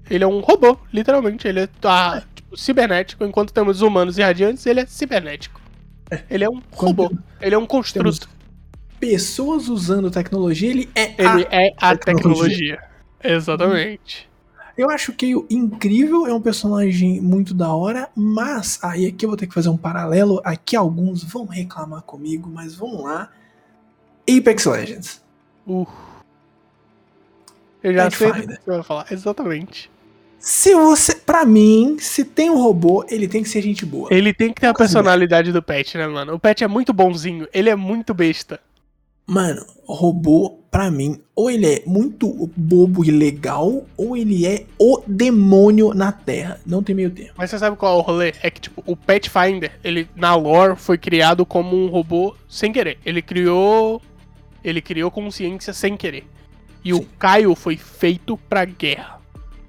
Ele 0.08 0.22
é 0.22 0.26
um 0.26 0.40
robô, 0.40 0.78
literalmente. 0.92 1.48
Ele 1.48 1.60
é 1.60 1.68
ah, 1.84 2.22
tipo, 2.34 2.56
cibernético. 2.56 3.24
Enquanto 3.24 3.52
temos 3.52 3.80
humanos 3.82 4.18
e 4.18 4.22
radiantes, 4.22 4.64
ele 4.66 4.80
é 4.80 4.86
cibernético. 4.86 5.60
Ele 6.30 6.44
é 6.44 6.48
um 6.48 6.62
robô. 6.72 7.10
Ele 7.40 7.54
é 7.54 7.58
um 7.58 7.66
construto. 7.66 8.28
Pessoas 8.98 9.68
usando 9.68 10.10
tecnologia, 10.10 10.70
ele 10.70 10.88
é 10.94 11.14
Ele 11.18 11.46
a... 11.50 11.56
é 11.56 11.74
a 11.76 11.96
tecnologia. 11.96 12.76
tecnologia. 12.76 12.82
Exatamente. 13.22 14.28
Eu 14.76 14.90
acho 14.90 15.10
o 15.10 15.14
Kale 15.14 15.46
incrível, 15.48 16.26
é 16.26 16.34
um 16.34 16.40
personagem 16.40 17.20
muito 17.20 17.54
da 17.54 17.74
hora, 17.74 18.10
mas 18.14 18.78
aí 18.82 19.06
aqui 19.06 19.24
eu 19.24 19.30
vou 19.30 19.36
ter 19.36 19.46
que 19.46 19.54
fazer 19.54 19.70
um 19.70 19.76
paralelo. 19.76 20.40
Aqui 20.44 20.76
alguns 20.76 21.24
vão 21.24 21.46
reclamar 21.46 22.02
comigo, 22.02 22.50
mas 22.52 22.74
vamos 22.74 23.02
lá. 23.02 23.30
Apex 24.28 24.66
Legends. 24.66 25.22
Uh. 25.66 25.86
Eu 27.82 27.94
já 27.94 28.10
sei 28.10 28.30
o 28.30 28.34
que 28.34 28.42
você 28.42 28.58
vai 28.66 28.82
falar. 28.82 29.06
Exatamente. 29.10 29.90
Se 30.38 30.74
você, 30.74 31.14
Pra 31.14 31.44
mim, 31.44 31.96
se 31.98 32.24
tem 32.24 32.48
um 32.50 32.58
robô, 32.62 33.04
ele 33.10 33.26
tem 33.26 33.42
que 33.42 33.48
ser 33.48 33.60
gente 33.60 33.84
boa. 33.84 34.08
Ele 34.12 34.32
tem 34.32 34.52
que 34.52 34.60
ter 34.60 34.68
a 34.68 34.74
personalidade 34.74 35.52
do 35.52 35.60
Pet, 35.60 35.98
né, 35.98 36.06
mano? 36.06 36.34
O 36.34 36.38
Pet 36.38 36.62
é 36.62 36.68
muito 36.68 36.92
bonzinho. 36.92 37.48
Ele 37.52 37.68
é 37.68 37.74
muito 37.74 38.14
besta. 38.14 38.60
Mano, 39.26 39.66
robô, 39.84 40.60
pra 40.70 40.88
mim, 40.88 41.20
ou 41.34 41.50
ele 41.50 41.66
é 41.66 41.82
muito 41.84 42.48
bobo 42.56 43.04
e 43.04 43.10
legal, 43.10 43.84
ou 43.96 44.16
ele 44.16 44.46
é 44.46 44.66
o 44.78 45.02
demônio 45.04 45.92
na 45.92 46.12
Terra. 46.12 46.60
Não 46.64 46.80
tem 46.82 46.94
meio 46.94 47.10
termo. 47.10 47.32
Mas 47.36 47.50
você 47.50 47.58
sabe 47.58 47.76
qual 47.76 47.96
é 47.96 47.98
o 47.98 48.04
rolê? 48.04 48.34
É 48.40 48.50
que, 48.50 48.60
tipo, 48.60 48.84
o 48.86 48.94
Pathfinder, 48.94 49.72
ele, 49.82 50.08
na 50.14 50.34
lore, 50.36 50.76
foi 50.76 50.96
criado 50.96 51.44
como 51.44 51.76
um 51.76 51.88
robô 51.88 52.36
sem 52.48 52.72
querer. 52.72 52.98
Ele 53.04 53.20
criou. 53.20 54.00
Ele 54.62 54.80
criou 54.80 55.10
consciência 55.10 55.72
sem 55.72 55.96
querer. 55.96 56.24
E 56.84 56.92
o 56.92 56.98
Sim. 56.98 57.08
Caio 57.18 57.54
foi 57.54 57.76
feito 57.76 58.36
pra 58.48 58.64
guerra. 58.64 59.20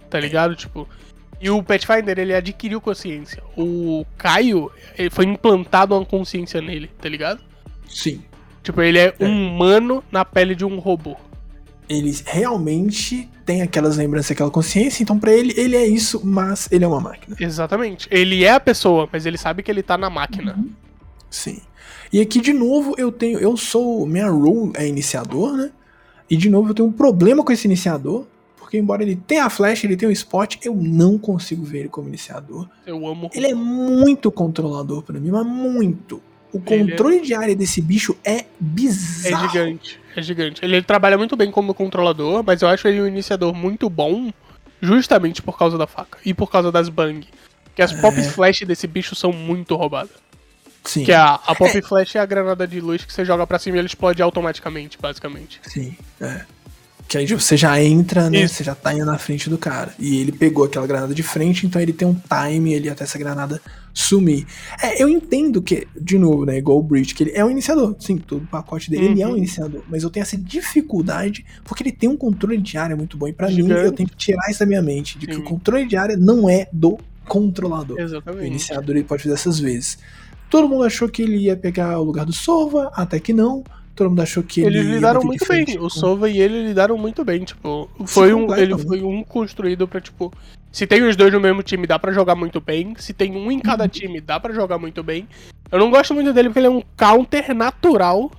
Tá 0.10 0.20
ligado? 0.20 0.56
Tipo. 0.56 0.88
E 1.40 1.50
o 1.50 1.64
Pathfinder, 1.64 2.18
ele 2.20 2.34
adquiriu 2.34 2.82
consciência. 2.82 3.42
O 3.56 4.06
Caio, 4.18 4.72
ele 4.98 5.10
foi 5.10 5.26
implantado 5.26 5.96
uma 5.96 6.06
consciência 6.06 6.60
nele, 6.62 6.90
tá 7.00 7.08
ligado? 7.08 7.42
Sim. 7.88 8.22
Tipo, 8.68 8.82
ele 8.82 9.00
é, 9.00 9.16
É. 9.18 9.26
um 9.26 9.48
humano 9.56 10.04
na 10.12 10.26
pele 10.26 10.54
de 10.54 10.66
um 10.66 10.78
robô. 10.78 11.16
Ele 11.88 12.14
realmente 12.26 13.30
tem 13.46 13.62
aquelas 13.62 13.96
lembranças, 13.96 14.32
aquela 14.32 14.52
consciência, 14.52 15.02
então 15.04 15.18
pra 15.18 15.32
ele, 15.32 15.54
ele 15.56 15.76
é 15.78 15.88
isso, 15.88 16.20
mas 16.22 16.68
ele 16.70 16.84
é 16.84 16.88
uma 16.88 17.00
máquina. 17.00 17.34
Exatamente. 17.40 18.10
Ele 18.12 18.44
é 18.44 18.52
a 18.52 18.60
pessoa, 18.60 19.08
mas 19.10 19.26
ele 19.26 19.38
sabe 19.38 19.64
que 19.64 19.72
ele 19.72 19.82
tá 19.82 19.98
na 19.98 20.10
máquina. 20.10 20.60
Sim. 21.30 21.62
E 22.12 22.20
aqui, 22.20 22.42
de 22.42 22.52
novo, 22.52 22.94
eu 22.98 23.10
tenho. 23.10 23.40
Eu 23.40 23.56
sou. 23.56 24.06
Minha 24.06 24.30
role 24.30 24.72
é 24.76 24.86
iniciador, 24.86 25.54
né? 25.56 25.72
E 26.30 26.36
de 26.36 26.50
novo 26.50 26.72
eu 26.72 26.74
tenho 26.74 26.90
um 26.90 26.92
problema 26.92 27.42
com 27.44 27.54
esse 27.54 27.68
iniciador. 27.68 28.26
Porque 28.58 28.78
embora 28.78 29.02
ele 29.02 29.16
tenha 29.16 29.46
a 29.46 29.50
flash, 29.50 29.86
ele 29.86 29.96
tenha 29.96 30.10
o 30.10 30.12
spot, 30.12 30.58
eu 30.62 30.76
não 30.76 31.18
consigo 31.18 31.64
ver 31.64 31.80
ele 31.80 31.90
como 31.90 32.10
iniciador. 32.10 32.68
Eu 32.86 33.08
amo. 33.08 33.30
Ele 33.34 33.48
é 33.48 33.56
muito 33.56 34.30
controlador 34.30 35.04
pra 35.04 35.18
mim, 35.22 35.32
mas 35.32 35.46
muito. 35.46 36.22
O 36.54 36.62
Ele 36.68 36.84
é- 36.84 36.92
controle 36.92 37.22
de 37.22 37.34
área 37.34 37.56
desse 37.56 37.82
bicho 37.82 38.16
é 38.24 38.38
É 38.38 38.46
bizarro. 38.60 39.48
gigante, 39.50 40.00
é 40.16 40.22
gigante. 40.22 40.64
Ele, 40.64 40.82
trabalha 40.82 41.18
muito 41.18 41.36
bem 41.36 41.52
como 41.52 41.74
controlador, 41.74 42.44
mas 42.46 42.62
eu 42.62 42.68
acho 42.70 42.88
ele 42.88 43.02
um 43.02 43.08
iniciador 43.08 43.54
muito 43.54 43.90
bom, 43.90 44.32
justamente 44.82 45.42
por 45.42 45.58
causa 45.58 45.78
da 45.78 45.86
faca 45.88 46.18
e 46.26 46.34
por 46.34 46.50
causa 46.50 46.72
das 46.72 46.88
bang. 46.90 47.28
Que 47.76 47.82
as 47.82 47.92
pop 47.94 48.16
flash 48.32 48.62
desse 48.62 48.88
bicho 48.88 49.14
são 49.16 49.32
muito 49.32 49.76
roubadas. 49.76 50.12
Sim. 50.84 51.04
Que 51.04 51.12
a, 51.12 51.34
a 51.36 51.54
pop 51.54 51.82
flash 51.82 52.16
é 52.16 52.20
a 52.20 52.26
granada 52.26 52.66
de 52.66 52.80
luz 52.80 53.04
que 53.04 53.12
você 53.14 53.26
joga 53.26 53.46
pra 53.46 53.60
cima 53.60 53.76
e 53.76 53.80
ele 53.80 53.88
explode 53.88 54.22
automaticamente, 54.22 54.98
basicamente. 55.00 55.60
Sim, 55.64 55.96
é. 56.22 56.42
Que 57.08 57.18
aí 57.18 57.26
tipo, 57.26 57.40
você 57.40 57.56
já 57.56 57.82
entra, 57.82 58.30
né? 58.30 58.42
Isso. 58.44 58.56
Você 58.56 58.64
já 58.66 58.76
tá 58.76 58.94
indo 58.94 59.06
na 59.06 59.18
frente 59.18 59.50
do 59.50 59.58
cara. 59.58 59.94
E 59.98 60.18
ele 60.20 60.32
pegou 60.34 60.66
aquela 60.66 60.86
granada 60.86 61.14
de 61.16 61.24
frente, 61.24 61.66
então 61.66 61.82
ele 61.82 61.94
tem 61.94 62.06
um 62.08 62.14
time 62.16 62.76
ali 62.76 62.90
até 62.90 63.06
essa 63.06 63.18
granada 63.18 63.62
sumir. 63.94 64.46
É, 64.84 65.02
eu 65.02 65.08
entendo 65.08 65.62
que, 65.62 65.88
de 66.00 66.20
novo, 66.20 66.46
né? 66.46 66.58
Igual 66.58 66.78
o 66.80 66.84
Breach, 66.84 67.16
que 67.16 67.24
ele 67.24 67.32
é 67.34 67.46
um 67.46 67.50
iniciador. 67.50 67.96
Sim, 67.98 68.18
todo 68.18 68.44
o 68.44 68.48
pacote 68.48 68.92
dele 68.92 69.06
ele 69.06 69.22
é 69.22 69.28
um 69.28 69.32
Uhum. 69.32 69.38
iniciador. 69.38 69.84
Mas 69.90 70.04
eu 70.04 70.10
tenho 70.10 70.22
essa 70.24 70.38
dificuldade 70.38 71.46
porque 71.64 71.82
ele 71.82 71.92
tem 71.94 72.10
um 72.10 72.18
controle 72.18 72.58
de 72.58 72.78
área 72.78 72.96
muito 72.96 73.18
bom. 73.18 73.28
E 73.28 73.34
pra 73.34 73.48
mim, 73.48 73.56
Gigante. 73.56 73.86
eu 73.86 73.92
tenho 73.94 74.10
que 74.10 74.16
tirar 74.18 74.50
isso 74.50 74.60
da 74.60 74.66
minha 74.66 74.82
mente. 74.82 75.18
De 75.18 75.28
que 75.28 75.34
Sim. 75.36 75.40
o 75.40 75.44
controle 75.44 75.86
de 75.88 75.96
área 75.96 76.18
não 76.18 76.50
é 76.50 76.68
do 76.74 76.98
controlador. 77.26 77.98
O 77.98 78.02
Exatamente. 78.02 78.48
iniciador 78.48 78.96
ele 78.96 79.06
pode 79.06 79.24
fazer 79.24 79.36
essas 79.36 79.60
vezes. 79.60 79.98
Todo 80.50 80.68
mundo 80.68 80.84
achou 80.84 81.10
que 81.10 81.22
ele 81.22 81.38
ia 81.38 81.56
pegar 81.58 82.00
o 82.00 82.04
lugar 82.04 82.26
do 82.26 82.32
Sova, 82.34 82.92
até 82.94 83.20
que 83.20 83.34
não. 83.34 83.64
Todo 83.98 84.10
mundo 84.12 84.22
achou 84.22 84.44
que 84.44 84.62
ele 84.62 84.78
Eles 84.78 84.92
lidaram 84.94 85.22
muito 85.24 85.44
frente 85.46 85.72
bem. 85.72 85.78
com- 85.80 85.86
O 85.86 85.90
Sova 85.90 86.30
e 86.30 86.40
ele 86.40 86.68
lidaram 86.68 86.98
muito 86.98 87.26
bem. 87.26 87.44
Tipo, 87.44 87.90
foi 88.06 88.34
um, 88.34 88.56
ele 88.56 88.78
foi 88.78 89.02
um 89.04 89.24
construído 89.24 89.88
pra, 89.88 90.00
tipo, 90.00 90.32
Se 90.72 90.86
tem 90.86 91.02
os 91.04 91.16
dois 91.16 91.34
no 91.34 91.40
mesmo 91.40 91.64
time, 91.64 91.88
dá 91.88 91.98
pra 91.98 92.12
jogar 92.14 92.36
muito 92.36 92.62
bem. 92.62 92.94
Se 93.00 93.12
tem 93.12 93.36
um 93.36 93.52
em 93.52 93.60
cada 93.60 93.88
time, 93.88 94.22
dá 94.22 94.40
pra 94.40 94.54
jogar 94.54 94.78
muito 94.78 95.02
bem. 95.04 95.28
Eu 95.72 95.80
não 95.80 95.90
gosto 95.90 96.14
muito 96.14 96.32
dele 96.32 96.50
porque 96.50 96.60
ele 96.60 96.68
é 96.68 96.70
um 96.70 96.84
counter 96.96 97.54
natural 97.56 98.32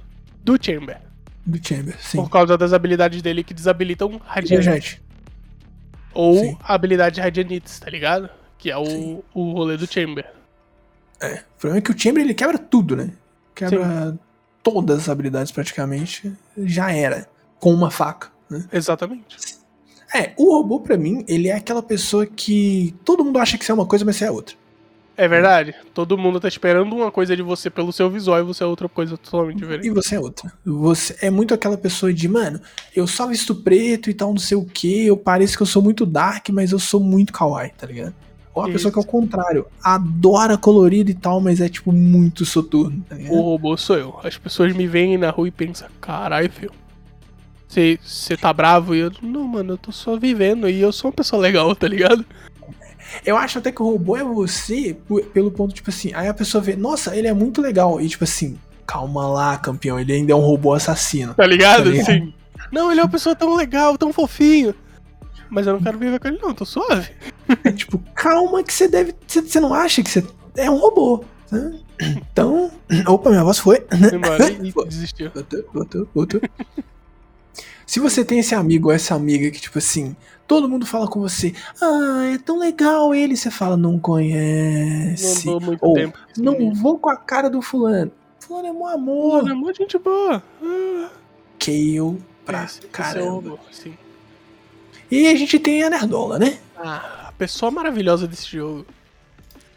do 0.44 0.57
Chamber. 0.62 0.99
Do 1.44 1.59
Chamber, 1.66 1.97
sim. 1.99 2.18
Por 2.18 2.31
causa 2.31 2.57
das 2.57 2.73
habilidades 2.73 3.21
dele 3.21 3.42
que 3.42 3.53
desabilitam 3.53 4.21
Radiant. 4.25 4.99
Ou 6.14 6.37
Sim. 6.38 6.57
a 6.62 6.75
habilidade 6.75 7.21
Radianites, 7.21 7.79
tá 7.81 7.90
ligado? 7.90 8.29
Que 8.59 8.71
é 8.71 8.85
Sim. 8.85 9.21
o, 9.35 9.40
o 9.40 9.53
rolê 9.53 9.77
do 9.77 9.87
Chamber. 9.92 10.25
é. 11.21 11.42
O 11.57 11.61
problema 11.61 11.79
é 11.79 11.81
que 11.83 11.90
o 11.90 11.99
Chamber 11.99 12.23
ele 12.23 12.35
quebra 12.35 12.57
tudo, 12.59 12.94
né? 12.94 13.11
Quebra 13.55 14.16
todas 14.72 14.98
as 15.00 15.09
habilidades 15.09 15.52
praticamente. 15.52 16.33
Já 16.57 16.92
era. 16.92 17.28
Com 17.59 17.72
uma 17.74 17.90
faca, 17.90 18.28
né? 18.48 18.64
Exatamente. 18.72 19.37
É, 20.14 20.33
o 20.37 20.52
robô 20.57 20.81
pra 20.81 20.96
mim, 20.96 21.24
ele 21.28 21.48
é 21.48 21.54
aquela 21.54 21.83
pessoa 21.83 22.24
que 22.24 22.94
todo 23.04 23.24
mundo 23.24 23.38
acha 23.38 23.59
que 23.59 23.64
você 23.64 23.72
é 23.72 23.74
uma 23.74 23.87
coisa, 23.87 24.04
mas 24.04 24.16
você 24.16 24.24
é 24.24 24.31
outra. 24.31 24.54
É 25.16 25.26
verdade. 25.26 25.74
Todo 25.92 26.16
mundo 26.16 26.38
tá 26.38 26.46
esperando 26.46 26.94
uma 26.94 27.11
coisa 27.11 27.35
de 27.37 27.42
você 27.42 27.68
pelo 27.68 27.92
seu 27.92 28.09
visual 28.09 28.38
e 28.38 28.44
você 28.44 28.62
é 28.62 28.66
outra 28.66 28.88
coisa 28.88 29.18
totalmente 29.18 29.57
E 29.57 29.61
diferente. 29.62 29.90
você 29.90 30.14
é 30.14 30.20
outra. 30.20 30.52
Você 30.64 31.16
é 31.20 31.28
muito 31.28 31.52
aquela 31.52 31.76
pessoa 31.76 32.14
de, 32.14 32.28
mano, 32.28 32.61
eu 32.94 33.04
só 33.04 33.26
visto 33.26 33.52
preto 33.57 34.09
e 34.09 34.14
tal, 34.14 34.31
não 34.31 34.38
sei 34.38 34.57
o 34.57 34.64
que, 34.64 35.07
eu 35.07 35.16
pareço 35.16 35.57
que 35.57 35.62
eu 35.64 35.66
sou 35.66 35.83
muito 35.83 36.07
dark, 36.07 36.50
mas 36.50 36.70
eu 36.70 36.78
sou 36.78 37.00
muito 37.00 37.33
kawaii, 37.33 37.72
tá 37.76 37.85
ligado? 37.88 38.14
Ou 38.59 38.64
a 38.64 38.73
pessoa 38.73 38.92
que 38.92 38.99
é 38.99 39.03
o 39.03 39.05
contrário, 39.05 39.66
adora 39.83 40.59
colorido 40.59 41.11
e 41.11 41.14
tal, 41.14 41.40
mas 41.40 41.61
é 41.61 41.68
tipo 41.68 41.92
muito 41.92 42.44
soturno, 42.44 43.05
tá? 43.09 43.16
O 43.29 43.40
robô 43.40 43.77
sou 43.77 43.97
eu. 43.97 44.18
As 44.25 44.37
pessoas 44.37 44.75
me 44.75 44.87
veem 44.87 45.16
na 45.16 45.31
rua 45.31 45.49
e 45.49 45.51
pensam, 45.53 45.88
caralho, 46.01 46.51
filho. 46.51 46.73
Você 47.68 48.37
tá 48.37 48.53
bravo? 48.53 48.94
E 48.94 49.01
eu, 49.01 49.12
não, 49.23 49.47
mano, 49.47 49.75
eu 49.75 49.79
tô 49.79 49.92
só 49.92 50.16
vivendo 50.16 50.68
e 50.68 50.81
eu 50.81 50.90
sou 50.90 51.11
uma 51.11 51.14
pessoa 51.14 51.40
legal, 51.40 51.75
tá 51.77 51.87
ligado? 51.87 52.25
Eu 53.25 53.37
acho 53.37 53.59
até 53.59 53.71
que 53.71 53.81
o 53.83 53.90
robô 53.90 54.16
é 54.16 54.25
você 54.25 54.97
pelo 55.33 55.51
ponto, 55.51 55.75
tipo 55.75 55.90
assim, 55.90 56.12
aí 56.14 56.29
a 56.29 56.35
pessoa 56.35 56.62
vê, 56.62 56.75
nossa, 56.75 57.16
ele 57.16 57.29
é 57.29 57.33
muito 57.33 57.61
legal. 57.61 58.01
E 58.01 58.09
tipo 58.09 58.25
assim, 58.25 58.59
calma 58.87 59.29
lá, 59.29 59.57
campeão, 59.57 60.01
ele 60.01 60.12
ainda 60.12 60.33
é 60.33 60.35
um 60.37 60.40
robô 60.40 60.73
assassino. 60.73 61.35
Tá 61.35 61.47
ligado? 61.47 61.85
Tá 61.85 61.90
ligado? 61.90 62.11
Assim. 62.11 62.35
Não, 62.73 62.90
ele 62.90 63.01
é 63.01 63.05
uma 63.05 63.11
pessoa 63.11 63.37
tão 63.37 63.55
legal, 63.55 63.97
tão 63.97 64.12
fofinho. 64.12 64.75
Mas 65.50 65.66
eu 65.66 65.72
não 65.74 65.80
quero 65.82 65.98
viver 65.98 66.18
com 66.20 66.28
ele, 66.28 66.38
não, 66.42 66.52
tô 66.54 66.64
suave. 66.64 67.11
É 67.64 67.72
tipo, 67.72 67.98
calma 68.14 68.62
que 68.62 68.72
você 68.72 68.87
deve. 68.88 69.14
Você 69.26 69.61
não 69.61 69.72
acha 69.72 70.02
que 70.02 70.11
você 70.11 70.24
é 70.56 70.70
um 70.70 70.76
robô. 70.76 71.24
né? 71.50 71.78
Então. 72.00 72.70
Opa, 73.06 73.30
minha 73.30 73.42
voz 73.44 73.58
foi. 73.58 73.80
Foi 73.80 74.16
embora 74.18 74.50
e 74.50 74.72
desistiu. 74.87 75.30
Voltou, 75.34 75.64
voltou, 75.72 76.08
voltou. 76.14 76.40
Se 77.87 77.98
você 78.00 78.22
tem 78.24 78.38
esse 78.40 78.54
amigo 78.54 78.88
ou 78.88 78.94
essa 78.94 79.14
amiga 79.14 79.50
que, 79.50 79.61
tipo 79.61 79.78
assim, 79.78 80.14
todo 80.46 80.68
mundo 80.68 80.84
fala 80.84 81.08
com 81.08 81.20
você, 81.20 81.54
ah, 81.80 82.30
é 82.34 82.37
tão 82.38 82.58
legal 82.58 83.14
ele, 83.14 83.34
você 83.34 83.50
fala, 83.50 83.76
não 83.78 83.92
Não 83.92 83.98
conhece. 83.98 85.46
dou 85.46 85.58
muito 85.61 85.82
Ou, 85.82 85.94
tempo. 85.94 86.18
Não 86.37 86.52
menino. 86.52 86.74
vou 86.74 86.98
com 86.98 87.08
a 87.08 87.16
cara 87.16 87.48
do 87.48 87.62
fulano. 87.62 88.12
Fulano 88.40 88.68
é 88.68 88.72
um 88.72 88.87
amor. 88.87 89.38
Mano, 89.42 89.50
é 89.50 89.54
muito 89.54 89.78
gente 89.78 89.96
boa. 89.98 90.42
Ah, 90.62 91.08
Kale 91.58 92.18
pra 92.44 92.64
esse- 92.64 92.78
esse 92.80 92.87
é 92.87 92.90
caramba. 92.90 93.30
robô, 93.30 93.58
sim. 93.72 93.94
E 95.11 95.27
a 95.29 95.35
gente 95.35 95.59
tem 95.59 95.83
a 95.83 95.90
Nerdola, 95.90 96.38
né? 96.38 96.59
Ah, 96.77 97.27
a 97.29 97.33
pessoa 97.33 97.71
maravilhosa 97.71 98.27
desse 98.27 98.51
jogo. 98.57 98.87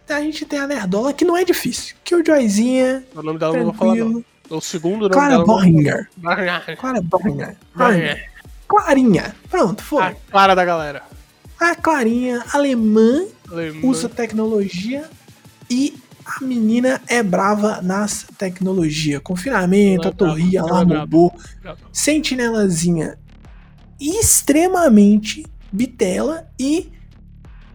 A 0.09 0.19
gente 0.19 0.45
tem 0.45 0.59
a 0.59 0.67
Nerdola 0.67 1.13
que 1.13 1.23
não 1.23 1.37
é 1.37 1.45
difícil. 1.45 1.95
Killjoyzinha, 2.03 3.05
O 3.15 3.21
nome 3.23 3.39
dela 3.39 3.55
não 3.57 3.63
vou 3.65 3.73
falar, 3.73 3.95
não. 3.95 4.23
O 4.49 4.59
segundo 4.59 5.03
nome 5.03 5.13
Clara 5.13 5.29
dela. 5.31 5.45
Borringer. 5.45 6.09
Clara 6.77 7.01
Borringer. 7.01 7.55
Clarinha. 8.67 9.35
Pronto, 9.49 9.81
foi. 9.81 10.03
A 10.03 10.15
cara 10.29 10.53
da 10.55 10.65
galera. 10.65 11.03
A 11.59 11.75
Clarinha, 11.75 12.43
alemã, 12.51 13.25
Alemã. 13.49 13.87
usa 13.87 14.09
tecnologia 14.09 15.09
e 15.69 15.93
a 16.25 16.43
menina 16.43 17.01
é 17.07 17.21
brava 17.23 17.81
nas 17.81 18.25
tecnologias. 18.37 19.21
Confinamento, 19.23 20.07
é 20.07 20.11
a 20.11 20.13
torria, 20.13 20.59
ela 20.59 20.81
é. 20.81 21.75
Sentinelazinha 21.93 23.17
extremamente 24.01 25.45
bitela 25.71 26.47
e 26.59 26.91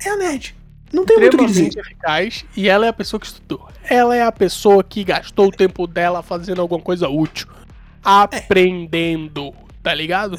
é 0.04 0.10
a 0.10 0.16
nerd. 0.16 0.56
Não 0.92 1.04
tem 1.04 1.18
muito 1.18 1.34
o 1.34 1.38
que 1.38 1.46
dizer. 1.46 1.78
eficaz 1.78 2.44
e 2.56 2.68
ela 2.68 2.86
é 2.86 2.88
a 2.88 2.92
pessoa 2.92 3.20
que 3.20 3.26
estudou. 3.26 3.68
Ela 3.84 4.16
é 4.16 4.22
a 4.22 4.32
pessoa 4.32 4.82
que 4.82 5.04
gastou 5.04 5.48
o 5.48 5.50
tempo 5.50 5.86
dela 5.86 6.22
fazendo 6.22 6.60
alguma 6.60 6.80
coisa 6.80 7.08
útil. 7.08 7.48
Aprendendo, 8.02 9.52
tá 9.82 9.92
ligado? 9.94 10.38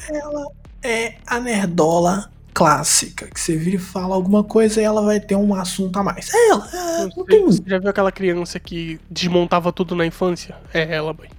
É 0.82 1.14
a 1.26 1.38
nerdola 1.38 2.30
clássica, 2.54 3.28
que 3.28 3.40
você 3.40 3.56
vira 3.56 3.76
e 3.76 3.78
fala 3.78 4.16
alguma 4.16 4.42
coisa 4.42 4.80
e 4.80 4.84
ela 4.84 5.00
vai 5.02 5.20
ter 5.20 5.36
um 5.36 5.54
assunto 5.54 5.96
a 5.98 6.02
mais. 6.02 6.32
É 6.34 6.48
ela, 6.48 6.68
é, 6.72 7.06
não 7.16 7.24
tem 7.24 7.44
Você 7.44 7.62
já 7.64 7.78
viu 7.78 7.88
aquela 7.88 8.10
criança 8.10 8.58
que 8.58 8.98
desmontava 9.08 9.72
tudo 9.72 9.94
na 9.94 10.04
infância? 10.04 10.56
É 10.74 10.94
ela, 10.94 11.12
mãe. 11.12 11.30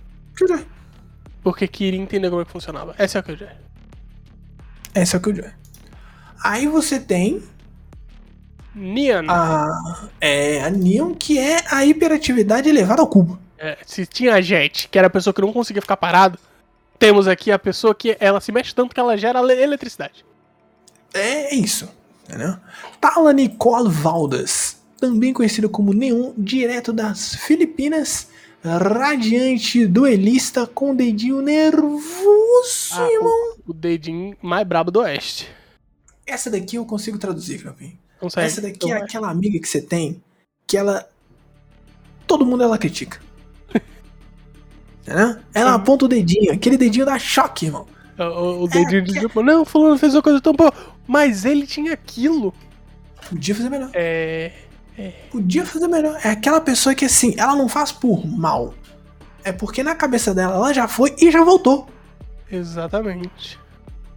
Porque 1.44 1.68
queria 1.68 2.00
entender 2.00 2.30
como 2.30 2.42
é 2.42 2.46
que 2.46 2.52
funcionava. 2.52 2.96
Essa 2.98 3.18
é 3.18 3.20
a 3.20 3.24
que 3.24 3.32
eu 3.32 3.38
já. 3.38 3.48
Essa 4.94 5.16
é 5.16 5.20
o 5.20 5.22
que 5.22 5.30
eu 5.30 5.34
digo. 5.34 5.48
Aí 6.44 6.68
você 6.68 7.00
tem 7.00 7.44
Nian. 8.74 9.24
a, 9.28 10.10
é, 10.22 10.62
a 10.64 10.70
Neon, 10.70 11.14
que 11.14 11.38
é 11.38 11.64
a 11.70 11.86
hiperatividade 11.86 12.70
elevada 12.70 13.02
ao 13.02 13.08
cubo. 13.08 13.40
É, 13.58 13.78
se 13.86 14.06
tinha 14.06 14.36
a 14.36 14.42
Jet, 14.42 14.88
que 14.90 14.98
era 14.98 15.08
a 15.08 15.10
pessoa 15.10 15.34
que 15.34 15.42
não 15.42 15.52
conseguia 15.52 15.82
ficar 15.82 15.98
parado, 15.98 16.40
temos 16.98 17.28
aqui 17.28 17.52
a 17.52 17.60
pessoa 17.60 17.94
que 17.94 18.16
ela 18.20 18.40
se 18.40 18.52
mexe 18.52 18.74
tanto 18.74 18.94
que 18.94 19.00
ela 19.00 19.18
gera 19.18 19.42
le- 19.42 19.62
eletricidade. 19.62 20.24
É 21.14 21.54
isso, 21.54 21.90
entendeu? 22.28 22.56
Tala 23.02 23.34
Nicole 23.34 23.90
Valdas, 23.90 24.78
também 25.00 25.34
conhecida 25.34 25.68
como 25.68 25.94
Neon, 25.94 26.32
direto 26.38 26.94
das 26.94 27.36
Filipinas, 27.36 28.28
radiante 28.64 29.86
duelista 29.88 30.68
com 30.68 30.96
dedinho 30.96 31.42
nervoso, 31.42 32.94
Ah, 32.94 33.12
irmão. 33.12 33.56
O 33.68 33.74
dedinho 33.74 34.36
mais 34.42 34.68
brabo 34.68 34.92
do 34.92 35.00
oeste. 35.00 35.50
Essa 36.26 36.50
daqui 36.50 36.76
eu 36.76 36.86
consigo 36.86 37.18
traduzir, 37.18 37.64
Campinho. 37.64 37.98
Consegue? 38.20 38.48
Essa 38.48 38.62
daqui 38.62 38.76
Então 38.78 38.90
é 38.90 39.02
aquela 39.02 39.30
amiga 39.30 39.60
que 39.60 39.68
você 39.68 39.82
tem 39.82 40.22
que 40.68 40.78
ela. 40.78 41.08
Todo 42.28 42.46
mundo 42.46 42.64
ela 42.64 42.78
critica. 42.78 43.20
Entendeu? 45.02 45.38
Ela 45.54 45.74
aponta 45.76 46.06
o 46.06 46.08
dedinho, 46.08 46.52
aquele 46.54 46.78
dedinho 46.78 47.06
dá 47.06 47.18
choque, 47.18 47.66
irmão. 47.68 47.88
O, 48.18 48.24
o- 48.24 48.64
o 48.64 48.68
dedinho 48.68 49.02
de 49.04 49.14
tipo, 49.20 49.42
não, 49.42 49.64
fulano 49.64 49.98
fez 49.98 50.14
uma 50.14 50.22
coisa 50.22 50.42
tão 50.42 50.54
boa. 50.54 50.74
Mas 51.08 51.46
ele 51.46 51.66
tinha 51.66 51.94
aquilo. 51.94 52.54
Podia 53.30 53.56
fazer 53.56 53.70
melhor. 53.70 53.90
É. 53.94 54.52
Podia 55.32 55.66
fazer 55.66 55.88
melhor. 55.88 56.20
É 56.24 56.30
aquela 56.30 56.60
pessoa 56.62 56.94
que 56.96 57.06
assim, 57.06 57.34
ela 57.38 57.56
não 57.56 57.70
faz 57.70 57.92
por 57.92 58.26
mal. 58.28 58.74
É 59.44 59.52
porque 59.52 59.82
na 59.84 59.96
cabeça 59.96 60.34
dela 60.34 60.56
ela 60.56 60.74
já 60.74 60.88
foi 60.88 61.16
e 61.20 61.32
já 61.32 61.44
voltou. 61.44 61.88
Exatamente. 62.52 63.58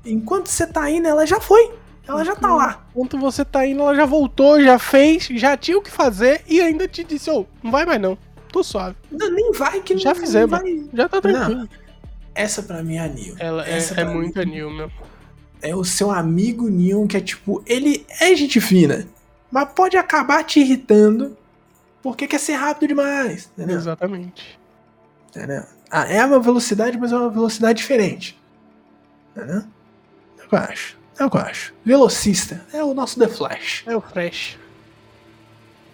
Enquanto 0.05 0.49
você 0.49 0.67
tá 0.67 0.91
indo, 0.91 1.07
ela 1.07 1.27
já 1.27 1.41
foi. 1.41 1.71
Ela 2.07 2.25
já 2.25 2.35
tá 2.35 2.53
lá. 2.53 2.85
Enquanto 2.91 3.17
você 3.19 3.45
tá 3.45 3.65
indo, 3.67 3.81
ela 3.83 3.95
já 3.95 4.05
voltou, 4.05 4.61
já 4.61 4.79
fez, 4.79 5.29
já 5.31 5.57
tinha 5.57 5.79
o 5.79 5.83
que 5.83 5.91
fazer 5.91 6.43
e 6.49 6.61
ainda 6.61 6.89
te 6.89 7.05
disse, 7.05 7.31
ô, 7.31 7.47
não 7.63 7.71
vai 7.71 7.87
mais 7.87 8.01
não. 8.01 8.19
Tô 8.51 8.63
suave. 8.65 8.97
Não, 9.11 9.31
nem 9.31 9.53
vai 9.53 9.81
que 9.81 9.97
Já 9.97 10.13
não, 10.13 10.21
fizemos. 10.21 10.51
não 10.51 10.59
vai. 10.59 10.85
Já 10.93 11.09
tá 11.09 11.21
tranquilo. 11.21 11.69
Essa 12.35 12.63
pra 12.63 12.83
mim 12.83 12.97
é 12.97 13.01
a 13.01 13.09
Neo. 13.09 13.37
Ela 13.39 13.67
é, 13.67 13.77
Essa 13.77 13.95
é 14.01 14.05
pra 14.05 14.13
muito 14.13 14.35
mim 14.39 14.43
anil 14.43 14.71
mesmo. 14.71 14.93
é 15.63 15.77
o 15.77 15.85
seu 15.85 16.11
amigo 16.11 16.69
Neon, 16.69 17.07
que 17.07 17.17
é 17.17 17.21
tipo, 17.21 17.63
ele 17.67 18.05
é 18.21 18.35
gente 18.35 18.61
fina, 18.61 19.07
mas 19.53 19.69
pode 19.73 19.99
acabar 19.99 20.43
te 20.43 20.61
irritando 20.61 21.37
porque 22.03 22.27
quer 22.27 22.41
ser 22.41 22.55
rápido 22.55 22.89
demais, 22.89 23.51
entendeu? 23.53 23.77
Exatamente. 23.77 24.59
Entendeu? 25.29 25.63
Ah, 25.91 26.11
é 26.11 26.25
uma 26.25 26.41
velocidade, 26.41 26.99
mas 26.99 27.13
é 27.13 27.17
uma 27.17 27.31
velocidade 27.31 27.79
diferente. 27.79 28.41
Entendeu? 29.37 29.63
É 30.39 30.45
o 30.45 30.49
que 30.49 30.55
eu 30.55 30.59
acho. 30.59 30.99
É 31.19 31.25
o 31.25 31.31
que 31.31 31.37
eu 31.37 31.41
acho. 31.43 31.75
Velocista 31.85 32.67
é 32.73 32.83
o 32.83 32.95
nosso 32.95 33.19
The 33.21 33.29
Flash. 33.29 33.85
É 33.87 33.95
o 33.95 34.01
Fresh. 34.01 34.59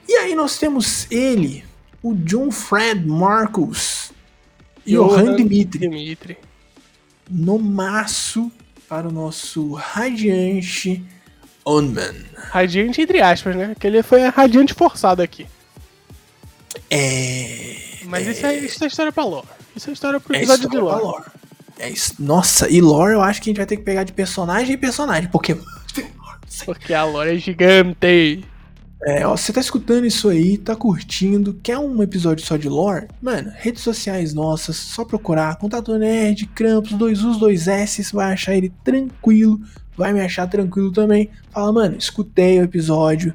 E 0.09 0.15
aí 0.15 0.35
nós 0.35 0.57
temos 0.59 1.11
ele, 1.11 1.65
o 2.03 2.15
John 2.15 2.51
Fred 2.51 3.07
Marcos 3.07 4.13
e 4.87 4.97
o 4.97 5.13
Han 5.13 5.37
Dimitri. 5.37 5.81
Dimitri. 5.81 6.39
no 7.29 7.59
maço 7.59 8.51
para 8.89 9.07
o 9.07 9.13
nosso 9.13 9.75
radiante 9.75 11.05
Onman. 11.69 12.15
Radiante 12.51 13.01
entre 13.03 13.21
aspas, 13.21 13.55
né? 13.57 13.75
Que 13.79 13.87
ele 13.87 14.03
foi 14.03 14.23
radiante 14.29 14.73
forçado 14.75 15.23
aqui. 15.23 15.47
É. 16.91 17.77
Mas 18.05 18.27
isso, 18.27 18.47
é, 18.47 18.57
isso 18.59 18.83
é 18.83 18.87
história 18.87 19.13
pra 19.13 19.25
lore. 19.25 19.47
Isso 19.77 19.91
é 19.91 19.93
história 19.93 20.19
pro 20.19 20.35
É 20.35 20.39
episódio 20.39 20.69
de 20.69 20.77
história 20.77 20.97
pra 20.97 21.05
lore. 21.07 21.19
lore. 21.19 21.31
É 21.79 21.89
isso. 21.91 22.15
Nossa, 22.19 22.69
e 22.69 22.81
lore 22.81 23.13
eu 23.15 23.21
acho 23.21 23.41
que 23.41 23.49
a 23.49 23.51
gente 23.51 23.59
vai 23.59 23.67
ter 23.67 23.77
que 23.77 23.83
pegar 23.83 24.05
de 24.05 24.13
personagem 24.13 24.75
em 24.75 24.79
personagem, 24.79 25.29
porque. 25.31 25.57
Porque 26.65 26.95
a 26.95 27.05
lore 27.05 27.37
é 27.37 27.39
gigante. 27.39 28.45
É, 29.05 29.25
ó, 29.25 29.37
você 29.37 29.53
tá 29.53 29.61
escutando 29.61 30.05
isso 30.07 30.29
aí, 30.29 30.59
tá 30.59 30.75
curtindo, 30.75 31.55
quer 31.63 31.79
um 31.79 32.03
episódio 32.03 32.45
só 32.45 32.57
de 32.57 32.69
lore? 32.69 33.07
Mano, 33.23 33.53
redes 33.55 33.83
sociais 33.83 34.35
nossas, 34.35 34.75
só 34.77 35.05
procurar 35.05 35.57
Contato 35.57 35.97
Nerd, 35.97 36.47
Krampus, 36.47 36.95
2 36.95 37.23
Us, 37.23 37.39
2 37.39 37.69
S, 37.69 38.03
você 38.03 38.17
vai 38.17 38.33
achar 38.33 38.57
ele 38.57 38.73
tranquilo. 38.83 39.61
Vai 39.99 40.13
me 40.13 40.21
achar 40.21 40.47
tranquilo 40.47 40.93
também. 40.93 41.29
Fala, 41.51 41.73
mano, 41.73 41.97
escutei 41.99 42.61
o 42.61 42.63
episódio, 42.63 43.35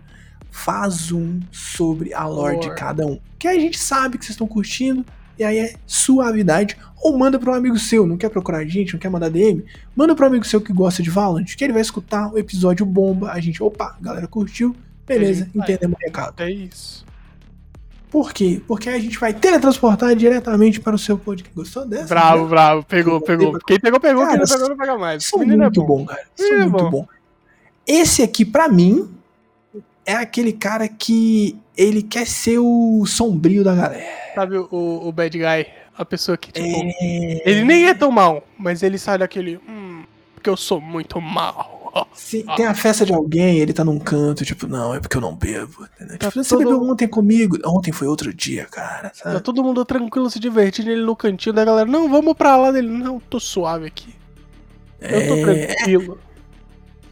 faz 0.50 1.12
um 1.12 1.42
sobre 1.52 2.14
a 2.14 2.26
lore 2.26 2.62
de 2.62 2.74
cada 2.74 3.06
um. 3.06 3.20
Que 3.38 3.50
a 3.50 3.60
gente 3.60 3.78
sabe 3.78 4.18
que 4.18 4.24
vocês 4.24 4.34
estão 4.34 4.48
curtindo, 4.48 5.06
e 5.38 5.44
aí 5.44 5.60
é 5.60 5.74
suavidade. 5.86 6.78
Ou 7.04 7.18
manda 7.18 7.38
para 7.38 7.52
um 7.52 7.56
amigo 7.56 7.78
seu, 7.78 8.08
não 8.08 8.16
quer 8.16 8.30
procurar 8.30 8.60
a 8.60 8.66
gente, 8.66 8.94
não 8.94 9.00
quer 9.00 9.10
mandar 9.10 9.30
DM, 9.30 9.66
manda 9.94 10.16
para 10.16 10.24
um 10.24 10.30
amigo 10.30 10.46
seu 10.46 10.62
que 10.62 10.72
gosta 10.72 11.04
de 11.04 11.10
Valorant, 11.10 11.46
que 11.46 11.64
ele 11.64 11.74
vai 11.74 11.82
escutar 11.82 12.32
o 12.32 12.38
episódio 12.38 12.86
bomba, 12.86 13.32
a 13.32 13.40
gente, 13.42 13.62
opa, 13.62 13.98
galera 14.00 14.26
curtiu, 14.26 14.74
beleza, 15.06 15.50
A 15.54 15.58
entendemos 15.58 15.98
o 16.02 16.06
recado. 16.06 16.42
É 16.42 16.50
isso. 16.50 17.06
Por 18.14 18.32
quê? 18.32 18.62
Porque 18.68 18.90
a 18.90 19.00
gente 19.00 19.18
vai 19.18 19.34
teletransportar 19.34 20.16
diretamente 20.16 20.80
para 20.80 20.94
o 20.94 21.00
seu 21.00 21.18
podcast. 21.18 21.52
Gostou 21.56 21.84
dessa? 21.84 22.06
Bravo, 22.06 22.46
bravo. 22.46 22.84
Pegou, 22.84 23.20
pegou. 23.20 23.58
Quem 23.66 23.80
pegou, 23.80 24.00
pegou. 24.00 24.22
Quem 24.28 24.38
Cara, 24.38 24.46
não 24.48 24.54
pegou, 24.54 24.70
não 24.70 24.78
pega 24.78 24.98
mais. 25.00 25.26
Sou 25.26 25.40
Menino 25.40 25.64
é 25.64 25.66
muito 25.66 25.82
bom. 25.82 25.98
bom, 25.98 26.06
cara. 26.06 26.22
Sou 26.36 26.46
Menino 26.46 26.64
é 26.64 26.70
muito 26.70 26.92
bom. 26.92 27.02
bom. 27.02 27.08
Esse 27.88 28.22
aqui, 28.22 28.46
pra 28.46 28.70
mim, 28.70 29.10
é 30.06 30.14
aquele 30.14 30.54
cara 30.54 30.88
que 30.88 31.58
ele 31.76 32.04
quer 32.04 32.28
ser 32.28 32.60
o 32.60 33.04
sombrio 33.08 33.64
da 33.64 33.74
galera. 33.74 34.06
Sabe 34.36 34.58
o, 34.60 34.68
o 34.72 35.12
bad 35.12 35.36
guy? 35.36 35.66
A 35.98 36.06
pessoa 36.06 36.38
que, 36.38 36.52
tipo, 36.52 36.68
É... 36.68 37.50
ele 37.50 37.64
nem 37.64 37.88
é 37.88 37.96
tão 37.96 38.12
mal, 38.12 38.44
mas 38.60 38.84
ele 38.84 39.00
sai 39.00 39.18
daquele. 39.18 39.60
Hum, 39.68 40.04
porque 40.36 40.52
eu 40.52 40.56
sou 40.56 40.80
muito 40.80 41.20
mal. 41.20 41.73
Se 42.14 42.44
tem 42.56 42.66
a 42.66 42.74
festa 42.74 43.06
de 43.06 43.14
alguém, 43.14 43.60
ele 43.60 43.72
tá 43.74 43.84
num 43.84 44.00
canto, 44.00 44.44
tipo, 44.44 44.68
não, 44.68 44.96
é 44.96 45.00
porque 45.00 45.16
eu 45.18 45.22
não 45.22 45.36
bebo. 45.36 45.88
entendeu? 45.96 46.18
Tá 46.18 46.28
Tipo, 46.30 46.44
você 46.44 46.50
todo- 46.50 46.60
bebeu 46.64 46.82
ontem 46.84 47.08
comigo. 47.08 47.58
Ontem 47.66 47.92
foi 47.92 48.08
outro 48.08 48.34
dia, 48.34 48.66
cara. 48.66 49.10
Tá 49.10 49.32
Sabe? 49.32 49.42
todo 49.42 49.64
mundo 49.64 49.86
tranquilo, 49.86 50.30
se 50.30 50.40
divertindo, 50.40 50.90
ele 50.90 51.04
no 51.04 51.16
cantinho 51.16 51.54
da 51.54 51.64
galera. 51.64 51.90
Não, 51.90 52.10
vamos 52.10 52.34
pra 52.36 52.58
lá 52.58 52.72
dele. 52.72 52.88
Não, 52.90 53.20
tô 53.20 53.40
suave 53.40 53.86
aqui. 53.88 54.14
Eu 55.00 55.28
tô 55.28 55.50
É, 55.52 55.66
tranquilo. 55.68 56.18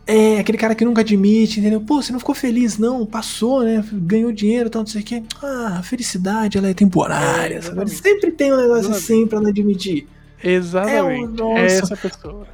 é, 0.07 0.39
aquele 0.39 0.57
cara 0.57 0.73
que 0.73 0.83
nunca 0.85 1.01
admite, 1.01 1.59
entendeu? 1.59 1.81
Pô, 1.81 2.01
você 2.01 2.11
não 2.11 2.19
ficou 2.19 2.33
feliz, 2.33 2.77
não. 2.77 3.05
Passou, 3.05 3.63
né? 3.63 3.83
Ganhou 3.93 4.31
dinheiro, 4.31 4.69
tal, 4.69 4.81
não 4.81 4.87
sei 4.87 5.01
o 5.01 5.05
quê. 5.05 5.23
Ah, 5.43 5.77
a 5.79 5.83
felicidade, 5.83 6.57
ela 6.57 6.69
é 6.69 6.73
temporária, 6.73 7.55
É, 7.55 7.61
sabe? 7.61 7.81
exatamente. 7.83 8.01
Sempre 8.01 8.31
tem 8.31 8.51
um 8.51 8.57
negócio 8.57 8.79
Exatamente. 8.89 9.03
assim 9.03 9.27
pra 9.27 9.39
não 9.41 9.49
admitir. 9.49 10.07
Exatamente. 10.43 10.97
É 10.97 11.03
o 11.03 11.27
nosso. 11.27 11.57
É 11.59 11.65
essa 11.65 11.95
pessoa. 11.97 12.47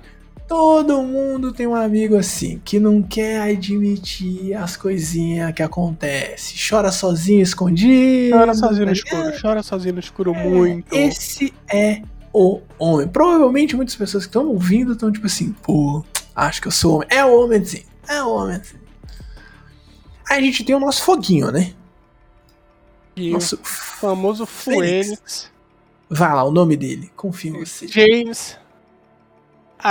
Todo 0.47 1.03
mundo 1.03 1.51
tem 1.51 1.67
um 1.67 1.75
amigo 1.75 2.15
assim, 2.15 2.61
que 2.63 2.79
não 2.79 3.03
quer 3.03 3.41
admitir 3.41 4.53
as 4.53 4.77
coisinhas 4.77 5.51
que 5.53 5.61
acontecem. 5.61 6.55
Chora 6.69 6.89
sozinho, 6.89 7.41
escondido. 7.41 8.33
Chora 8.37 8.53
sozinho 8.53 8.79
tá 8.79 8.85
no 8.85 8.91
escuro. 8.93 9.23
ligado? 9.23 9.41
Chora 9.41 9.63
sozinho 9.63 9.93
no 9.95 9.99
escuro 9.99 10.33
É, 10.33 10.43
muito. 10.47 10.95
Esse 10.95 11.53
é 11.69 12.01
o 12.31 12.61
homem. 12.79 13.09
Provavelmente 13.09 13.75
muitas 13.75 13.95
pessoas 13.95 14.23
que 14.23 14.29
estão 14.29 14.47
ouvindo 14.47 14.93
estão 14.93 15.11
tipo 15.11 15.25
assim, 15.25 15.51
pô, 15.61 16.05
acho 16.33 16.61
que 16.61 16.69
eu 16.69 16.71
sou 16.71 16.95
homem. 16.95 17.07
É 17.11 17.25
o 17.25 17.43
homem 17.43 17.65
sim. 17.65 17.83
É 18.07 18.23
o 18.23 18.29
homem 18.29 18.63
sim. 18.63 18.77
Aí 20.29 20.39
a 20.39 20.41
gente 20.41 20.63
tem 20.63 20.73
o 20.75 20.79
nosso 20.79 21.03
foguinho, 21.03 21.51
né? 21.51 21.73
E 23.17 23.31
Nosso. 23.31 23.57
famoso 23.63 24.45
Fênix. 24.45 25.07
Fênix. 25.07 25.51
Vai 26.09 26.33
lá, 26.33 26.43
o 26.45 26.51
nome 26.51 26.77
dele. 26.77 27.11
Confio 27.17 27.57
em 27.57 27.65
você. 27.65 27.85
James 27.87 28.57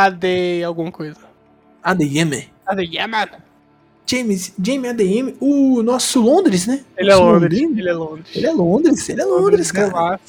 AD 0.04 0.62
alguma 0.64 0.92
coisa. 0.92 1.16
ADM. 1.82 2.48
AD 2.66 2.82
Yaman. 2.84 3.28
James, 4.08 4.52
James 4.62 4.90
ADM, 4.90 5.34
o 5.40 5.82
nosso 5.82 6.20
Londres, 6.20 6.66
né? 6.66 6.84
Ele 6.96 7.10
é 7.10 7.14
Nosso 7.14 7.24
Londres. 7.24 7.60
londrino. 7.60 7.78
Ele 7.80 7.88
é 7.88 7.92
Londres. 7.92 8.26
Ele 8.36 8.46
é 8.46 8.52
Londres, 8.52 9.08
ele 9.08 9.20
é 9.20 9.24
Londres, 9.24 9.72
cara. 9.72 10.20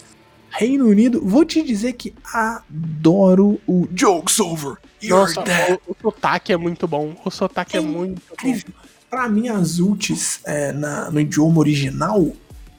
Reino 0.49 0.87
Unido, 0.87 1.21
vou 1.23 1.45
te 1.45 1.61
dizer 1.61 1.93
que 1.93 2.13
adoro 2.33 3.59
o 3.67 3.87
Jokes 3.93 4.39
Over. 4.39 4.77
You're 5.03 5.19
Nossa, 5.27 5.43
dead. 5.43 5.79
o, 5.87 5.91
o 5.91 5.95
sotaque 6.01 6.51
é 6.53 6.57
muito 6.57 6.87
bom. 6.87 7.15
O 7.23 7.29
sotaque 7.29 7.75
é, 7.77 7.79
É 7.79 7.83
muito 7.83 8.19
bom. 8.29 8.33
Incrível. 8.33 8.73
Pra 9.09 9.29
mim, 9.29 9.47
as 9.49 9.77
ultis 9.79 10.39
é, 10.43 10.71
na- 10.71 11.11
no 11.11 11.19
idioma 11.19 11.59
original, 11.59 12.31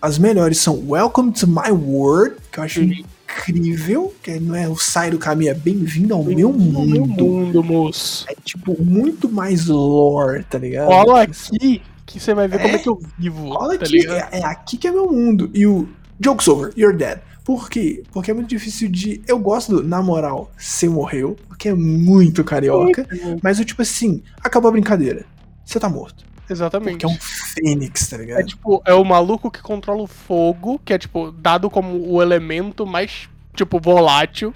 as 0.03 0.18
melhores 0.18 0.59
são 0.59 0.82
Welcome 0.89 1.32
to 1.32 1.47
My 1.47 1.70
World, 1.70 2.36
que 2.51 2.59
eu 2.59 2.64
acho 2.64 2.80
Uhum. 2.80 3.05
Incrível, 3.33 4.14
que 4.22 4.39
não 4.41 4.55
é 4.55 4.68
o 4.68 4.76
sai 4.76 5.11
do 5.11 5.18
caminho, 5.18 5.51
é 5.51 5.55
bem-vindo 5.55 6.14
ao 6.14 6.24
meu 6.24 6.37
Meu 6.37 6.53
mundo. 6.53 7.24
mundo, 7.24 7.62
moço. 7.62 8.24
É 8.29 8.35
tipo 8.45 8.83
muito 8.83 9.29
mais 9.29 9.66
lore, 9.66 10.45
tá 10.45 10.59
ligado? 10.59 10.89
Cola 10.89 11.22
aqui 11.22 11.83
que 12.07 12.18
você 12.18 12.33
vai 12.33 12.49
ver 12.49 12.57
É? 12.57 12.62
como 12.62 12.74
é 12.76 12.79
que 12.79 12.89
eu 12.89 13.01
vivo. 13.18 13.49
Olha 13.49 13.79
tá 13.79 13.85
aqui, 13.85 14.07
é, 14.09 14.29
é 14.33 14.45
aqui 14.45 14.76
que 14.79 14.89
é 14.89 14.91
meu 14.91 15.11
mundo. 15.12 15.51
E 15.53 15.66
o 15.66 15.89
Joke's 16.18 16.49
Over, 16.49 16.72
You're 16.76 16.97
Dead. 16.97 17.18
Por 17.45 17.68
quê? 17.70 18.03
Porque 18.12 18.31
é 18.31 18.35
muito 18.35 18.49
difícil 18.49 18.89
de. 18.91 19.22
Eu 19.26 19.39
gosto 19.39 19.76
do, 19.76 19.83
na 19.83 20.03
moral, 20.03 20.51
você 20.57 20.89
morreu, 20.89 21.37
porque 21.49 21.68
é 21.70 21.74
muito 21.74 22.45
carioca. 22.45 23.07
Mas 23.43 23.59
o 23.59 23.64
tipo 23.64 23.81
assim, 23.83 24.22
acabou 24.43 24.68
a 24.68 24.72
brincadeira. 24.72 25.24
Você 25.64 25.79
tá 25.81 25.89
morto. 25.89 26.24
Exatamente. 26.49 27.01
Porque 27.01 27.07
é 27.07 27.09
um 27.09 27.18
fênix, 27.20 28.09
tá 28.09 28.16
ligado? 28.16 28.40
É 28.40 28.44
tipo, 28.44 28.82
é 28.84 28.94
o 28.94 29.05
maluco 29.05 29.51
que 29.51 29.61
controla 29.61 30.03
o 30.03 30.07
fogo, 30.07 30.80
que 30.84 30.92
é 30.92 30.99
tipo, 30.99 31.30
dado 31.30 31.68
como 31.68 32.11
o 32.11 32.22
elemento 32.22 32.86
mais, 32.86 33.28
tipo, 33.55 33.80
volátil. 33.80 34.55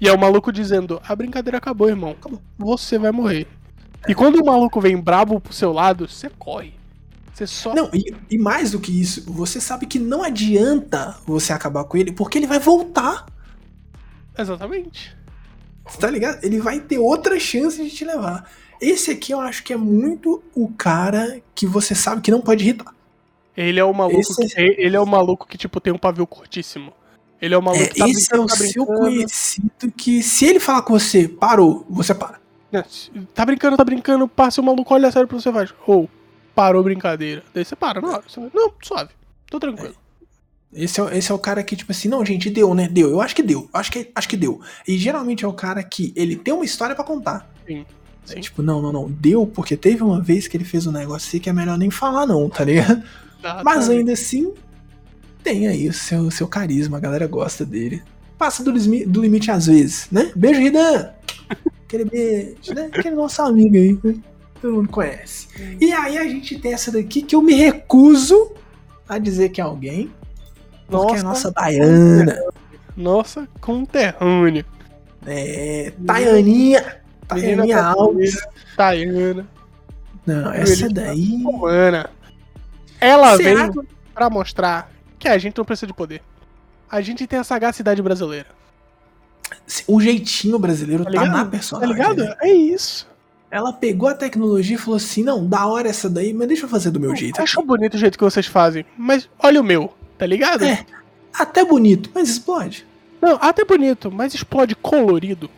E 0.00 0.08
é 0.08 0.12
o 0.12 0.18
maluco 0.18 0.52
dizendo, 0.52 1.00
a 1.06 1.14
brincadeira 1.14 1.58
acabou, 1.58 1.88
irmão. 1.88 2.10
Acabou. 2.10 2.40
Você 2.58 2.98
vai 2.98 3.10
morrer. 3.10 3.46
E 4.06 4.14
quando 4.14 4.36
o 4.36 4.44
maluco 4.44 4.80
vem 4.80 4.96
brabo 4.96 5.40
pro 5.40 5.52
seu 5.52 5.72
lado, 5.72 6.08
você 6.08 6.30
corre. 6.38 6.72
Você 7.34 7.46
só. 7.46 7.74
Não, 7.74 7.90
e, 7.92 8.14
e 8.30 8.38
mais 8.38 8.72
do 8.72 8.80
que 8.80 9.00
isso, 9.00 9.24
você 9.32 9.60
sabe 9.60 9.86
que 9.86 9.98
não 9.98 10.22
adianta 10.22 11.16
você 11.26 11.52
acabar 11.52 11.84
com 11.84 11.96
ele, 11.96 12.12
porque 12.12 12.38
ele 12.38 12.46
vai 12.46 12.58
voltar. 12.58 13.26
Exatamente. 14.36 15.16
Você 15.86 15.98
tá 15.98 16.10
ligado? 16.10 16.44
Ele 16.44 16.60
vai 16.60 16.80
ter 16.80 16.98
outra 16.98 17.38
chance 17.38 17.82
de 17.82 17.90
te 17.90 18.04
levar. 18.04 18.48
Esse 18.80 19.10
aqui 19.10 19.32
eu 19.32 19.40
acho 19.40 19.62
que 19.64 19.72
é 19.72 19.76
muito 19.76 20.42
o 20.54 20.68
cara 20.68 21.40
que 21.54 21.66
você 21.66 21.94
sabe 21.94 22.20
que 22.20 22.30
não 22.30 22.40
pode 22.40 22.62
irritar. 22.64 22.94
Ele 23.56 23.80
é 23.80 23.84
o 23.84 23.92
maluco 23.92 24.20
Esse- 24.20 24.54
que. 24.54 24.60
Ele 24.60 24.96
é 24.96 25.00
o 25.00 25.06
maluco 25.06 25.46
que, 25.46 25.58
tipo, 25.58 25.80
tem 25.80 25.92
um 25.92 25.98
pavio 25.98 26.26
curtíssimo. 26.26 26.92
Ele 27.40 27.54
é 27.54 27.58
o 27.58 27.62
maluco 27.62 27.84
É, 27.84 27.88
que 27.88 27.98
tá 27.98 28.08
esse 28.08 28.34
é 28.34 28.38
o 28.38 28.46
tá 28.46 28.56
seu 28.56 28.84
conhecido 28.86 29.92
que 29.96 30.22
se 30.22 30.44
ele 30.44 30.60
falar 30.60 30.82
com 30.82 30.92
você, 30.98 31.28
parou, 31.28 31.84
você 31.88 32.14
para. 32.14 32.38
Tá 33.34 33.44
brincando, 33.46 33.76
tá 33.76 33.84
brincando, 33.84 34.28
passa 34.28 34.60
o 34.60 34.64
maluco, 34.64 34.92
olha 34.92 35.10
sério 35.10 35.26
pra 35.28 35.38
você, 35.40 35.50
vai. 35.50 35.66
Ou, 35.86 36.08
parou 36.54 36.80
a 36.80 36.84
brincadeira. 36.84 37.42
Daí 37.54 37.64
você 37.64 37.74
para, 37.76 38.00
não, 38.00 38.22
não, 38.54 38.72
suave, 38.82 39.10
tô 39.48 39.58
tranquilo. 39.58 39.94
Esse 40.72 41.00
é, 41.00 41.16
esse 41.16 41.32
é 41.32 41.34
o 41.34 41.38
cara 41.38 41.62
que, 41.62 41.74
tipo 41.74 41.92
assim, 41.92 42.08
não, 42.08 42.24
gente, 42.24 42.50
deu, 42.50 42.74
né? 42.74 42.88
Deu. 42.88 43.08
Eu 43.08 43.20
acho 43.20 43.34
que 43.34 43.42
deu. 43.42 43.68
Acho 43.72 43.90
que, 43.90 44.10
acho 44.14 44.28
que 44.28 44.36
deu. 44.36 44.60
E 44.86 44.98
geralmente 44.98 45.44
é 45.44 45.48
o 45.48 45.52
cara 45.52 45.82
que 45.82 46.12
ele 46.14 46.36
tem 46.36 46.52
uma 46.52 46.64
história 46.64 46.94
pra 46.94 47.04
contar. 47.04 47.48
Sim. 47.66 47.86
É 48.36 48.40
tipo, 48.40 48.62
não, 48.62 48.80
não, 48.82 48.92
não. 48.92 49.10
Deu 49.10 49.46
porque 49.46 49.76
teve 49.76 50.02
uma 50.02 50.20
vez 50.20 50.46
que 50.46 50.56
ele 50.56 50.64
fez 50.64 50.86
um 50.86 50.92
negócio 50.92 51.28
assim 51.28 51.38
que 51.38 51.48
é 51.48 51.52
melhor 51.52 51.78
nem 51.78 51.90
falar, 51.90 52.26
não, 52.26 52.48
tá 52.48 52.64
ligado? 52.64 53.02
Tá, 53.40 53.62
Mas 53.64 53.86
tá. 53.86 53.92
ainda 53.92 54.12
assim, 54.12 54.52
tem 55.42 55.68
aí 55.68 55.88
o 55.88 55.92
seu, 55.92 56.30
seu 56.30 56.48
carisma, 56.48 56.98
a 56.98 57.00
galera 57.00 57.26
gosta 57.26 57.64
dele. 57.64 58.02
Passa 58.36 58.62
do, 58.62 58.72
do 58.72 59.22
limite 59.22 59.50
às 59.50 59.66
vezes, 59.66 60.08
né? 60.10 60.32
Beijo, 60.34 60.60
Ridan! 60.60 61.10
Aquele 61.86 62.04
beijo, 62.04 62.74
né? 62.74 62.90
Aquele 62.92 63.14
nosso 63.14 63.40
amigo 63.42 63.76
aí, 63.76 63.98
né? 64.04 64.14
Todo 64.60 64.74
mundo 64.74 64.88
conhece. 64.88 65.48
E 65.80 65.92
aí 65.92 66.18
a 66.18 66.24
gente 66.24 66.58
tem 66.58 66.72
essa 66.72 66.90
daqui 66.90 67.22
que 67.22 67.34
eu 67.34 67.40
me 67.40 67.54
recuso 67.54 68.52
a 69.08 69.18
dizer 69.18 69.50
que 69.50 69.60
é 69.60 69.64
alguém, 69.64 70.10
porque 70.88 71.16
é 71.16 71.20
a 71.20 71.22
nossa 71.22 71.50
baiana. 71.50 72.36
Nossa, 72.96 73.48
conterrâneo. 73.60 74.64
É. 75.26 75.92
Taianinha. 76.04 76.97
Menina 77.32 77.56
Taianinha 77.62 77.82
Alves. 77.84 78.38
Tayana, 78.76 79.46
Não, 80.26 80.52
essa 80.52 80.86
Menina 80.86 80.88
daí. 81.06 81.44
Ana. 81.64 82.10
Ela 83.00 83.36
Será 83.36 83.66
veio 83.68 83.86
pra 84.14 84.28
mostrar 84.30 84.90
que 85.18 85.28
a 85.28 85.38
gente 85.38 85.56
não 85.56 85.64
precisa 85.64 85.86
de 85.86 85.94
poder. 85.94 86.22
A 86.90 87.00
gente 87.00 87.26
tem 87.26 87.38
a 87.38 87.44
sagacidade 87.44 88.00
brasileira. 88.02 88.46
O 89.86 90.00
jeitinho 90.00 90.58
brasileiro 90.58 91.04
Tá 91.04 91.10
tá, 91.10 91.16
ligado? 91.22 91.36
na 91.36 91.44
Tá 91.44 91.50
personagem. 91.50 91.92
ligado? 91.94 92.24
né? 92.24 92.34
É 92.42 92.52
isso. 92.52 93.06
Ela 93.50 93.72
pegou 93.72 94.08
a 94.08 94.14
tecnologia 94.14 94.76
e 94.76 94.78
falou 94.78 94.96
assim: 94.96 95.22
não, 95.22 95.46
da 95.46 95.66
hora 95.66 95.88
essa 95.88 96.08
daí, 96.08 96.34
mas 96.34 96.48
deixa 96.48 96.64
eu 96.64 96.68
fazer 96.68 96.90
do 96.90 97.00
meu 97.00 97.14
jeito. 97.16 97.40
Acho 97.40 97.62
bonito 97.62 97.94
o 97.94 97.98
jeito 97.98 98.18
que 98.18 98.24
vocês 98.24 98.46
fazem, 98.46 98.84
mas 98.96 99.28
olha 99.38 99.60
o 99.60 99.64
meu, 99.64 99.94
tá 100.18 100.26
ligado? 100.26 100.64
É. 100.64 100.84
Até 101.32 101.64
bonito, 101.64 102.10
mas 102.14 102.28
explode. 102.28 102.86
Não, 103.22 103.38
até 103.40 103.64
bonito, 103.64 104.10
mas 104.12 104.34
explode 104.34 104.74
colorido. 104.74 105.48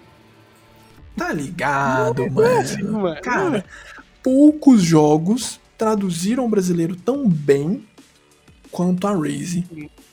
Tá 1.16 1.32
ligado, 1.32 2.22
É 2.42 2.58
assim, 2.60 2.82
mano. 2.82 3.00
mano. 3.00 3.20
Cara, 3.22 3.64
poucos 4.22 4.82
jogos 4.82 5.60
traduziram 5.76 6.44
o 6.46 6.48
brasileiro 6.48 6.94
tão 6.96 7.28
bem 7.28 7.84
quanto 8.70 9.06
a 9.06 9.12
Raze 9.12 9.64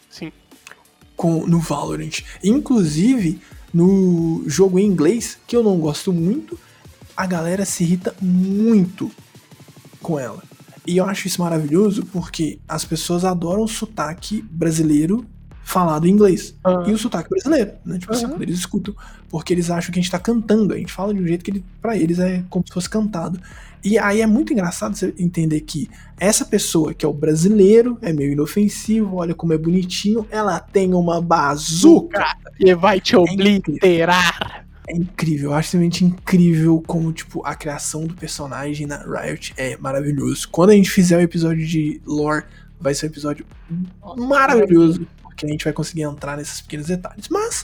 Sim. 0.10 0.32
com, 1.16 1.45
no 1.45 1.60
Valorant. 1.60 2.22
Inclusive, 2.43 3.39
no 3.74 4.43
jogo 4.48 4.80
em 4.80 4.86
inglês, 4.86 5.38
que 5.45 5.56
eu 5.56 5.64
não 5.64 5.78
gosto 5.78 6.12
muito, 6.12 6.60
a 7.16 7.26
galera 7.26 7.66
se 7.66 7.84
irrita 7.84 8.16
muito 8.22 9.12
com 10.02 10.18
ela. 10.20 10.41
E 10.86 10.98
eu 10.98 11.06
acho 11.06 11.28
isso 11.28 11.41
maravilhoso 11.41 12.06
porque 12.06 12.60
as 12.68 12.86
pessoas 12.86 13.26
adoram 13.26 13.64
o 13.64 13.68
sotaque 13.68 14.41
brasileiro 14.41 15.26
falado 15.68 16.07
em 16.07 16.11
inglês. 16.11 16.55
Ah. 16.63 16.86
E 16.88 16.93
o 16.93 16.97
sotaque 16.97 17.30
brasileiro, 17.30 17.74
né? 17.86 17.99
Tipo 17.99 18.13
assim, 18.13 18.24
Aham. 18.24 18.34
quando 18.34 18.41
eles 18.43 18.57
escutam. 18.57 18.95
Porque 19.30 19.53
eles 19.53 19.70
acham 19.70 19.91
que 19.91 19.99
a 19.99 20.01
gente 20.01 20.09
tá 20.09 20.18
cantando. 20.18 20.74
A 20.74 20.78
gente 20.78 20.93
fala 20.93 21.13
de 21.13 21.22
um 21.22 21.28
jeito 21.28 21.43
que 21.43 21.51
ele, 21.51 21.65
pra 21.82 21.97
eles 21.97 22.20
é 22.20 22.41
como 22.49 22.65
se 22.65 22.74
fosse 22.74 22.89
cantado. 22.89 23.38
E 23.84 23.99
aí 23.99 24.22
é 24.22 24.26
muito 24.26 24.53
engraçado 24.53 24.95
você 24.95 25.13
entender 25.20 25.59
que 25.61 25.89
essa 26.18 26.45
pessoa, 26.45 26.93
que 26.93 27.05
é 27.05 27.09
o 27.09 27.13
brasileiro, 27.13 27.97
é 28.01 28.13
meio 28.13 28.32
inofensivo, 28.32 29.18
olha 29.18 29.36
como 29.36 29.51
é 29.51 29.57
bonitinho, 29.57 30.26
ela 30.32 30.57
tem 30.57 30.93
uma 30.93 31.22
bazuca. 31.22 32.26
E 32.57 32.74
vai 32.74 33.01
te 33.01 33.18
obliterar. 33.18 34.65
É 34.88 34.95
incrível, 34.95 35.51
eu 35.51 35.53
acho 35.53 35.72
simplesmente 35.72 36.05
incrível 36.05 36.82
como, 36.88 37.11
tipo, 37.11 37.45
a 37.45 37.53
criação 37.53 38.07
do 38.07 38.13
personagem 38.13 38.88
na 38.88 39.03
Riot 39.03 39.53
é 39.57 39.76
maravilhoso. 39.76 40.47
Quando 40.49 40.70
a 40.70 40.74
gente 40.74 40.89
fizer 40.89 41.18
o 41.18 41.22
episódio 41.22 41.68
de 41.68 42.01
lore, 42.05 42.45
vai 42.80 42.93
ser 42.93 43.07
um 43.07 43.09
episódio 43.09 43.45
maravilhoso, 44.18 45.05
porque 45.38 45.46
a 45.46 45.50
gente 45.50 45.64
vai 45.64 45.72
conseguir 45.74 46.02
entrar 46.02 46.36
nesses 46.36 46.62
pequenos 46.62 46.88
detalhes. 46.88 47.30
Mas 47.30 47.64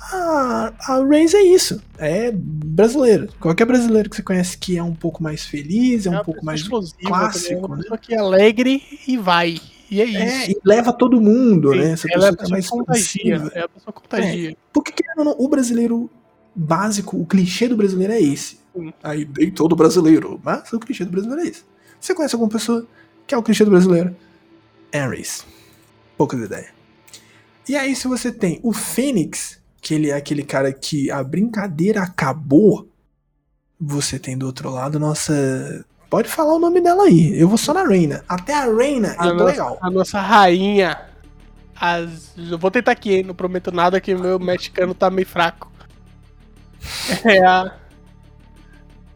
a, 0.00 0.72
a 0.80 0.94
Raze 0.98 1.36
é 1.36 1.42
isso, 1.44 1.80
é 1.96 2.32
brasileiro. 2.32 3.28
Qualquer 3.38 3.64
brasileiro 3.64 4.10
que 4.10 4.16
você 4.16 4.22
conhece 4.22 4.58
que 4.58 4.76
é 4.76 4.82
um 4.82 4.94
pouco 4.94 5.22
mais 5.22 5.46
feliz, 5.46 6.06
é 6.06 6.10
um 6.10 6.14
uma 6.14 6.24
pouco 6.24 6.44
mais 6.44 6.64
clássico, 6.66 7.68
também, 7.68 7.86
é 7.86 7.90
né? 7.90 7.98
que 8.02 8.14
é 8.14 8.18
alegre 8.18 8.82
e 9.06 9.16
vai. 9.16 9.60
E 9.88 10.00
é 10.00 10.04
É, 10.12 10.42
isso. 10.42 10.50
e 10.50 10.60
leva 10.64 10.92
todo 10.92 11.20
mundo, 11.20 11.70
Sim, 11.72 11.78
né? 11.78 11.90
Essa 11.92 12.08
ela 12.10 12.28
é 12.28 12.32
pessoa 12.32 12.32
a 12.32 12.32
é 12.32 12.36
pessoa 12.36 12.50
mais 12.50 12.68
contagia. 12.68 13.34
expansiva. 13.36 13.52
É 13.54 13.62
a 13.62 13.68
pessoa 13.68 13.94
que 13.94 14.00
contagia. 14.00 14.56
Porque, 14.72 14.90
querendo 14.92 15.18
ou 15.18 15.24
não, 15.24 15.36
o 15.38 15.48
brasileiro 15.48 16.10
básico, 16.52 17.16
o 17.16 17.24
clichê 17.24 17.68
do 17.68 17.76
brasileiro 17.76 18.12
é 18.12 18.20
esse. 18.20 18.58
Sim. 18.74 18.92
Aí, 19.04 19.28
nem 19.38 19.52
todo 19.52 19.76
brasileiro, 19.76 20.40
mas 20.42 20.72
o 20.72 20.80
clichê 20.80 21.04
do 21.04 21.12
brasileiro 21.12 21.42
é 21.42 21.46
esse. 21.48 21.62
Você 22.00 22.12
conhece 22.12 22.34
alguma 22.34 22.50
pessoa 22.50 22.84
que 23.24 23.34
é 23.34 23.38
o 23.38 23.42
clichê 23.42 23.64
do 23.64 23.70
brasileiro? 23.70 24.16
É 24.90 25.06
a. 25.06 25.44
Poucas 26.16 26.40
ideias. 26.40 26.73
E 27.68 27.76
aí, 27.76 27.96
se 27.96 28.06
você 28.06 28.30
tem 28.30 28.60
o 28.62 28.72
Fênix, 28.72 29.60
que 29.80 29.94
ele 29.94 30.10
é 30.10 30.14
aquele 30.14 30.42
cara 30.42 30.72
que 30.72 31.10
a 31.10 31.22
brincadeira 31.22 32.02
acabou, 32.02 32.88
você 33.80 34.18
tem 34.18 34.36
do 34.36 34.46
outro 34.46 34.70
lado, 34.70 34.98
nossa. 34.98 35.84
Pode 36.08 36.28
falar 36.28 36.54
o 36.54 36.58
nome 36.58 36.80
dela 36.80 37.04
aí. 37.04 37.38
Eu 37.38 37.48
vou 37.48 37.58
só 37.58 37.74
na 37.74 37.86
Reina. 37.86 38.24
Até 38.28 38.54
a 38.54 38.66
Reina 38.66 39.16
A 39.18 39.26
eu 39.26 39.30
tô 39.30 39.44
nossa, 39.44 39.44
legal. 39.44 39.78
a 39.80 39.90
nossa 39.90 40.20
rainha. 40.20 41.00
As... 41.74 42.32
Eu 42.36 42.58
vou 42.58 42.70
tentar 42.70 42.92
aqui, 42.92 43.14
hein? 43.14 43.22
Não 43.24 43.34
prometo 43.34 43.72
nada 43.72 44.00
que 44.00 44.14
meu 44.14 44.38
mexicano 44.38 44.94
tá 44.94 45.10
meio 45.10 45.26
fraco. 45.26 45.70
É 47.24 47.42
a. 47.44 47.74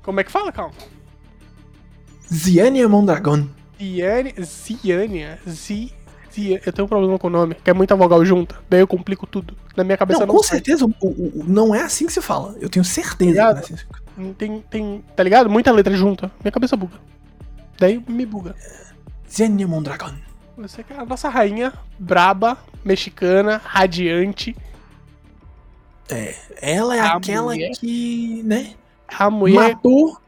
Como 0.03 0.21
é 0.21 0.25
que 0.25 0.31
fala, 0.31 0.51
calma? 0.51 0.73
Ziania 2.33 2.89
Mondragon. 2.89 3.47
Ziane... 3.79 4.35
Ziania. 4.43 5.39
Zi... 5.47 5.93
Eu 6.65 6.73
tenho 6.73 6.85
um 6.87 6.89
problema 6.89 7.19
com 7.19 7.27
o 7.27 7.31
nome, 7.31 7.55
que 7.55 7.71
é 7.71 7.73
muita 7.75 7.95
vogal 7.97 8.25
junta. 8.25 8.57
Daí 8.69 8.81
eu 8.81 8.87
complico 8.87 9.27
tudo. 9.27 9.55
Na 9.77 9.83
minha 9.85 9.97
cabeça 9.97 10.21
Não, 10.21 10.27
não, 10.29 10.35
com 10.37 10.43
sai. 10.43 10.57
certeza, 10.59 10.85
o- 10.85 10.93
o- 11.09 11.45
não 11.47 11.75
é 11.75 11.83
assim 11.83 12.07
que 12.07 12.13
se 12.13 12.21
fala. 12.21 12.55
Eu 12.61 12.69
tenho 12.69 12.85
certeza. 12.85 13.17
que 13.17 13.25
não 13.39 13.49
é 13.49 13.53
assim 13.61 13.77
fala. 13.77 14.35
Tem, 14.37 14.61
tem. 14.69 15.05
Tá 15.15 15.23
ligado? 15.23 15.49
Muita 15.49 15.71
letra 15.73 15.95
junta. 15.95 16.31
Minha 16.43 16.53
cabeça 16.53 16.77
buga. 16.77 16.97
Daí 17.79 18.03
me 18.09 18.27
buga. 18.27 18.55
Mondragon. 19.69 20.13
Você 20.57 20.83
que 20.83 20.93
é 20.93 20.97
a 20.99 21.05
nossa 21.05 21.29
rainha, 21.29 21.73
braba, 21.99 22.59
mexicana, 22.85 23.61
radiante. 23.65 24.57
Ela 26.61 26.97
é 26.97 27.01
A 27.01 27.13
aquela 27.17 27.53
mulher. 27.53 27.71
que, 27.79 28.43
né, 28.45 28.75
A 29.07 29.31
mulher 29.31 29.75
matou. 29.75 30.19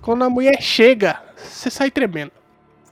Quando 0.00 0.24
a 0.24 0.30
mulher 0.30 0.60
chega, 0.60 1.20
você 1.36 1.70
sai 1.70 1.90
tremendo. 1.90 2.32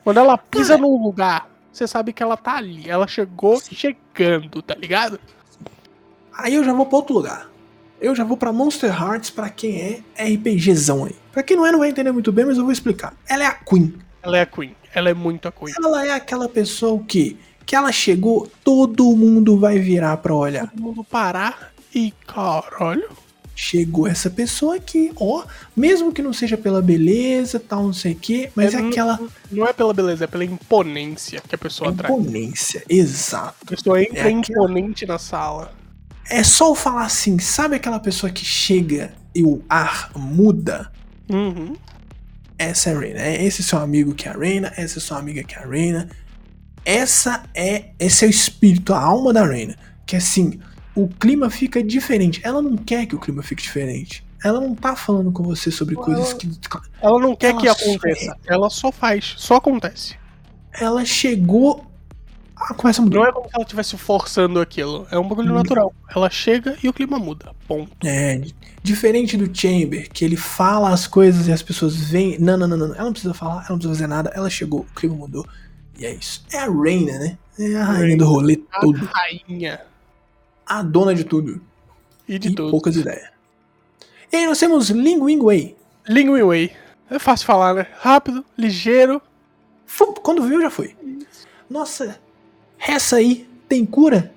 Quando 0.05 0.19
ela 0.19 0.37
pisa 0.39 0.75
Cara. 0.75 0.83
num 0.83 1.03
lugar, 1.03 1.49
você 1.73 1.87
sabe 1.87 2.13
que 2.13 2.23
ela 2.23 2.37
tá 2.37 2.57
ali. 2.57 2.89
Ela 2.89 3.07
chegou 3.07 3.61
chegando, 3.61 4.61
tá 4.61 4.75
ligado? 4.75 5.19
Aí 6.37 6.55
eu 6.55 6.65
já 6.65 6.73
vou 6.73 6.87
pra 6.87 6.97
outro 6.97 7.15
lugar. 7.15 7.51
Eu 8.01 8.15
já 8.15 8.25
vou 8.25 8.37
pra 8.37 8.53
Monster 8.53 8.91
Hearts 8.91 9.31
pra 9.31 9.49
quem 9.49 10.03
é 10.17 10.25
RPGzão 10.35 11.05
aí. 11.05 11.15
Pra 11.31 11.43
quem 11.43 11.57
não 11.57 11.65
é, 11.65 11.73
não 11.73 11.79
vai 11.79 11.89
entender 11.89 12.11
muito 12.13 12.33
bem, 12.33 12.45
mas 12.45 12.59
eu 12.59 12.65
vou 12.65 12.73
explicar. 12.73 13.15
Ela 13.29 13.45
é 13.45 13.47
a 13.47 13.55
Queen. 13.55 13.95
Ela 14.23 14.39
é 14.39 14.41
a 14.43 14.47
Queen. 14.47 14.75
Ela 14.93 15.11
é 15.11 15.15
muito 15.15 15.47
a 15.49 15.53
Queen. 15.53 15.73
Ela 15.77 16.07
é 16.07 16.11
aquela 16.11 16.49
pessoa 16.49 16.95
o 16.95 17.05
quê? 17.05 17.37
Que 17.65 17.77
ela 17.77 17.93
chegou, 17.93 18.51
todo 18.65 19.17
mundo 19.17 19.57
vai 19.57 19.79
virar 19.79 20.17
pra 20.17 20.35
olhar. 20.35 20.69
Todo 20.69 20.83
mundo 20.83 21.05
parar 21.05 21.73
e 21.95 22.13
caralho. 22.27 23.09
Chegou 23.55 24.07
essa 24.09 24.31
pessoa 24.31 24.77
aqui, 24.77 25.13
ó. 25.17 25.45
Mesmo 25.77 26.11
que 26.13 26.23
não 26.23 26.33
seja 26.33 26.57
pela 26.57 26.81
beleza, 26.81 27.61
tal, 27.61 27.85
não 27.85 27.93
sei 27.93 28.13
o 28.13 28.17
quê, 28.17 28.51
mas 28.57 28.73
é, 28.75 28.79
É, 28.79 28.87
aquela 28.89 29.21
Não 29.51 29.67
é 29.67 29.73
pela 29.73 29.93
beleza, 29.93 30.25
é 30.25 30.27
pela 30.27 30.45
imponência 30.45 31.41
que 31.47 31.55
a 31.55 31.59
pessoa 31.59 31.93
traz. 31.93 32.13
imponência. 32.15 32.83
Exato. 32.89 33.55
A 33.63 33.67
pessoa 33.67 34.01
entra 34.03 34.19
É 34.19 34.35
aquela- 34.35 34.65
imponente 34.65 35.05
na 35.07 35.19
sala. 35.19 35.75
É 36.31 36.43
só 36.43 36.71
eu 36.71 36.75
falar 36.75 37.05
assim, 37.05 37.39
sabe 37.39 37.77
aquela 37.77 38.01
pessoa 38.01 38.31
que 38.33 38.45
chega 38.45 39.13
e 39.35 39.43
o 39.43 39.63
ar 39.69 40.11
muda? 40.17 40.91
Uhum. 41.29 41.77
Essa 42.59 42.91
é 42.91 42.95
a 42.95 42.99
Reina. 43.01 43.21
É 43.21 43.45
esse 43.45 43.63
seu 43.63 43.79
amigo 43.81 44.15
que 44.15 44.29
é 44.29 44.31
a 44.31 44.37
Reina, 44.37 44.73
essa 44.77 44.99
é 44.99 45.01
sua 45.03 45.19
amiga 45.19 45.43
que 45.45 45.55
é 45.55 45.59
a 45.59 45.67
Reina. 45.67 46.09
Essa 46.85 47.45
é 47.55 47.91
esse 47.99 48.25
é 48.25 48.29
o 48.29 48.31
espírito, 48.31 48.95
a 48.95 49.01
alma 49.01 49.33
da 49.33 49.45
Reina. 49.47 49.77
Que 50.07 50.17
assim, 50.17 50.59
o 50.95 51.09
clima 51.09 51.49
fica 51.51 51.83
diferente. 51.83 52.41
Ela 52.45 52.61
não 52.63 52.77
quer 52.77 53.07
que 53.07 53.15
o 53.15 53.21
clima 53.21 53.43
fique 53.43 53.63
diferente. 53.63 54.25
Ela 54.45 54.61
não 54.61 54.75
tá 54.75 54.97
falando 54.97 55.31
com 55.31 55.43
você 55.43 55.71
sobre 55.71 55.95
Ela- 55.95 56.05
coisas 56.05 56.33
que. 56.33 56.51
Ela 57.01 57.19
não 57.21 57.35
quer 57.37 57.51
Ela 57.51 57.61
que 57.61 57.69
só 57.69 57.73
aconteça. 57.91 58.37
Ela 58.47 58.71
só 58.71 58.91
faz. 58.93 59.35
Só 59.37 59.57
acontece. 59.57 60.17
Ela 60.73 61.05
chegou. 61.05 61.87
Ah, 62.57 62.75
começa 62.75 63.01
a 63.01 63.05
mudar. 63.05 63.19
Não 63.19 63.27
é 63.27 63.33
como 63.33 63.45
se 63.49 63.51
ela 63.55 63.63
estivesse 63.65 63.97
forçando 63.97 64.61
aquilo. 64.61 65.07
É 65.11 65.19
um 65.19 65.27
bagulho 65.29 65.53
natural. 65.53 65.93
Ela 66.15 66.31
chega 66.31 66.77
e 66.83 66.89
o 66.89 66.93
clima 66.93 67.19
muda. 67.19 67.53
Ponto. 67.67 67.91
É, 68.07 68.37
di- 68.39 68.55
diferente 68.83 69.37
do 69.37 69.53
Chamber, 69.57 70.09
que 70.11 70.25
ele 70.25 70.37
fala 70.37 70.91
as 70.91 71.07
coisas 71.07 71.49
e 71.49 71.53
as 71.53 71.63
pessoas 71.63 71.97
veem. 71.97 72.39
Não, 72.39 72.57
não, 72.57 72.69
não, 72.69 72.77
não. 72.77 72.95
Ela 72.95 73.05
não 73.05 73.13
precisa 73.13 73.35
falar, 73.35 73.55
ela 73.55 73.71
não 73.71 73.79
precisa 73.79 73.95
fazer 73.95 74.07
nada. 74.07 74.31
Ela 74.35 74.49
chegou, 74.51 74.81
o 74.81 74.95
clima 74.95 75.15
mudou. 75.17 75.45
E 75.99 76.07
é 76.07 76.15
isso. 76.15 76.45
É 76.53 76.59
a 76.59 76.71
Reina, 76.71 77.19
né? 77.19 77.39
É 77.59 77.75
a 77.77 77.85
rainha 77.85 78.17
do 78.17 78.25
rolê 78.27 78.61
A 78.73 78.81
todo. 78.81 79.09
rainha. 79.13 79.81
A 80.67 80.83
dona 80.83 81.15
de 81.15 81.25
tudo. 81.25 81.61
E 82.29 82.39
de 82.39 82.49
e 82.49 82.55
tudo. 82.55 82.71
poucas 82.71 82.97
ideias. 82.97 83.31
E 84.33 84.37
aí 84.37 84.47
nós 84.47 84.59
temos 84.59 84.89
Ling 84.91 85.19
Wing 85.21 85.41
Wei. 85.43 86.73
É 87.11 87.19
fácil 87.19 87.47
falar, 87.47 87.75
né? 87.75 87.87
Rápido, 87.99 88.45
ligeiro. 88.57 89.21
Fu- 89.85 90.15
Quando 90.15 90.43
viu, 90.43 90.61
já 90.63 90.71
foi. 90.71 90.97
Nossa, 91.69 92.19
essa 92.79 93.17
aí 93.17 93.47
tem 93.69 93.85
cura? 93.85 94.33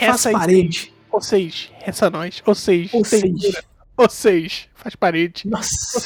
Faz 0.00 0.02
Essa 0.26 0.30
parede. 0.32 0.92
Ou 1.12 1.20
seja, 1.22 1.68
essa 1.80 2.10
nós. 2.10 2.42
Ou 2.44 2.54
seja, 2.54 2.96
Ou 2.96 3.02
tem 3.04 3.20
seja. 3.20 3.48
cura. 3.52 3.64
Ou 3.98 4.10
seja, 4.10 4.64
faz 4.74 4.94
parede. 4.96 5.48
Nossa, 5.48 5.96
Ou 5.96 6.02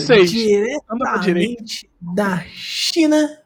pra 0.99 1.17
diretamente 1.17 1.91
da 2.01 2.39
China. 2.55 3.39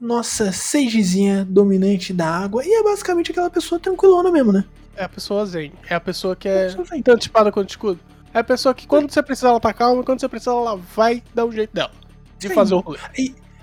Nossa 0.00 0.50
seigezinha 0.50 1.44
dominante 1.44 2.12
da 2.12 2.26
água. 2.28 2.64
E 2.66 2.72
é 2.72 2.82
basicamente 2.82 3.30
aquela 3.30 3.48
pessoa 3.50 3.78
tranquilona 3.78 4.32
mesmo, 4.32 4.50
né? 4.50 4.64
É 4.96 5.04
a 5.04 5.08
pessoa 5.08 5.46
zen. 5.46 5.72
É 5.88 5.94
a 5.94 6.00
pessoa 6.00 6.36
que 6.36 6.48
é 6.48 6.68
tanto 7.02 7.22
espada 7.22 7.50
quanto 7.50 7.70
escudo. 7.70 7.98
É 8.34 8.38
a 8.38 8.44
pessoa 8.44 8.74
que 8.74 8.86
quando 8.86 9.10
você 9.10 9.22
precisar 9.22 9.48
ela 9.50 9.60
tá 9.60 9.72
calma, 9.72 10.02
quando 10.02 10.20
você 10.20 10.28
precisar 10.28 10.52
ela 10.52 10.76
vai 10.76 11.22
dar 11.34 11.44
o 11.44 11.52
jeito 11.52 11.74
dela. 11.74 11.90
De 12.38 12.48
Sim. 12.48 12.54
fazer 12.54 12.74
o 12.74 12.80
rolê. 12.80 12.98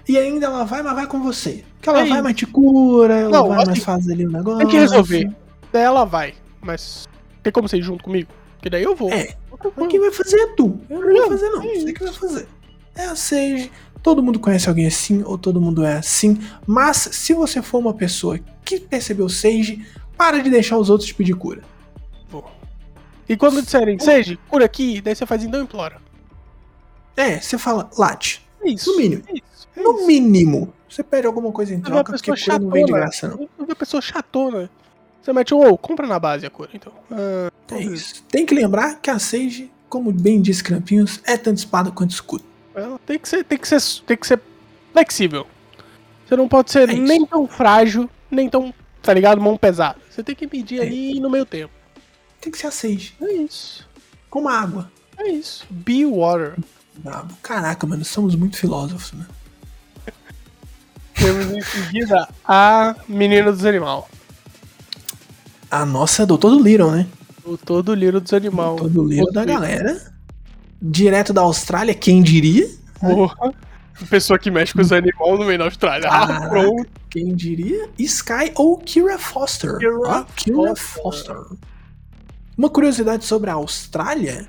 E 0.07 0.17
ainda 0.17 0.47
ela 0.47 0.63
vai, 0.63 0.82
mas 0.82 0.93
vai 0.95 1.05
com 1.07 1.21
você. 1.21 1.63
Que 1.82 1.89
ela 1.89 1.99
É 1.99 2.05
vai, 2.05 2.13
isso. 2.17 2.23
mas 2.23 2.36
te 2.36 2.45
cura, 2.47 3.13
ela 3.15 3.30
Não, 3.30 3.47
vai, 3.49 3.57
assim, 3.59 3.69
mas 3.71 3.80
faz 3.84 4.09
ali 4.09 4.25
o 4.25 4.32
negócio. 4.32 4.59
Tem 4.59 4.67
que 4.67 4.77
resolver. 4.77 5.32
Daí 5.71 5.84
ela 5.84 6.03
vai. 6.03 6.34
Mas 6.61 7.07
tem 7.43 7.53
como 7.53 7.67
você 7.67 7.77
ir 7.77 7.84
junto 7.84 8.03
comigo? 8.03 8.30
Que 8.61 8.69
daí 8.69 8.84
eu 8.84 8.95
vou. 8.95 9.11
É. 9.11 9.36
Tranquilo. 9.61 9.89
quem 9.89 9.99
vai 9.99 10.11
fazer 10.11 10.38
é 10.39 10.47
tu. 10.55 10.80
Eu 10.89 10.99
não 11.01 11.13
vou 11.15 11.27
fazer, 11.27 11.49
não. 11.49 11.61
é 11.63 11.75
Você 11.75 11.93
que 11.93 12.03
vai 12.03 12.13
fazer. 12.13 12.47
É 12.95 13.05
a 13.05 13.15
Sage. 13.15 13.71
Todo 14.01 14.23
mundo 14.23 14.39
conhece 14.39 14.69
alguém 14.69 14.88
assim, 14.88 15.21
ou 15.25 15.38
todo 15.38 15.59
mundo 15.59 15.84
é 15.84 15.97
assim. 15.97 16.39
Mas 16.65 16.97
se 17.11 17.34
você 17.34 17.61
for 17.61 17.80
uma 17.80 17.93
pessoa 17.93 18.39
que 18.63 18.80
percebeu 18.80 19.27
Sage, 19.30 19.86
para 20.20 20.43
de 20.43 20.49
deixar 20.49 20.78
os 20.78 20.89
outros 20.89 21.07
te 21.07 21.15
pedir 21.15 21.34
cura. 21.34 21.63
E 23.28 23.38
quando 23.38 23.61
disserem, 23.61 23.97
seja, 23.99 24.38
cura 24.49 24.65
aqui, 24.65 24.99
daí 24.99 25.15
você 25.15 25.26
faz 25.26 25.43
então 25.43 25.61
implora. 25.61 26.01
É, 27.15 27.39
você 27.39 27.57
fala, 27.57 27.89
late. 27.97 28.45
É 28.61 28.70
isso. 28.72 28.91
No 28.91 28.97
mínimo. 28.97 29.24
É 29.28 29.34
isso. 29.34 29.67
É 29.78 29.82
No 29.82 29.95
isso. 29.97 30.07
mínimo, 30.07 30.74
você 30.89 31.03
pede 31.03 31.28
alguma 31.28 31.51
coisa 31.51 31.74
em 31.74 31.80
troca, 31.80 32.11
porque 32.11 32.32
pessoa 32.32 32.57
cura 32.57 32.65
não 32.65 32.72
vem 32.72 32.86
de 32.86 32.91
chatona. 32.91 33.05
graça, 33.05 33.28
não. 33.30 33.49
Eu 33.57 33.65
vi 33.65 33.72
a 33.72 33.76
pessoa 33.76 34.01
chatona. 34.01 34.70
Você 35.22 35.32
mete 35.32 35.53
um, 35.53 35.59
ô, 35.61 35.78
compra 35.78 36.07
na 36.07 36.17
base 36.20 36.45
a 36.45 36.49
cura, 36.49 36.72
então. 36.74 36.91
Ah, 37.11 37.51
É 37.72 37.80
isso. 37.84 38.24
Tem 38.24 38.45
que 38.45 38.55
lembrar 38.55 38.95
que 38.99 39.11
a 39.11 39.20
Sage, 39.20 39.72
como 39.88 40.11
bem 40.11 40.41
disse 40.41 40.63
Crampinhos, 40.63 41.22
é 41.24 41.38
tanto 41.38 41.57
espada 41.59 41.91
quanto 41.91 42.11
escudo. 42.11 42.43
Ela 42.74 42.99
tem 43.05 43.20
que 43.20 43.30
ser, 43.30 43.43
tem 43.45 43.57
que 43.59 43.67
ser, 43.67 43.82
tem 44.07 44.17
que 44.17 44.26
ser 44.26 44.41
flexível. 44.91 45.45
Você 46.28 46.36
não 46.36 46.47
pode 46.47 46.72
ser 46.72 46.89
É 46.89 46.93
nem 46.93 47.26
tão 47.26 47.47
frágil, 47.47 48.09
nem 48.32 48.49
tão, 48.49 48.74
tá 49.10 49.14
ligado, 49.16 49.41
mão 49.41 49.57
pesada. 49.57 49.97
Você 50.07 50.22
tem 50.22 50.36
que 50.36 50.45
medir 50.45 50.80
É. 50.80 50.84
ali 50.84 51.20
no 51.20 51.32
meio 51.32 51.43
tempo. 51.45 51.74
Tem 52.39 52.51
que 52.51 52.60
ser 52.60 52.68
a 52.68 52.72
Sage. 52.72 53.16
É 53.20 53.34
isso. 53.34 53.88
Como 54.30 54.47
a 54.47 54.53
água. 54.53 54.91
É 55.18 55.28
isso. 55.30 55.66
Be 55.68 56.05
water. 56.05 56.55
Brabo. 56.97 57.34
Caraca, 57.41 57.88
mano, 57.88 58.05
somos 58.05 58.36
muito 58.36 58.55
filósofos, 58.55 59.14
né? 59.14 59.26
Temos 61.16 61.51
em 61.51 61.62
seguida 61.62 62.30
a 62.45 62.95
menina 63.07 63.51
dos 63.51 63.66
animal. 63.66 64.07
A 65.72 65.86
nossa 65.86 66.24
Doutor 66.26 66.51
do 66.51 66.64
Little, 66.64 66.91
né? 66.91 67.07
O 67.43 67.57
todo 67.57 67.95
Liro 67.95 68.22
dos 68.22 68.32
animais. 68.32 68.70
Doutor 68.78 68.89
do 68.89 69.03
Little 69.03 69.34
da 69.34 69.43
galera. 69.43 70.14
Direto 70.80 71.34
da 71.34 71.41
Austrália, 71.41 71.95
quem 71.95 72.22
diria? 72.22 72.70
Porra. 72.99 73.53
Pessoa 74.08 74.38
que 74.39 74.50
mexe 74.52 74.74
com 74.74 74.82
os 74.82 74.91
animais 74.91 75.39
no 75.39 75.45
meio 75.45 75.58
da 75.58 75.66
Austrália. 75.66 76.08
Ah, 76.10 76.28
Caraca. 76.28 76.50
pronto. 76.50 76.89
Quem 77.10 77.36
diria? 77.36 77.89
Sky 77.97 78.52
ou 78.56 78.78
Kira 78.78 79.18
Foster. 79.18 79.78
Kira 79.78 79.97
Ó, 80.00 80.24
Kira 80.36 80.76
Foster. 80.76 81.36
Foster. 81.36 81.58
Uma 82.58 82.70
curiosidade 82.70 83.26
sobre 83.26 83.50
a 83.50 83.54
Austrália, 83.54 84.47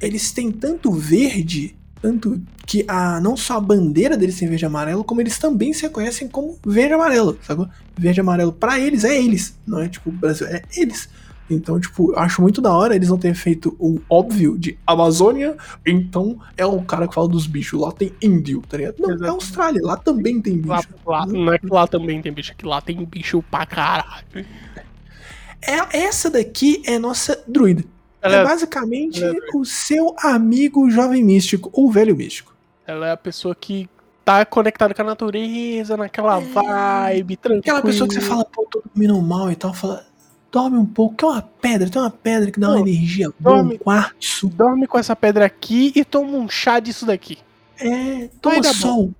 eles 0.00 0.32
têm 0.32 0.50
tanto 0.50 0.90
verde, 0.92 1.76
tanto 2.00 2.40
que 2.66 2.84
a 2.88 3.20
não 3.20 3.36
só 3.36 3.56
a 3.56 3.60
bandeira 3.60 4.16
deles 4.16 4.38
tem 4.38 4.48
verde 4.48 4.64
e 4.64 4.66
amarelo, 4.66 5.04
como 5.04 5.20
eles 5.20 5.38
também 5.38 5.72
se 5.72 5.82
reconhecem 5.82 6.26
como 6.26 6.58
verde 6.64 6.92
e 6.92 6.94
amarelo, 6.94 7.38
sacou? 7.42 7.68
Verde 7.98 8.20
e 8.20 8.22
amarelo 8.22 8.52
pra 8.52 8.78
eles 8.80 9.04
é 9.04 9.14
eles, 9.20 9.58
não 9.66 9.80
é 9.80 9.88
tipo 9.88 10.10
Brasil, 10.10 10.46
é 10.46 10.62
eles. 10.76 11.08
Então, 11.50 11.80
tipo, 11.80 12.12
eu 12.12 12.18
acho 12.18 12.40
muito 12.40 12.60
da 12.60 12.72
hora 12.72 12.94
eles 12.94 13.08
não 13.08 13.18
terem 13.18 13.34
feito 13.34 13.74
o 13.78 14.00
óbvio 14.08 14.56
de 14.58 14.78
Amazônia, 14.86 15.56
então 15.86 16.38
é 16.56 16.64
o 16.64 16.80
cara 16.82 17.08
que 17.08 17.14
fala 17.14 17.28
dos 17.28 17.46
bichos, 17.46 17.80
lá 17.80 17.90
tem 17.92 18.12
índio, 18.22 18.62
tá 18.68 18.76
ligado? 18.76 18.96
Não, 18.98 19.10
é 19.10 19.14
Exatamente. 19.14 19.34
Austrália, 19.34 19.80
lá 19.82 19.96
também 19.96 20.40
tem 20.40 20.60
Lá, 20.62 20.76
bicho. 20.76 20.88
lá- 21.06 21.26
não 21.26 21.52
é 21.52 21.58
que 21.58 21.66
lá 21.66 21.86
também 21.86 22.22
tem 22.22 22.32
bicho, 22.32 22.52
é 22.52 22.54
que 22.54 22.64
lá 22.66 22.80
tem 22.80 23.04
bicho 23.04 23.42
pra 23.50 23.66
caralho. 23.66 24.24
É, 25.62 25.98
essa 26.04 26.30
daqui 26.30 26.82
é 26.86 26.98
nossa 26.98 27.42
druida. 27.46 27.84
Ela 28.22 28.36
é 28.36 28.40
é, 28.40 28.44
basicamente 28.44 29.22
é 29.24 29.32
o 29.54 29.64
seu 29.64 30.14
amigo 30.22 30.90
jovem 30.90 31.22
místico, 31.24 31.70
ou 31.72 31.90
velho 31.90 32.14
místico. 32.14 32.54
ela 32.86 33.08
é 33.08 33.12
a 33.12 33.16
pessoa 33.16 33.54
que 33.54 33.88
tá 34.24 34.44
conectada 34.44 34.92
com 34.94 35.02
a 35.02 35.04
natureza, 35.04 35.96
naquela 35.96 36.38
vibe, 36.38 37.36
tranquila. 37.36 37.56
É. 37.56 37.60
Aquela 37.60 37.82
pessoa 37.82 38.06
que 38.08 38.14
você 38.14 38.20
fala, 38.20 38.44
pô, 38.44 38.66
tô 38.70 38.82
dormindo 38.84 39.20
mal 39.22 39.50
e 39.50 39.56
tal, 39.56 39.72
fala, 39.72 40.04
dorme 40.50 40.78
um 40.78 40.86
pouco, 40.86 41.16
que 41.16 41.24
é 41.24 41.28
uma 41.28 41.42
pedra, 41.42 41.88
tem 41.88 42.02
uma 42.02 42.10
pedra 42.10 42.50
que 42.50 42.58
dá 42.58 42.68
uma 42.68 42.78
Não, 42.78 42.86
energia 42.86 43.30
boa, 43.38 43.56
um 43.56 43.62
dorme. 43.62 43.78
quartzo. 43.78 44.48
Dorme 44.48 44.86
com 44.86 44.98
essa 44.98 45.14
pedra 45.14 45.44
aqui 45.44 45.92
e 45.94 46.04
toma 46.04 46.36
um 46.36 46.48
chá 46.48 46.80
disso 46.80 47.06
daqui. 47.06 47.38
É, 47.78 48.28
toma 48.40 48.62
sol. 48.72 49.12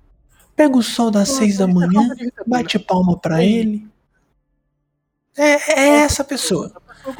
Pega 0.55 0.77
o 0.77 0.83
sol 0.83 1.09
das 1.09 1.29
seis 1.29 1.57
da 1.57 1.67
manhã, 1.67 2.07
bate 2.45 2.77
palma 2.77 3.17
pra 3.17 3.37
Sim. 3.37 3.43
ele. 3.43 3.87
É, 5.37 5.79
é 5.79 5.87
essa 6.01 6.23
pessoa. 6.23 6.71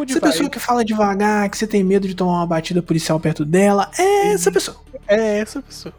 Essa 0.07 0.21
pessoa 0.21 0.49
que 0.49 0.59
fala 0.59 0.85
devagar, 0.85 1.49
que 1.49 1.57
você 1.57 1.65
tem 1.65 1.83
medo 1.83 2.07
de 2.07 2.13
tomar 2.13 2.33
uma 2.33 2.45
batida 2.45 2.83
policial 2.83 3.19
perto 3.19 3.43
dela, 3.43 3.89
é 3.97 4.27
essa 4.33 4.51
pessoa. 4.51 4.77
É 5.07 5.39
essa 5.39 5.61
pessoa. 5.61 5.95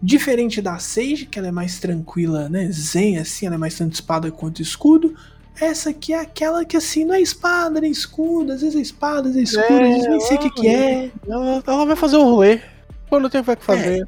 Diferente 0.00 0.62
da 0.62 0.78
Sage, 0.78 1.26
que 1.26 1.38
ela 1.38 1.48
é 1.48 1.50
mais 1.50 1.80
tranquila, 1.80 2.48
né? 2.48 2.70
Zen, 2.70 3.18
assim, 3.18 3.46
ela 3.46 3.56
é 3.56 3.58
mais 3.58 3.74
tanto 3.76 3.94
espada 3.94 4.30
quanto 4.30 4.62
escudo. 4.62 5.16
Essa 5.60 5.90
aqui 5.90 6.12
é 6.12 6.20
aquela 6.20 6.64
que, 6.64 6.76
assim, 6.76 7.04
não 7.04 7.14
é 7.14 7.20
espada 7.20 7.80
nem 7.80 7.90
escudo. 7.90 8.52
Às 8.52 8.60
vezes 8.60 8.76
é 8.76 8.80
espada, 8.80 9.28
às 9.28 9.34
vezes 9.34 9.54
é 9.54 9.60
escudo, 9.60 9.80
É, 9.80 9.84
às 9.84 9.94
vezes 9.94 10.08
nem 10.08 10.20
sei 10.20 10.36
o 10.36 10.40
que, 10.40 10.50
que 10.50 10.68
é. 10.68 11.10
Ela, 11.28 11.62
ela 11.66 11.86
vai 11.86 11.96
fazer 11.96 12.16
o 12.16 12.22
rolê 12.24 12.60
quando 13.08 13.28
tem 13.28 13.40
o 13.40 13.44
que 13.44 13.64
fazer. 13.64 14.06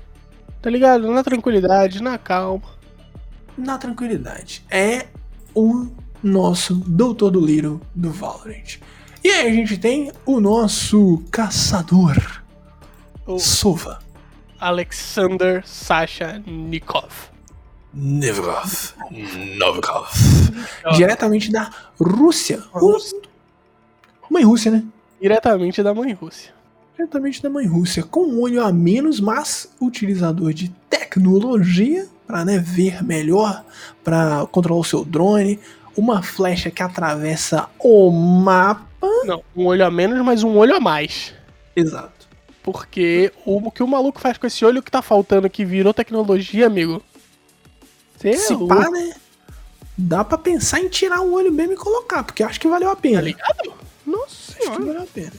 Tá 0.62 0.70
ligado? 0.70 1.11
Na 1.11 1.24
tranquilidade, 1.24 2.03
na 2.03 2.18
calma. 2.18 2.62
Na 3.57 3.78
tranquilidade. 3.78 4.64
É 4.70 5.07
o 5.55 5.88
nosso 6.22 6.74
Doutor 6.74 7.30
do 7.30 7.44
Little 7.44 7.80
do 7.94 8.11
Valorant. 8.11 8.78
E 9.24 9.28
aí 9.28 9.48
a 9.48 9.53
gente 9.53 9.76
tem 9.76 10.12
o 10.24 10.40
nosso 10.40 11.22
caçador, 11.30 12.42
O 13.26 13.38
Sova. 13.38 13.98
Alexander 14.59 15.62
Sasha 15.66 16.42
Nikov. 16.46 17.11
Nevrov. 17.93 18.95
Novikov. 19.59 20.09
Diretamente 20.95 21.51
da 21.51 21.70
Rússia. 22.01 22.62
Rússia. 22.72 23.18
Mãe 24.30 24.45
Rússia, 24.45 24.70
né? 24.70 24.84
Diretamente 25.20 25.82
da 25.82 25.93
mãe 25.93 26.12
Rússia. 26.12 26.53
diretamente 26.97 27.43
da 27.43 27.51
mãe 27.51 27.66
Rússia, 27.66 28.03
com 28.03 28.22
um 28.22 28.41
olho 28.41 28.62
a 28.62 28.72
menos, 28.72 29.20
mas 29.20 29.74
utilizador 29.80 30.53
de 30.53 30.68
tecnologia 30.88 32.07
para 32.26 32.45
né, 32.45 32.59
ver 32.59 33.03
melhor, 33.03 33.64
para 34.05 34.47
controlar 34.53 34.80
o 34.80 34.84
seu 34.84 35.05
drone, 35.05 35.59
uma 35.97 36.22
flecha 36.22 36.70
que 36.70 36.82
atravessa 36.82 37.68
o 37.78 38.11
mapa. 38.11 38.86
Não, 39.24 39.43
um 39.57 39.66
olho 39.66 39.84
a 39.84 39.91
menos, 39.91 40.24
mas 40.24 40.45
um 40.45 40.57
olho 40.57 40.76
a 40.76 40.80
mais. 40.80 41.34
Exato. 41.74 42.28
Porque 42.62 43.32
o 43.45 43.70
que 43.70 43.82
o 43.82 43.88
maluco 43.88 44.20
faz 44.20 44.38
com 44.38 44.47
esse 44.47 44.64
olho 44.64 44.82
que 44.82 44.91
tá 44.91 45.03
faltando 45.03 45.51
que 45.51 45.64
virou 45.64 45.93
tecnologia, 45.93 46.66
amigo. 46.66 47.03
Cê 48.20 48.30
é 48.30 48.36
Se 48.36 48.52
louco, 48.52 48.68
pá, 48.68 48.90
né? 48.90 49.12
Dá 49.96 50.24
pra 50.24 50.38
pensar 50.38 50.80
em 50.80 50.88
tirar 50.88 51.20
um 51.20 51.32
olho 51.32 51.52
mesmo 51.52 51.74
e 51.74 51.76
colocar, 51.76 52.22
porque 52.24 52.42
acho 52.42 52.58
que 52.60 52.68
valeu 52.68 52.90
a 52.90 52.94
tá 52.96 53.00
pena. 53.02 53.20
ligado? 53.20 53.72
Nossa 54.06 54.52
Acho 54.52 54.56
que 54.56 54.62
senhora. 54.64 54.84
valeu 54.84 55.02
a 55.02 55.06
pena. 55.06 55.32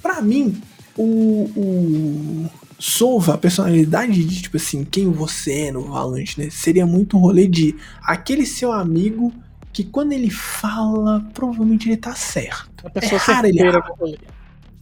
Pra 0.00 0.20
mim, 0.22 0.60
o, 0.96 1.50
o 1.56 2.50
Sova, 2.78 3.34
a 3.34 3.38
personalidade 3.38 4.24
de, 4.24 4.42
tipo 4.42 4.56
assim, 4.56 4.84
quem 4.84 5.10
você 5.10 5.66
é 5.66 5.72
no 5.72 5.90
Valorant, 5.90 6.36
né? 6.38 6.48
Seria 6.50 6.86
muito 6.86 7.16
um 7.16 7.20
rolê 7.20 7.46
de 7.46 7.74
aquele 8.02 8.46
seu 8.46 8.70
amigo 8.72 9.32
que 9.72 9.82
quando 9.82 10.12
ele 10.12 10.30
fala, 10.30 11.24
provavelmente 11.34 11.88
ele 11.88 11.96
tá 11.96 12.14
certo. 12.14 12.86
A 12.86 12.90
pessoa 12.90 13.20
É 13.20 13.24
raro 13.32 13.46
ele. 13.48 14.18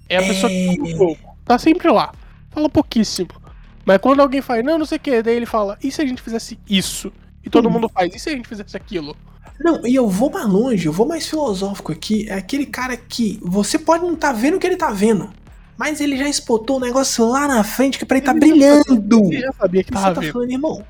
É 0.09 0.16
a 0.18 0.22
pessoa 0.22 0.50
que 0.50 0.68
É. 0.68 0.76
fala 0.76 0.96
pouco. 0.98 1.36
Tá 1.46 1.59
sempre 1.59 1.90
lá. 1.90 2.12
Fala 2.50 2.68
pouquíssimo. 2.68 3.30
Mas 3.84 3.98
quando 3.98 4.20
alguém 4.20 4.42
faz, 4.42 4.62
não, 4.62 4.78
não 4.78 4.84
sei 4.84 4.98
o 4.98 5.00
que, 5.00 5.22
daí 5.22 5.36
ele 5.36 5.46
fala, 5.46 5.78
e 5.82 5.90
se 5.90 6.03
a 6.03 6.07
gente 6.07 6.20
fizesse 6.20 6.59
isso? 6.68 7.11
E 7.45 7.51
todo 7.51 7.68
Hum. 7.68 7.72
mundo 7.72 7.88
faz, 7.88 8.14
e 8.14 8.18
se 8.18 8.30
a 8.30 8.32
gente 8.32 8.49
fizesse 8.49 8.76
aquilo? 8.76 9.16
Não, 9.61 9.86
e 9.86 9.95
eu 9.95 10.09
vou 10.09 10.30
mais 10.30 10.47
longe, 10.47 10.86
eu 10.86 10.93
vou 10.93 11.07
mais 11.07 11.26
filosófico 11.26 11.93
aqui. 11.93 12.28
É 12.28 12.34
aquele 12.34 12.66
cara 12.66 12.97
que 12.97 13.38
você 13.43 13.78
pode 13.78 14.05
não 14.05 14.16
tá 14.16 14.32
vendo 14.32 14.57
o 14.57 14.59
que 14.61 14.66
ele 14.66 14.76
tá 14.76 14.90
vendo. 14.90 15.30
Mas 15.76 16.01
ele 16.01 16.16
já 16.16 16.28
espotou 16.28 16.76
o 16.76 16.80
negócio 16.80 17.26
lá 17.28 17.49
na 17.49 17.64
frente 17.64 17.99
que 17.99 18.05
pra 18.05 18.16
ele 18.18 18.26
tá 18.26 18.32
Ele 18.32 18.40
brilhando. 18.40 18.84
Você 19.26 19.40
já 19.40 19.53
sabia 19.53 19.82
que 19.82 19.93
E 19.93 19.97
você 19.97 20.03
tava 20.03 20.14
tá 20.14 20.32
falando, 20.32 20.51
irmão, 20.51 20.72
o 20.80 20.84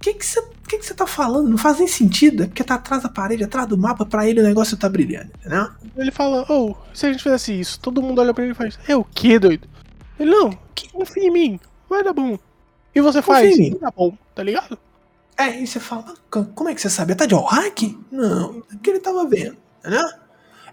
que 0.00 0.14
que 0.14 0.26
você 0.26 0.42
que 0.68 0.78
que 0.78 0.94
tá 0.94 1.06
falando? 1.06 1.48
Não 1.48 1.58
faz 1.58 1.78
nem 1.78 1.86
sentido. 1.86 2.42
É 2.42 2.46
porque 2.46 2.64
tá 2.64 2.74
atrás 2.74 3.02
da 3.02 3.08
parede, 3.08 3.44
atrás 3.44 3.68
do 3.68 3.78
mapa, 3.78 4.04
pra 4.04 4.26
ele 4.28 4.40
o 4.40 4.44
negócio 4.44 4.76
tá 4.76 4.88
brilhando, 4.88 5.30
entendeu? 5.38 5.68
Ele 5.96 6.10
fala, 6.10 6.44
oh, 6.48 6.74
se 6.92 7.06
a 7.06 7.12
gente 7.12 7.22
fizesse 7.22 7.58
isso, 7.58 7.78
todo 7.80 8.02
mundo 8.02 8.20
olha 8.20 8.34
pra 8.34 8.42
ele 8.44 8.52
e 8.52 8.56
faz, 8.56 8.78
é 8.88 8.96
o 8.96 9.04
que, 9.04 9.38
doido? 9.38 9.68
Ele, 10.18 10.30
não, 10.30 10.58
confia 10.92 11.22
em 11.24 11.30
mim, 11.30 11.60
vai 11.88 12.02
dar 12.02 12.12
bom. 12.12 12.38
E 12.94 13.00
você 13.00 13.22
Confia 13.22 13.56
faz, 13.56 13.80
dar 13.80 13.92
bom, 13.92 14.16
tá 14.34 14.42
ligado? 14.42 14.78
É, 15.38 15.60
e 15.62 15.66
você 15.66 15.78
fala, 15.78 16.04
"Mas 16.08 16.18
co- 16.30 16.44
como 16.54 16.70
é 16.70 16.74
que 16.74 16.80
você 16.80 16.88
sabe? 16.90 17.14
Tá 17.14 17.26
de 17.26 17.34
hack? 17.34 17.82
Não, 18.10 18.58
é 18.70 18.74
porque 18.74 18.90
ele 18.90 19.00
tava 19.00 19.26
vendo, 19.26 19.56
entendeu? 19.80 20.02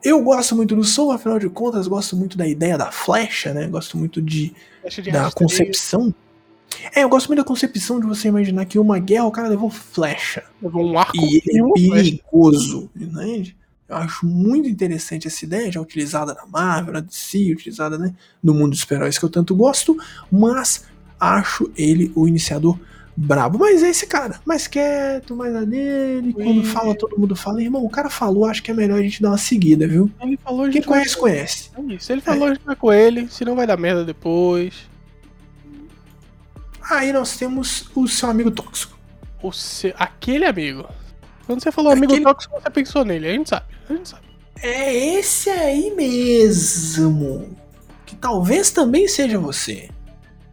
Eu 0.03 0.21
gosto 0.23 0.55
muito 0.55 0.75
do 0.75 0.83
som, 0.83 1.11
afinal 1.11 1.39
de 1.39 1.49
contas, 1.49 1.87
gosto 1.87 2.15
muito 2.15 2.37
da 2.37 2.47
ideia 2.47 2.77
da 2.77 2.91
flecha, 2.91 3.53
né? 3.53 3.67
Gosto 3.67 3.97
muito 3.97 4.21
de, 4.21 4.53
de 5.01 5.11
da 5.11 5.19
concepção. 5.31 6.13
É, 6.95 7.03
eu 7.03 7.09
gosto 7.09 7.27
muito 7.27 7.39
da 7.39 7.45
concepção 7.45 7.99
de 7.99 8.07
você 8.07 8.27
imaginar 8.29 8.65
que 8.65 8.79
uma 8.79 8.99
guerra 8.99 9.25
o 9.25 9.31
cara 9.31 9.47
levou 9.47 9.69
flecha. 9.69 10.43
Levou 10.61 10.85
um 10.85 10.97
arco 10.97 11.13
E 11.17 11.41
ele 11.45 11.59
é 11.59 11.73
perigoso, 12.01 12.89
entende? 12.95 13.55
Eu 13.87 13.97
acho 13.97 14.25
muito 14.25 14.67
interessante 14.67 15.27
essa 15.27 15.45
ideia, 15.45 15.71
já 15.71 15.79
utilizada 15.81 16.33
na 16.33 16.45
Marvel, 16.47 16.93
na 16.93 16.99
DC, 17.01 17.51
utilizada 17.53 17.97
né, 17.97 18.13
no 18.41 18.53
mundo 18.53 18.71
dos 18.71 18.79
super-heróis 18.79 19.17
que 19.19 19.25
eu 19.25 19.29
tanto 19.29 19.55
gosto, 19.55 19.95
mas 20.31 20.85
acho 21.19 21.71
ele 21.77 22.11
o 22.15 22.27
iniciador 22.27 22.77
brabo. 23.15 23.57
Mas 23.59 23.83
é 23.83 23.89
esse 23.89 24.07
cara, 24.07 24.39
mais 24.45 24.67
quieto, 24.67 25.35
mais 25.35 25.53
na 25.53 25.63
dele, 25.63 26.33
quando 26.33 26.63
fala, 26.63 26.95
todo 26.95 27.17
mundo 27.19 27.35
fala, 27.35 27.61
irmão, 27.61 27.83
o 27.83 27.89
cara 27.89 28.09
falou, 28.09 28.45
acho 28.45 28.61
que 28.63 28.71
é 28.71 28.73
melhor 28.73 28.99
a 28.99 29.01
gente 29.03 29.21
dar 29.21 29.29
uma 29.29 29.37
seguida, 29.37 29.87
viu? 29.87 30.09
Ele 30.21 30.37
falou, 30.43 30.61
a 30.61 30.63
Quem 30.65 30.73
gente 30.73 30.87
vai- 30.87 30.99
conhece, 30.99 31.17
conhece. 31.17 31.69
É 32.09 32.13
ele 32.13 32.21
falou, 32.21 32.47
a 32.47 32.53
gente 32.53 32.63
vai 32.65 32.75
com 32.75 32.91
ele, 32.93 33.27
senão 33.29 33.55
vai 33.55 33.67
dar 33.67 33.77
merda 33.77 34.03
depois. 34.03 34.73
Aí 36.89 37.13
nós 37.13 37.37
temos 37.37 37.89
o 37.95 38.07
seu 38.07 38.29
amigo 38.29 38.51
tóxico. 38.51 38.97
O 39.41 39.51
seu, 39.51 39.93
aquele 39.97 40.45
amigo. 40.45 40.85
Quando 41.45 41.61
você 41.61 41.71
falou 41.71 41.91
amigo 41.91 42.13
Aquele- 42.13 42.25
tóxico, 42.25 42.53
você 42.61 42.69
pensou 42.69 43.03
nele, 43.05 43.27
a 43.27 43.31
gente 43.33 43.49
sabe, 43.49 43.65
a 43.89 43.93
gente 43.93 44.09
sabe. 44.09 44.23
É 44.61 45.15
esse 45.17 45.49
aí 45.49 45.93
mesmo. 45.95 47.55
Que 48.05 48.15
talvez 48.15 48.71
também 48.71 49.07
seja 49.07 49.37
você. 49.37 49.89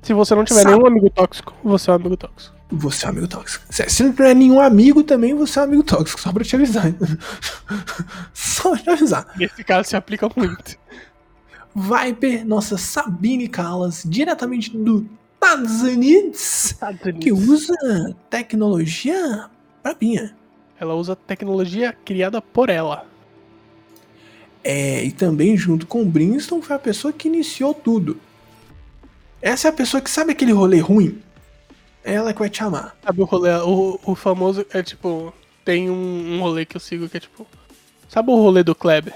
Se 0.03 0.15
você 0.15 0.35
não 0.35 0.45
tiver 0.45 0.63
Sabe. 0.63 0.75
nenhum 0.75 0.87
amigo 0.87 1.11
tóxico, 1.11 1.55
você 1.63 1.91
é 1.91 1.93
um 1.93 1.97
amigo 1.97 2.17
tóxico. 2.17 2.57
Você 2.73 3.05
é 3.05 3.09
um 3.09 3.11
amigo 3.11 3.29
tóxico. 3.29 3.65
Se 3.69 3.89
se 3.89 4.03
não 4.03 4.13
tiver 4.13 4.35
nenhum 4.35 4.61
amigo, 4.61 5.03
também 5.03 5.35
você 5.35 5.59
é 5.59 5.63
um 5.63 5.65
amigo 5.65 5.83
tóxico. 5.83 6.21
Só 6.21 6.33
pra 6.33 6.45
te 6.45 6.57
avisar. 6.57 6.93
Só 8.33 8.71
pra 8.71 8.79
te 8.79 8.91
avisar. 8.91 9.27
Nesse 9.37 9.65
caso 9.65 9.89
se 9.89 9.97
aplica 9.97 10.31
muito. 10.35 10.79
Viper, 11.75 12.47
nossa 12.47 12.77
Sabine 12.77 13.49
Callas, 13.49 14.03
diretamente 14.05 14.77
do 14.77 15.07
Estados 15.35 15.83
Unidos, 15.83 16.75
que 17.21 17.33
usa 17.33 17.75
tecnologia 18.29 19.49
brabinha. 19.83 20.37
Ela 20.79 20.95
usa 20.95 21.15
tecnologia 21.15 21.95
criada 22.05 22.41
por 22.41 22.69
ela. 22.69 23.07
É, 24.63 25.03
e 25.05 25.13
também, 25.13 25.57
junto 25.57 25.87
com 25.87 26.03
o 26.03 26.05
Brinston, 26.05 26.61
foi 26.61 26.77
a 26.77 26.79
pessoa 26.79 27.13
que 27.13 27.29
iniciou 27.29 27.73
tudo. 27.73 28.21
Essa 29.43 29.69
é 29.69 29.71
a 29.71 29.75
pessoa 29.75 30.01
que 30.01 30.11
sabe 30.11 30.33
aquele 30.33 30.53
rolê 30.53 30.81
ruim? 30.81 31.23
É 32.05 32.15
ela 32.15 32.33
que 32.33 32.39
vai 32.39 32.51
te 32.51 32.63
amar. 32.63 32.97
Sabe 33.03 33.21
o 33.21 33.25
rolê, 33.25 33.51
o, 33.57 33.99
o 34.05 34.15
famoso 34.15 34.67
é 34.73 34.83
tipo, 34.83 35.33
tem 35.65 35.91
um, 35.91 36.37
um 36.37 36.41
rolê 36.41 36.65
que 36.65 36.77
eu 36.77 36.81
sigo 36.81 37.09
que 37.09 37.17
é 37.17 37.21
tipo, 37.21 37.47
sabe 38.09 38.31
o 38.31 38.37
rolê 38.37 38.63
do 38.63 38.75
Kleber? 38.75 39.15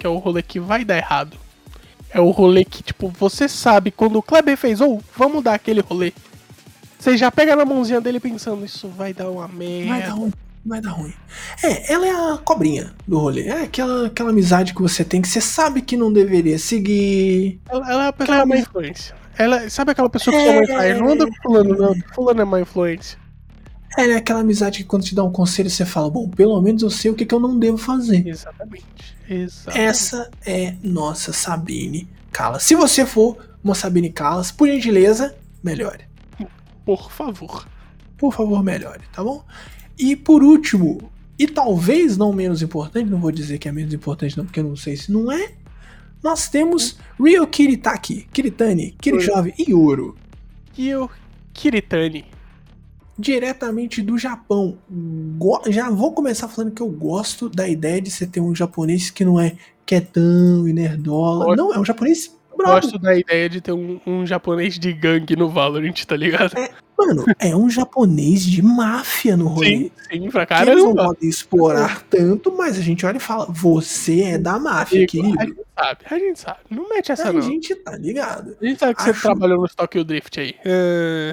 que 0.00 0.06
é 0.06 0.08
o 0.08 0.16
rolê 0.16 0.42
que 0.42 0.58
vai 0.58 0.82
dar 0.82 0.96
errado. 0.96 1.36
É 2.08 2.18
o 2.18 2.30
rolê 2.30 2.64
que, 2.64 2.82
tipo, 2.82 3.08
você 3.08 3.46
sabe 3.46 3.90
quando 3.90 4.16
o 4.16 4.22
Kleber 4.22 4.56
fez, 4.56 4.80
ou 4.80 4.96
oh, 4.96 5.02
vamos 5.16 5.44
dar 5.44 5.54
aquele 5.54 5.80
rolê. 5.80 6.12
Você 6.98 7.16
já 7.16 7.30
pega 7.30 7.54
na 7.54 7.64
mãozinha 7.64 8.00
dele 8.00 8.18
pensando, 8.18 8.64
isso 8.64 8.88
vai 8.88 9.12
dar 9.12 9.30
uma 9.30 9.46
merda. 9.46 9.88
Vai 9.90 10.02
dar 10.02 10.12
ruim, 10.12 10.32
vai 10.64 10.80
dar 10.80 10.90
ruim. 10.90 11.14
É, 11.62 11.92
ela 11.92 12.06
é 12.06 12.10
a 12.10 12.38
cobrinha 12.38 12.92
do 13.06 13.18
rolê. 13.18 13.46
É 13.46 13.62
aquela, 13.62 14.06
aquela 14.06 14.30
amizade 14.30 14.74
que 14.74 14.82
você 14.82 15.04
tem 15.04 15.22
que 15.22 15.28
você 15.28 15.40
sabe 15.40 15.82
que 15.82 15.96
não 15.96 16.12
deveria 16.12 16.58
seguir. 16.58 17.60
Ela, 17.68 17.92
ela 17.92 18.04
é 18.06 18.08
a 18.08 18.12
pessoa 18.12 18.46
má 18.46 18.56
influência. 18.56 19.14
Ela, 19.38 19.68
sabe 19.70 19.92
aquela 19.92 20.10
pessoa 20.10 20.36
que 20.36 20.42
é... 20.42 20.44
sua 20.44 20.54
mãe 20.54 20.66
faz? 20.66 20.98
Não 20.98 21.10
anda 21.10 21.26
com 21.26 21.34
fulano, 21.42 21.76
não. 21.76 21.94
Fulano 22.14 22.40
é 22.40 22.44
má 22.44 22.60
influência. 22.60 23.18
Ela 23.98 24.12
é 24.12 24.16
aquela 24.16 24.40
amizade 24.40 24.78
que 24.78 24.84
quando 24.84 25.04
te 25.04 25.14
dá 25.14 25.24
um 25.24 25.32
conselho 25.32 25.68
você 25.68 25.84
fala, 25.84 26.08
bom, 26.08 26.28
pelo 26.28 26.60
menos 26.60 26.82
eu 26.82 26.90
sei 26.90 27.10
o 27.10 27.14
que, 27.14 27.26
que 27.26 27.34
eu 27.34 27.40
não 27.40 27.58
devo 27.58 27.76
fazer. 27.76 28.26
Exatamente. 28.26 29.16
Exatamente. 29.28 29.84
Essa 29.84 30.30
é 30.46 30.74
nossa 30.82 31.32
Sabine 31.32 32.08
Calas. 32.30 32.62
Se 32.62 32.74
você 32.74 33.04
for 33.04 33.36
uma 33.62 33.74
Sabine 33.74 34.10
Calas, 34.10 34.52
por 34.52 34.68
gentileza, 34.68 35.34
melhore. 35.62 36.04
Por 36.84 37.10
favor. 37.10 37.66
Por 38.16 38.32
favor, 38.32 38.62
melhore, 38.62 39.02
tá 39.12 39.24
bom? 39.24 39.44
E 39.98 40.14
por 40.14 40.42
último, 40.42 41.10
e 41.38 41.46
talvez 41.46 42.16
não 42.16 42.32
menos 42.32 42.62
importante, 42.62 43.08
não 43.08 43.20
vou 43.20 43.32
dizer 43.32 43.58
que 43.58 43.68
é 43.68 43.72
menos 43.72 43.92
importante 43.92 44.36
não, 44.36 44.44
porque 44.44 44.60
eu 44.60 44.64
não 44.64 44.76
sei 44.76 44.96
se 44.96 45.10
não 45.10 45.32
é, 45.32 45.52
nós 46.22 46.48
temos 46.48 46.98
Ryo 47.18 47.46
Kiritaki, 47.46 48.26
Kiritani, 48.32 48.94
Kirijove 49.00 49.54
e 49.58 49.72
Ouro. 49.74 50.16
Ryo 50.76 51.10
Kiritani 51.52 52.24
diretamente 53.20 54.00
do 54.00 54.16
Japão. 54.16 54.78
Go 54.88 55.60
já 55.68 55.90
vou 55.90 56.12
começar 56.12 56.48
falando 56.48 56.72
que 56.72 56.80
eu 56.80 56.88
gosto 56.88 57.48
da 57.48 57.68
ideia 57.68 58.00
de 58.00 58.10
você 58.10 58.26
ter 58.26 58.40
um 58.40 58.54
japonês 58.54 59.10
que 59.10 59.24
não 59.24 59.38
é 59.38 59.56
quietão 59.84 60.66
e 60.66 60.72
nerdola. 60.72 61.44
Gosto, 61.44 61.58
não, 61.58 61.74
é 61.74 61.78
um 61.78 61.84
japonês 61.84 62.34
bravo. 62.56 62.80
Gosto 62.80 62.98
da 62.98 63.16
ideia 63.16 63.48
de 63.48 63.60
ter 63.60 63.72
um, 63.72 64.00
um 64.06 64.26
japonês 64.26 64.78
de 64.78 64.92
gangue 64.92 65.36
no 65.36 65.48
Valorant, 65.48 66.04
tá 66.06 66.16
ligado? 66.16 66.56
É, 66.58 66.70
mano, 67.06 67.24
é 67.38 67.54
um 67.54 67.68
japonês 67.68 68.42
de 68.42 68.62
máfia 68.62 69.36
no 69.36 69.46
rolê. 69.48 69.68
Sim, 69.68 69.90
sim 70.10 70.30
pra 70.30 70.46
caramba. 70.46 70.72
Eles 70.72 70.84
não 70.84 70.94
podem 70.94 71.28
explorar 71.28 72.02
tanto, 72.08 72.54
mas 72.56 72.78
a 72.78 72.82
gente 72.82 73.04
olha 73.06 73.16
e 73.16 73.20
fala, 73.20 73.46
você 73.46 74.22
é 74.22 74.38
da 74.38 74.58
máfia, 74.58 75.06
querido. 75.06 75.38
A 75.38 75.44
gente 75.44 75.60
sabe, 75.76 76.00
a 76.10 76.18
gente 76.18 76.40
sabe. 76.40 76.58
Não 76.70 76.88
mete 76.88 77.12
essa 77.12 77.28
a 77.28 77.32
não. 77.32 77.40
A 77.40 77.42
gente 77.42 77.74
tá 77.74 77.96
ligado. 77.96 78.56
A 78.60 78.66
gente 78.66 78.78
sabe 78.78 78.94
que 78.94 79.02
Acho... 79.02 79.14
você 79.14 79.20
trabalhou 79.20 79.62
no 79.62 79.68
Tokyo 79.68 80.04
Drift 80.04 80.40
aí. 80.40 80.54
É... 80.64 81.32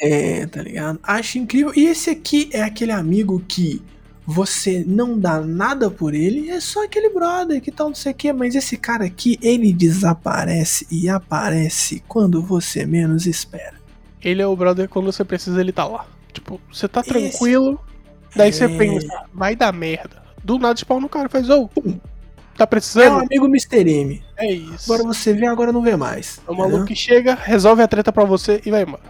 é, 0.00 0.46
tá 0.46 0.62
ligado? 0.62 0.98
Acho 1.02 1.38
incrível. 1.38 1.72
E 1.74 1.86
esse 1.86 2.10
aqui 2.10 2.48
é 2.52 2.62
aquele 2.62 2.92
amigo 2.92 3.42
que 3.48 3.82
você 4.26 4.84
não 4.86 5.18
dá 5.18 5.40
nada 5.40 5.90
por 5.90 6.14
ele, 6.14 6.50
é 6.50 6.60
só 6.60 6.84
aquele 6.84 7.08
brother 7.08 7.60
que 7.60 7.72
tal, 7.72 7.88
não 7.88 7.94
sei 7.96 8.12
o 8.12 8.14
que, 8.14 8.32
mas 8.32 8.54
esse 8.54 8.76
cara 8.76 9.04
aqui, 9.04 9.36
ele 9.42 9.72
desaparece 9.72 10.86
e 10.88 11.08
aparece 11.08 12.02
quando 12.06 12.40
você 12.40 12.86
menos 12.86 13.26
espera. 13.26 13.79
Ele 14.22 14.42
é 14.42 14.46
o 14.46 14.56
brother 14.56 14.88
quando 14.88 15.06
você 15.10 15.24
precisa, 15.24 15.60
ele 15.60 15.72
tá 15.72 15.84
lá. 15.84 16.06
Tipo, 16.32 16.60
você 16.72 16.86
tá 16.86 17.02
tranquilo, 17.02 17.80
esse... 18.28 18.38
daí 18.38 18.48
é... 18.50 18.52
você 18.52 18.68
pensa, 18.68 19.24
vai 19.32 19.56
dar 19.56 19.72
merda. 19.72 20.22
Do 20.42 20.58
nada 20.58 20.78
spawn 20.78 21.00
no 21.00 21.08
cara 21.08 21.28
faz, 21.28 21.48
ô, 21.50 21.68
oh, 21.74 21.92
tá 22.56 22.66
precisando? 22.66 23.04
É 23.04 23.10
um 23.10 23.18
amigo 23.18 23.46
Mr. 23.46 23.88
M. 23.88 24.22
É 24.36 24.52
isso. 24.52 24.92
Agora 24.92 25.06
você 25.06 25.32
vê, 25.32 25.46
agora 25.46 25.72
não 25.72 25.82
vê 25.82 25.96
mais. 25.96 26.40
É 26.46 26.50
o 26.50 26.54
maluco 26.54 26.86
que 26.86 26.94
chega, 26.94 27.34
resolve 27.34 27.82
a 27.82 27.88
treta 27.88 28.12
pra 28.12 28.24
você 28.24 28.60
e 28.64 28.70
vai 28.70 28.82
embora. 28.82 29.02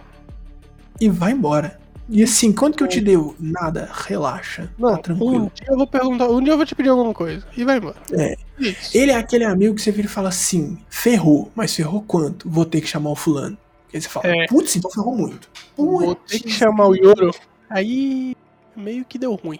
E 0.99 1.09
vai 1.09 1.31
embora. 1.31 1.79
E 2.09 2.21
assim, 2.23 2.51
quanto 2.51 2.77
que 2.77 2.83
eu 2.83 2.87
te 2.87 2.99
devo? 2.99 3.35
Nada, 3.39 3.89
relaxa. 4.05 4.69
Não, 4.77 4.91
tá 4.91 4.97
tranquilo. 4.97 5.45
Um 5.45 5.51
dia 5.53 5.67
eu 5.69 5.77
vou 5.77 5.87
perguntar, 5.87 6.27
um 6.27 6.43
dia 6.43 6.51
eu 6.51 6.57
vou 6.57 6.65
te 6.65 6.75
pedir 6.75 6.89
alguma 6.89 7.13
coisa. 7.13 7.45
E 7.55 7.63
vai 7.63 7.77
embora. 7.77 7.95
É. 8.11 8.35
Isso. 8.59 8.97
Ele 8.97 9.11
é 9.11 9.15
aquele 9.15 9.45
amigo 9.45 9.75
que 9.75 9.81
você 9.81 9.91
vira 9.91 10.07
e 10.07 10.09
fala 10.09 10.27
assim: 10.27 10.77
ferrou, 10.89 11.49
mas 11.55 11.73
ferrou 11.73 12.01
quanto? 12.01 12.49
Vou 12.49 12.65
ter 12.65 12.81
que 12.81 12.87
chamar 12.87 13.11
o 13.11 13.15
fulano. 13.15 13.57
E 13.93 13.97
aí 13.97 14.01
você 14.01 14.09
fala, 14.09 14.27
é. 14.27 14.47
putz, 14.47 14.75
então 14.75 14.89
ferrou 14.91 15.15
muito. 15.15 15.49
Putz. 15.75 16.05
Vou 16.05 16.15
ter 16.15 16.39
que 16.39 16.49
chamar 16.49 16.87
o 16.87 16.95
Yoro. 16.95 17.33
Aí 17.69 18.35
meio 18.75 19.05
que 19.05 19.17
deu 19.17 19.35
ruim. 19.35 19.59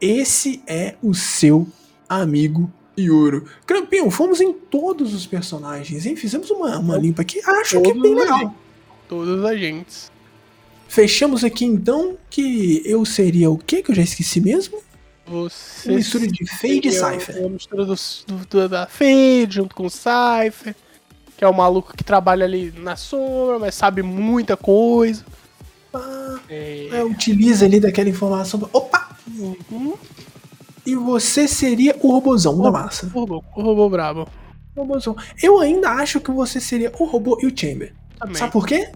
Esse 0.00 0.62
é 0.66 0.96
o 1.02 1.14
seu 1.14 1.66
amigo 2.08 2.70
Yoro. 2.98 3.46
Crampinho, 3.66 4.10
fomos 4.10 4.40
em 4.40 4.52
todos 4.52 5.14
os 5.14 5.26
personagens, 5.26 6.06
hein? 6.06 6.16
Fizemos 6.16 6.50
uma, 6.50 6.78
uma 6.78 6.96
limpa 6.96 7.22
aqui. 7.22 7.40
Acho 7.44 7.82
todos 7.82 7.92
que 7.92 7.98
é 7.98 8.02
bem 8.02 8.14
legal. 8.14 8.54
Todos 9.08 9.38
os 9.38 9.44
agentes. 9.44 10.10
Fechamos 10.88 11.44
aqui 11.44 11.64
então 11.64 12.16
que 12.30 12.82
eu 12.84 13.04
seria 13.04 13.50
o 13.50 13.58
que 13.58 13.82
que 13.82 13.90
eu 13.90 13.94
já 13.94 14.02
esqueci 14.02 14.40
mesmo? 14.40 14.80
Você 15.26 15.90
mistura 15.90 16.26
de 16.26 16.46
Fade 16.46 16.88
e 16.88 16.92
Cypher. 16.92 17.38
Uma 17.40 17.48
mistura 17.50 17.84
do, 17.84 17.94
do, 18.48 18.68
da 18.68 18.86
Fade 18.86 19.48
junto 19.50 19.74
com 19.74 19.86
o 19.86 19.90
Cypher, 19.90 20.76
que 21.36 21.44
é 21.44 21.48
o 21.48 21.54
maluco 21.54 21.96
que 21.96 22.02
trabalha 22.02 22.44
ali 22.44 22.72
na 22.78 22.96
sombra, 22.96 23.58
mas 23.58 23.74
sabe 23.74 24.02
muita 24.02 24.56
coisa. 24.56 25.24
Ah, 25.92 26.38
é... 26.48 26.88
É, 26.92 27.04
utiliza 27.04 27.64
ali 27.64 27.80
daquela 27.80 28.08
informação. 28.08 28.68
Opa! 28.72 29.16
Uhum. 29.38 29.94
E 30.84 30.94
você 30.94 31.48
seria 31.48 31.96
o 32.00 32.10
robozão 32.10 32.58
o, 32.58 32.62
da 32.62 32.70
massa. 32.70 33.06
O 33.06 33.08
robô, 33.10 33.44
o 33.54 33.62
robô 33.62 33.88
brabo. 33.88 34.28
Robôzão. 34.76 35.16
Eu 35.42 35.58
ainda 35.58 35.90
acho 35.90 36.20
que 36.20 36.30
você 36.30 36.60
seria 36.60 36.92
o 36.98 37.04
robô 37.04 37.38
e 37.42 37.46
o 37.46 37.52
Chamber. 37.56 37.92
Também. 38.18 38.36
Sabe 38.36 38.52
por 38.52 38.66
quê? 38.66 38.90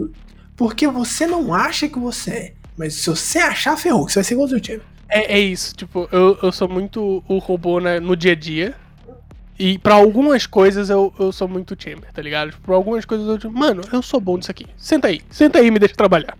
porque 0.60 0.86
você 0.86 1.26
não 1.26 1.54
acha 1.54 1.88
que 1.88 1.98
você 1.98 2.30
é. 2.30 2.52
Mas 2.76 2.92
se 2.92 3.08
você 3.08 3.38
achar, 3.38 3.78
ferrou, 3.78 4.06
você 4.06 4.16
vai 4.16 4.24
ser 4.24 4.34
igual 4.34 4.46
o 4.46 4.60
time. 4.60 4.82
É, 5.08 5.38
é 5.38 5.40
isso, 5.40 5.74
tipo, 5.74 6.06
eu, 6.12 6.38
eu 6.42 6.52
sou 6.52 6.68
muito 6.68 7.24
o 7.26 7.38
robô 7.38 7.80
né, 7.80 7.98
no 7.98 8.14
dia 8.14 8.32
a 8.32 8.34
dia. 8.34 8.74
E 9.60 9.76
para 9.76 9.94
algumas 9.94 10.46
coisas 10.46 10.88
eu, 10.88 11.12
eu 11.20 11.30
sou 11.30 11.46
muito 11.46 11.76
Chamber, 11.78 12.10
tá 12.14 12.22
ligado? 12.22 12.56
Pra 12.62 12.74
algumas 12.74 13.04
coisas 13.04 13.28
eu 13.28 13.36
digo, 13.36 13.52
mano, 13.52 13.82
eu 13.92 14.00
sou 14.00 14.18
bom 14.18 14.38
nisso 14.38 14.50
aqui. 14.50 14.64
Senta 14.74 15.08
aí, 15.08 15.20
senta 15.28 15.58
aí 15.58 15.66
e 15.66 15.70
me 15.70 15.78
deixa 15.78 15.94
trabalhar. 15.94 16.34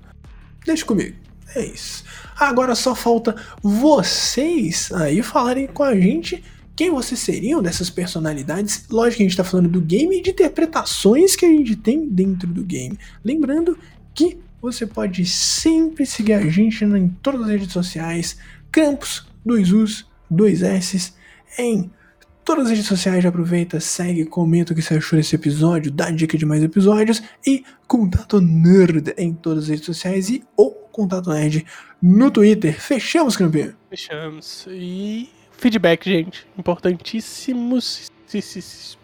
Deixa 0.64 0.86
comigo. 0.86 1.14
É 1.54 1.62
isso. 1.62 2.02
Agora 2.34 2.74
só 2.74 2.94
falta 2.94 3.36
vocês 3.62 4.90
aí 4.92 5.22
falarem 5.22 5.66
com 5.66 5.82
a 5.82 5.94
gente 5.94 6.42
quem 6.74 6.90
vocês 6.90 7.20
seriam 7.20 7.60
dessas 7.60 7.90
personalidades. 7.90 8.86
Lógico 8.88 9.18
que 9.18 9.22
a 9.24 9.26
gente 9.26 9.36
tá 9.36 9.44
falando 9.44 9.68
do 9.68 9.82
game 9.82 10.16
e 10.16 10.22
de 10.22 10.30
interpretações 10.30 11.36
que 11.36 11.44
a 11.44 11.50
gente 11.50 11.76
tem 11.76 12.08
dentro 12.08 12.48
do 12.48 12.64
game. 12.64 12.98
Lembrando 13.22 13.78
que 14.14 14.38
você 14.62 14.86
pode 14.86 15.26
sempre 15.26 16.06
seguir 16.06 16.32
a 16.32 16.48
gente 16.48 16.82
em 16.86 17.08
todas 17.20 17.42
as 17.42 17.48
redes 17.48 17.72
sociais, 17.74 18.38
Campos, 18.72 19.26
2Us, 19.46 20.06
2S, 20.32 21.12
em 21.58 21.90
todas 22.50 22.66
as 22.66 22.70
redes 22.72 22.88
sociais. 22.88 23.24
Aproveita, 23.24 23.78
segue, 23.78 24.24
comenta 24.24 24.72
o 24.72 24.76
que 24.76 24.82
você 24.82 24.96
achou 24.96 25.16
desse 25.16 25.36
episódio, 25.36 25.92
dá 25.92 26.10
dica 26.10 26.36
de 26.36 26.44
mais 26.44 26.62
episódios 26.64 27.22
e 27.46 27.64
Contato 27.86 28.40
Nerd 28.40 29.14
em 29.16 29.32
todas 29.32 29.64
as 29.64 29.70
redes 29.70 29.86
sociais 29.86 30.28
e 30.28 30.42
o 30.56 30.70
Contato 30.70 31.30
Nerd 31.30 31.64
no 32.02 32.28
Twitter. 32.28 32.74
Fechamos, 32.80 33.36
campeão? 33.36 33.72
Fechamos. 33.88 34.66
E 34.68 35.30
feedback, 35.52 36.04
gente. 36.04 36.44
Importantíssimo. 36.58 37.80
Se 37.80 38.96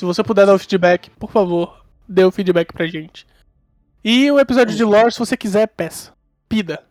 você 0.00 0.24
puder 0.24 0.44
dar 0.44 0.54
o 0.54 0.58
feedback, 0.58 1.10
por 1.10 1.30
favor, 1.30 1.84
dê 2.08 2.24
o 2.24 2.32
feedback 2.32 2.72
pra 2.72 2.88
gente. 2.88 3.24
E 4.02 4.28
o 4.32 4.40
episódio 4.40 4.74
de 4.74 4.82
lore, 4.82 5.12
se 5.12 5.18
você 5.20 5.36
quiser, 5.36 5.68
peça. 5.68 6.12
Pida. 6.48 6.84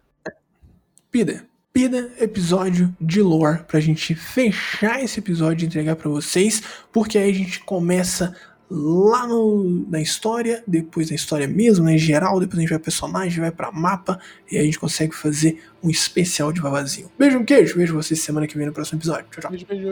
Pida. 1.11 1.45
Pida 1.73 2.11
episódio 2.19 2.95
de 3.01 3.19
lore 3.19 3.63
pra 3.67 3.79
gente 3.79 4.13
fechar 4.13 5.03
esse 5.03 5.19
episódio 5.19 5.65
e 5.65 5.67
entregar 5.67 5.95
para 5.95 6.07
vocês, 6.07 6.61
porque 6.91 7.17
aí 7.17 7.31
a 7.31 7.33
gente 7.33 7.61
começa 7.61 8.35
lá 8.69 9.25
no, 9.25 9.83
na 9.89 9.99
história, 9.99 10.63
depois 10.67 11.09
da 11.09 11.15
história 11.15 11.47
mesmo, 11.47 11.85
né, 11.85 11.95
em 11.95 11.97
geral, 11.97 12.39
depois 12.39 12.59
a 12.59 12.61
gente 12.61 12.69
vai 12.69 12.77
personagem, 12.77 13.39
vai 13.39 13.49
para 13.49 13.71
mapa 13.71 14.19
e 14.51 14.55
aí 14.55 14.61
a 14.61 14.65
gente 14.65 14.77
consegue 14.77 15.15
fazer 15.15 15.63
um 15.81 15.89
especial 15.89 16.53
de 16.53 16.61
vavazinho. 16.61 17.11
Beijo, 17.17 17.39
um 17.39 17.43
queijo, 17.43 17.75
vejo 17.75 17.95
vocês 17.95 18.19
semana 18.19 18.45
que 18.45 18.55
vem 18.55 18.67
no 18.67 18.73
próximo 18.73 18.99
episódio. 18.99 19.25
Tchau, 19.31 19.41
tchau. 19.41 19.49
Beijo, 19.49 19.65
beijo. 19.65 19.89